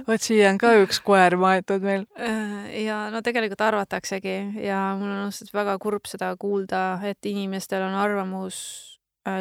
vot 0.08 0.22
siia 0.22 0.50
on 0.52 0.60
ka 0.62 0.72
üks 0.84 1.00
koer 1.06 1.36
maetud 1.40 1.84
meil. 1.86 2.06
Äh, 2.20 2.68
ja 2.86 3.06
no 3.14 3.22
tegelikult 3.26 3.62
arvataksegi 3.66 4.36
ja 4.66 4.80
mul 5.00 5.12
on 5.12 5.26
ausalt 5.28 5.54
väga 5.56 5.78
kurb 5.82 6.10
seda 6.10 6.32
kuulda, 6.40 7.00
et 7.08 7.30
inimestel 7.30 7.86
on 7.88 7.96
arvamus, 8.00 8.58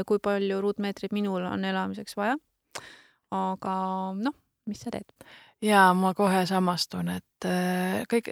kui 0.09 0.20
palju 0.22 0.61
ruutmeetreid 0.64 1.12
minul 1.12 1.45
on 1.45 1.64
elamiseks 1.68 2.16
vaja. 2.16 2.39
aga 3.35 3.74
noh, 4.16 4.37
mis 4.70 4.80
sa 4.80 4.93
teed? 4.95 5.11
ja 5.64 5.89
ma 5.97 6.14
kohe 6.14 6.45
samastun, 6.49 7.11
et 7.18 7.49
äh, 7.49 8.03
kõik, 8.11 8.30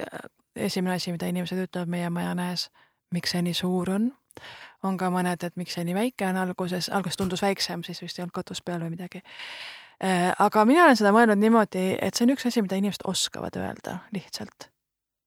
esimene 0.57 0.96
asi, 0.96 1.12
mida 1.12 1.28
inimesed 1.30 1.66
ütlevad 1.66 1.92
meie 1.92 2.11
maja 2.12 2.34
nähes, 2.38 2.68
miks 3.12 3.34
see 3.34 3.42
nii 3.44 3.57
suur 3.57 3.90
on, 3.92 4.11
on 4.83 4.97
ka 4.99 5.11
mõned, 5.14 5.45
et 5.45 5.57
miks 5.57 5.76
see 5.76 5.85
nii 5.87 5.95
väike 5.95 6.26
on 6.26 6.41
alguses, 6.43 6.89
alguses 6.91 7.20
tundus 7.20 7.43
väiksem, 7.45 7.85
siis 7.87 8.03
vist 8.03 8.18
ei 8.18 8.24
olnud 8.24 8.35
katus 8.35 8.62
peal 8.62 8.83
või 8.83 8.97
midagi 8.97 9.22
aga 10.43 10.64
mina 10.66 10.87
olen 10.87 10.99
seda 10.99 11.12
mõelnud 11.14 11.39
niimoodi, 11.39 11.93
et 12.03 12.16
see 12.16 12.26
on 12.26 12.35
üks 12.35 12.47
asi, 12.49 12.62
mida 12.64 12.78
inimesed 12.80 13.05
oskavad 13.09 13.57
öelda 13.59 14.01
lihtsalt. 14.14 14.68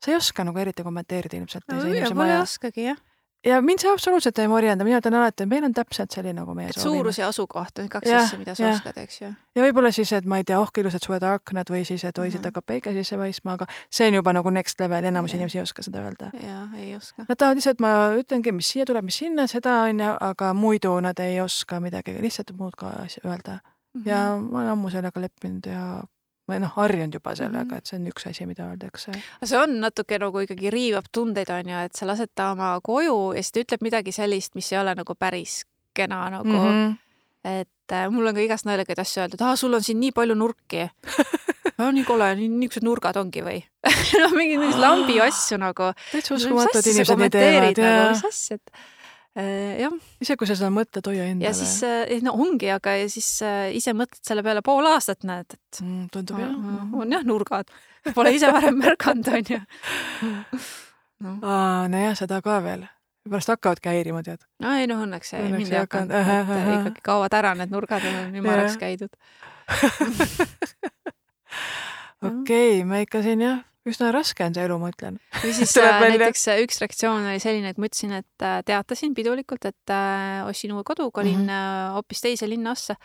sa 0.03 0.11
ei 0.11 0.17
oska 0.17 0.43
nagu 0.43 0.59
eriti 0.59 0.83
kommenteerida 0.83 1.37
ilmselt 1.39 1.67
no, 1.71 1.79
võib-olla 1.79 2.33
ei 2.33 2.41
oskagi, 2.41 2.87
jah. 2.89 2.99
Ja 3.45 3.61
mind 3.61 3.81
see 3.83 3.91
absoluutselt 3.91 4.39
ei 4.41 4.47
morjenda, 4.49 4.85
mina 4.87 4.99
ütlen 5.01 5.17
alati, 5.19 5.45
et 5.45 5.49
meil 5.49 5.65
on 5.67 5.73
täpselt 5.75 6.13
selline, 6.15 6.35
nagu 6.39 6.55
meie 6.57 6.71
et 6.71 6.77
soovime. 6.77 7.01
suurus 7.01 7.19
ja 7.19 7.27
asukoht 7.29 7.81
on 7.81 7.89
kaks 7.91 8.09
ja, 8.09 8.21
asja, 8.23 8.39
mida 8.41 8.55
sa 8.57 8.65
ja. 8.65 8.71
oskad, 8.75 8.97
eks 9.01 9.19
ju. 9.21 9.29
ja 9.55 9.65
võib-olla 9.65 9.91
siis, 9.95 10.11
et 10.17 10.25
ma 10.29 10.39
ei 10.41 10.47
tea, 10.47 10.59
oh 10.59 10.71
kui 10.73 10.83
ilusad 10.83 11.05
suveaknad 11.05 11.69
või 11.73 11.83
siis, 11.87 12.03
et 12.07 12.17
oi, 12.21 12.31
siit 12.33 12.45
hakkab 12.49 12.65
päike 12.71 12.93
sisse 12.95 13.19
paistma, 13.19 13.57
aga 13.59 13.69
see 13.93 14.09
on 14.09 14.19
juba 14.19 14.33
nagu 14.35 14.53
next 14.55 14.81
level, 14.81 15.09
enamus 15.11 15.35
ja. 15.35 15.39
inimesi 15.39 15.59
ei 15.59 15.65
oska 15.65 15.85
seda 15.85 16.03
öelda. 16.05 16.31
jaa, 16.41 16.65
ei 16.81 16.95
oska. 16.97 17.27
Nad 17.29 17.37
tahavad 17.37 17.61
lihtsalt, 17.61 17.85
ma 17.85 17.93
ütlengi, 18.17 18.55
mis 18.55 18.73
siia 18.73 18.87
tuleb, 18.89 19.07
mis 19.09 19.21
sinna, 19.23 19.47
seda 19.51 19.77
on 19.85 20.03
ju, 20.03 20.11
aga 20.31 20.51
muidu 20.57 20.97
nad 21.05 21.21
ei 21.23 21.39
oska 21.43 21.79
midagi, 21.83 22.17
lihtsalt 22.25 22.55
muud 22.57 22.77
ka 22.79 22.91
öelda 23.25 23.59
mm. 23.59 24.01
-hmm. 24.01 24.09
ja 24.09 24.25
ma 24.41 24.59
olen 24.59 24.75
ammu 24.77 24.89
sellega 24.89 25.21
leppinud 25.21 25.69
ja 25.69 25.85
või 26.49 26.59
noh, 26.61 26.73
harjunud 26.75 27.17
juba 27.17 27.35
sellega 27.35 27.63
-hmm. 27.65 27.77
et 27.77 27.89
see 27.89 27.99
on 27.99 28.09
üks 28.11 28.27
asi, 28.29 28.45
mida 28.45 28.67
öeldakse. 28.69 29.15
see 29.43 29.57
on 29.59 29.79
natuke 29.81 30.19
nagu 30.21 30.43
ikkagi 30.45 30.69
riivab 30.73 31.09
tundeid, 31.11 31.49
on 31.49 31.71
ju, 31.73 31.85
et 31.89 31.95
sa 31.95 32.07
lased 32.07 32.33
ta 32.35 32.51
oma 32.51 32.75
koju 32.83 33.33
ja 33.33 33.43
siis 33.43 33.51
ta 33.51 33.63
ütleb 33.65 33.87
midagi 33.87 34.11
sellist, 34.11 34.55
mis 34.55 34.71
ei 34.73 34.79
ole 34.79 34.95
nagu 34.95 35.15
päris 35.15 35.63
kena 35.93 36.29
nagu 36.29 36.49
mm. 36.49 36.69
-hmm. 36.69 36.97
et 37.61 37.91
äh, 37.91 38.09
mul 38.11 38.27
on 38.27 38.35
ka 38.35 38.41
igast 38.41 38.65
naljakaid 38.65 38.99
asju 38.99 39.21
öeldud, 39.21 39.41
aa, 39.41 39.55
sul 39.55 39.73
on 39.73 39.83
siin 39.83 39.99
nii 39.99 40.11
palju 40.11 40.35
nurki 40.35 40.89
no 41.79 41.91
nii 41.91 42.03
kole, 42.07 42.27
niisugused 42.39 42.85
nurgad 42.85 43.17
ongi 43.19 43.43
või 43.45 43.61
noh, 44.23 44.35
mingeid 44.35 44.79
lambi 44.79 45.19
asju 45.23 45.59
nagu. 45.61 45.91
täitsa 46.11 46.35
uskumatu, 46.37 46.79
et 46.79 46.91
inimesed 46.91 47.21
nii 47.21 47.33
teevad. 47.33 47.81
Nagu, 47.81 48.09
mis 48.13 48.25
asja, 48.29 48.59
et 48.59 48.71
jah. 49.35 49.95
ise, 50.23 50.37
kui 50.39 50.47
sa 50.47 50.55
seda 50.57 50.71
mõtled, 50.73 51.05
hoia 51.09 51.27
endale. 51.27 51.49
ja 51.49 51.53
siis, 51.57 51.75
äh, 51.83 52.15
no 52.23 52.35
ongi, 52.39 52.69
aga 52.71 52.95
ja 52.95 53.09
siis 53.11 53.29
äh, 53.45 53.67
ise 53.75 53.95
mõtled 53.97 54.23
selle 54.23 54.43
peale 54.45 54.63
pool 54.65 54.87
aastat, 54.89 55.25
näed, 55.27 55.57
et 55.57 55.81
mm, 55.83 56.07
tundub 56.13 56.39
jah. 56.39 56.55
on 56.95 57.15
jah 57.15 57.25
nurgad, 57.27 57.71
pole 58.15 58.33
ise 58.35 58.51
varem 58.55 58.79
märganud, 58.79 59.31
onju. 59.39 59.61
no. 61.25 61.37
nojah, 61.91 62.15
seda 62.17 62.39
ka 62.45 62.61
veel, 62.63 62.87
pärast 63.27 63.51
hakkavadki 63.51 63.91
häirima, 63.91 64.23
tead. 64.25 64.45
no 64.63 64.75
ei 64.79 64.87
noh, 64.91 65.03
õnneks, 65.03 65.35
õnneks 65.35 65.65
mind 65.65 65.75
ei 65.75 65.81
hakanud, 65.83 66.15
et 66.15 66.73
ikkagi 66.79 67.05
kaovad 67.11 67.39
ära 67.41 67.55
need 67.59 67.75
nurgad, 67.75 68.07
on 68.07 68.39
ümaraks 68.41 68.79
käidud 68.81 69.13
okei 72.29 72.83
me 72.87 73.03
ikka 73.03 73.23
siin 73.25 73.43
jah 73.43 73.63
üsna 73.89 74.09
raske 74.13 74.45
on 74.45 74.55
see 74.55 74.65
elu, 74.65 74.77
ma 74.81 74.89
ütlen. 74.91 75.19
või 75.43 75.53
siis 75.55 75.75
äh, 75.81 76.01
näiteks 76.01 76.47
äh, 76.51 76.61
üks 76.65 76.81
reaktsioon 76.81 77.29
oli 77.29 77.41
selline, 77.43 77.71
et 77.73 77.79
ma 77.81 77.89
ütlesin, 77.89 78.15
et 78.17 78.45
äh, 78.45 78.59
teatasin 78.65 79.15
pidulikult, 79.17 79.65
et 79.69 79.95
ostsin 80.49 80.73
uue 80.75 80.83
kodu, 80.87 81.09
kolin 81.13 81.43
mm 81.43 81.49
-hmm. 81.49 81.95
hoopis 81.97 82.21
teise 82.25 82.49
linna 82.49 82.71
ossa 82.71 82.95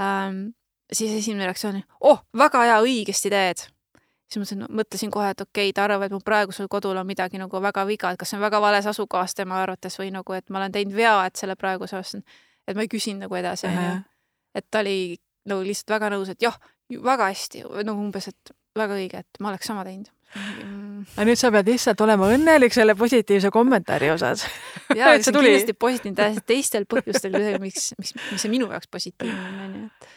ähm,. 0.00 0.50
siis 0.92 1.12
esimene 1.18 1.44
reaktsioon 1.44 1.74
oli, 1.74 1.84
oh, 2.00 2.24
väga 2.36 2.64
hea, 2.66 2.80
õigesti 2.82 3.30
teed. 3.30 3.64
siis 4.30 4.38
mõtlesin 4.38 4.58
no,, 4.58 4.66
mõtlesin 4.82 5.10
kohe, 5.10 5.30
et 5.30 5.40
okei 5.40 5.68
okay,, 5.68 5.72
ta 5.72 5.84
arvab, 5.84 6.02
et 6.02 6.12
mu 6.12 6.20
praegusel 6.20 6.68
kodul 6.68 6.96
on 6.96 7.06
midagi 7.06 7.38
nagu 7.38 7.62
väga 7.62 7.86
viga, 7.86 8.10
et 8.10 8.18
kas 8.18 8.30
see 8.30 8.36
on 8.36 8.42
väga 8.42 8.60
vales 8.60 8.86
asukohas 8.86 9.34
tema 9.34 9.62
arvates 9.62 9.98
või 9.98 10.10
nagu, 10.12 10.32
et 10.32 10.50
ma 10.50 10.58
olen 10.58 10.72
teinud 10.72 10.94
vea, 10.94 11.26
et 11.26 11.36
selle 11.36 11.56
praeguse 11.56 11.96
ostan. 11.96 12.22
et 12.68 12.76
ma 12.76 12.82
ei 12.82 12.88
küsinud 12.88 13.20
nagu 13.20 13.34
edasi, 13.34 13.66
onju. 13.66 14.02
et 14.54 14.66
ta 14.70 14.80
oli 14.80 15.16
nagu 15.46 15.62
lihtsalt 15.62 15.90
väga 15.90 16.10
nõus, 16.10 16.28
et 16.28 16.42
jah, 16.42 16.58
väga 16.90 17.26
hästi, 17.32 17.64
nagu 17.84 17.98
umbes, 18.00 18.28
et 18.28 18.59
väga 18.78 18.96
õige, 18.98 19.22
et 19.24 19.40
ma 19.42 19.50
oleks 19.52 19.70
sama 19.70 19.84
teinud 19.86 20.10
mm.. 20.34 21.02
aga 21.16 21.26
nüüd 21.28 21.40
sa 21.40 21.50
pead 21.54 21.68
lihtsalt 21.72 22.00
olema 22.04 22.30
õnnelik 22.34 22.74
selle 22.74 22.94
positiivse 22.98 23.50
kommentaari 23.54 24.10
osas. 24.14 24.46
jaa, 24.98 25.16
see 25.18 25.32
on 25.32 25.40
kindlasti 25.40 25.76
positiivne 25.78 26.18
täiesti 26.22 26.46
teistel 26.52 26.88
põhjustel, 26.90 27.36
miks, 27.62 27.92
miks, 27.98 28.16
miks 28.16 28.44
see 28.44 28.52
minu 28.52 28.70
jaoks 28.70 28.90
positiivne 28.90 29.36
on, 29.36 29.60
onju, 29.66 29.86
et. 29.86 30.10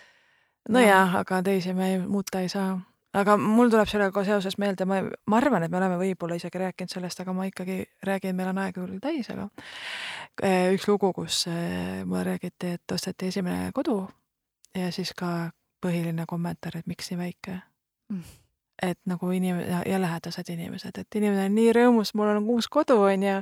nojah, 0.78 1.22
aga 1.24 1.44
teisi 1.46 1.76
me 1.78 1.96
muuta 2.04 2.44
ei 2.44 2.52
saa. 2.52 2.76
aga 3.18 3.38
mul 3.38 3.74
tuleb 3.74 3.90
sellega 3.90 4.26
seoses 4.28 4.58
meelde, 4.62 4.88
ma, 4.90 5.02
ma 5.30 5.40
arvan, 5.42 5.66
et 5.66 5.74
me 5.74 5.82
oleme 5.82 5.98
võib-olla 6.02 6.38
isegi 6.40 6.62
rääkinud 6.62 6.94
sellest, 6.94 7.24
aga 7.26 7.36
ma 7.38 7.50
ikkagi 7.50 7.82
räägin, 8.06 8.38
meil 8.38 8.54
on 8.54 8.62
aeg 8.64 8.78
küll 8.78 9.02
täis, 9.02 9.30
aga 9.34 9.50
üks 10.74 10.88
lugu, 10.90 11.14
kus 11.14 11.46
eh, 11.52 12.04
mulle 12.06 12.26
räägiti, 12.34 12.78
et 12.78 12.96
osteti 12.96 13.34
esimene 13.34 13.74
kodu 13.74 14.00
ja 14.78 14.94
siis 14.94 15.14
ka 15.18 15.52
põhiline 15.84 16.26
kommentaar, 16.30 16.80
et 16.80 16.90
miks 16.90 17.12
nii 17.12 17.20
väike 17.20 17.60
mm 18.14 18.43
et 18.82 19.00
nagu 19.06 19.30
inim- 19.32 19.62
ja, 19.62 19.84
ja 19.86 20.02
lähedased 20.02 20.50
inimesed, 20.50 20.98
et 20.98 21.16
inimene 21.16 21.46
on 21.46 21.56
nii 21.56 21.74
rõõmus, 21.78 22.14
mul 22.14 22.34
on 22.34 22.50
uus 22.50 22.68
kodu, 22.68 22.98
on 23.02 23.24
ju. 23.24 23.36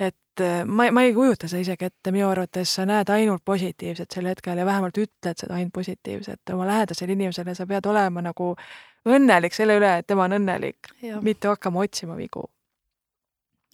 et 0.00 0.40
äh, 0.40 0.64
ma, 0.64 0.90
ma 0.92 1.02
ei 1.02 1.14
kujuta 1.14 1.48
seda 1.48 1.62
isegi 1.62 1.84
ette, 1.84 2.12
minu 2.12 2.28
arvates 2.28 2.74
sa 2.74 2.84
näed 2.86 3.08
ainult 3.08 3.44
positiivset 3.44 4.10
sel 4.10 4.26
hetkel 4.26 4.58
ja 4.58 4.66
vähemalt 4.66 4.98
ütled 4.98 5.40
seda 5.40 5.54
ainult 5.54 5.72
positiivset. 5.72 6.40
Oma 6.52 6.66
lähedasele 6.66 7.12
inimesele, 7.12 7.54
sa 7.54 7.66
pead 7.66 7.86
olema 7.86 8.22
nagu 8.22 8.52
õnnelik 9.06 9.54
selle 9.54 9.78
üle, 9.78 9.98
et 9.98 10.06
tema 10.06 10.26
on 10.26 10.36
õnnelik, 10.40 10.92
mitte 11.22 11.48
hakkama 11.48 11.86
otsima 11.86 12.16
vigu. 12.16 12.44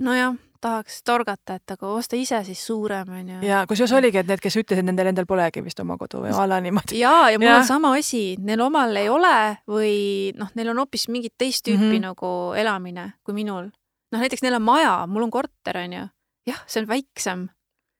nojah 0.00 0.36
tahaks 0.62 1.00
torgata, 1.06 1.56
et 1.58 1.74
aga 1.74 1.90
osta 1.92 2.18
ise 2.18 2.40
siis 2.46 2.62
suurem, 2.66 3.10
onju. 3.20 3.40
ja 3.46 3.62
kusjuures 3.68 3.94
oligi, 3.98 4.20
et 4.22 4.30
need, 4.30 4.42
kes 4.42 4.58
ütlesid, 4.62 4.86
nendel 4.86 5.10
endal 5.12 5.28
polegi 5.28 5.62
vist 5.64 5.80
oma 5.82 5.98
kodu 6.00 6.22
või 6.24 6.34
a 6.34 6.46
la 6.48 6.60
niimoodi. 6.64 6.98
ja, 7.00 7.14
ja 7.32 7.40
mul 7.40 7.50
ja. 7.50 7.58
on 7.60 7.68
sama 7.68 7.94
asi, 7.98 8.22
neil 8.40 8.62
omal 8.64 8.96
ei 8.98 9.10
ole 9.12 9.36
või 9.70 9.94
noh, 10.38 10.52
neil 10.58 10.72
on 10.72 10.82
hoopis 10.84 11.08
mingit 11.12 11.34
teist 11.38 11.66
tüüpi 11.66 11.80
mm 11.80 11.96
-hmm. 11.96 12.06
nagu 12.10 12.30
elamine 12.58 13.12
kui 13.24 13.34
minul. 13.36 13.70
noh, 14.12 14.20
näiteks 14.20 14.42
neil 14.46 14.60
on 14.60 14.66
maja, 14.66 14.94
mul 15.06 15.26
on 15.28 15.34
korter, 15.34 15.82
onju. 15.84 16.06
jah, 16.46 16.62
see 16.66 16.82
on 16.82 16.88
väiksem 16.88 17.48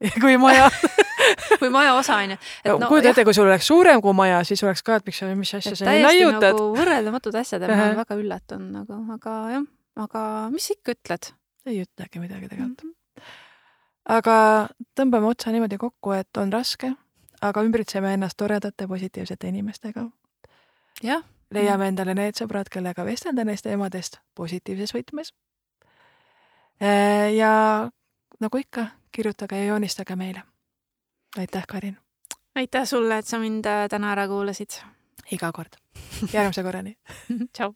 kui 0.22 0.36
maja 0.36 0.70
kui 1.60 1.70
maja 1.70 1.94
osa 1.94 2.16
onju. 2.22 2.38
No, 2.66 2.78
kujuta 2.88 3.12
ette, 3.12 3.24
kui 3.24 3.34
sul 3.34 3.46
oleks 3.46 3.66
suurem 3.66 4.00
kui 4.02 4.14
maja, 4.16 4.42
siis 4.46 4.62
oleks 4.64 4.82
ka, 4.82 4.98
et 4.98 5.06
miks 5.06 5.22
mis 5.38 5.54
asja 5.58 5.76
sa 5.76 5.90
nii 5.90 6.02
laiutad. 6.06 6.50
Nagu 6.52 6.72
võrreldamatud 6.78 7.38
asjad 7.38 7.62
ja 7.62 7.70
ma 7.70 7.86
olen 7.86 8.00
väga 8.04 8.18
üllatunud 8.18 8.80
nagu, 8.80 8.98
aga 9.14 9.36
jah, 9.56 9.70
aga 10.06 10.24
mis 10.54 10.68
sa 10.68 10.76
ikka 10.78 10.96
ütled 10.96 11.32
ei 11.66 11.82
ütlegi 11.82 12.20
midagi 12.20 12.48
tegelikult 12.48 12.84
mm. 12.84 12.90
-hmm. 12.90 13.22
aga 14.16 14.36
tõmbame 14.98 15.30
otsa 15.30 15.52
niimoodi 15.52 15.78
kokku, 15.78 16.12
et 16.12 16.36
on 16.36 16.52
raske, 16.52 16.92
aga 17.40 17.62
ümbritseme 17.62 18.14
ennast 18.14 18.36
toredate 18.36 18.88
positiivsete 18.88 19.48
inimestega. 19.48 20.06
jah. 21.02 21.24
leiame 21.50 21.88
endale 21.88 22.14
need 22.14 22.38
sõbrad, 22.38 22.68
kellega 22.70 23.04
vestelda 23.04 23.44
neist 23.44 23.64
teemadest 23.64 24.18
positiivses 24.34 24.94
võtmes. 24.94 25.34
Äh, 26.82 27.34
ja 27.36 27.90
nagu 28.40 28.58
ikka, 28.58 28.86
kirjutage 29.12 29.58
ja 29.58 29.64
joonistage 29.64 30.16
meile. 30.16 30.42
aitäh, 31.38 31.66
Karin! 31.68 31.98
aitäh 32.54 32.84
sulle, 32.84 33.18
et 33.18 33.26
sa 33.26 33.38
mind 33.38 33.66
äh, 33.66 33.88
täna 33.88 34.12
ära 34.12 34.26
kuulasid! 34.28 34.80
iga 35.30 35.52
kord. 35.52 35.76
järgmise 36.32 36.62
korrani 36.62 36.96
tšau! 37.54 37.74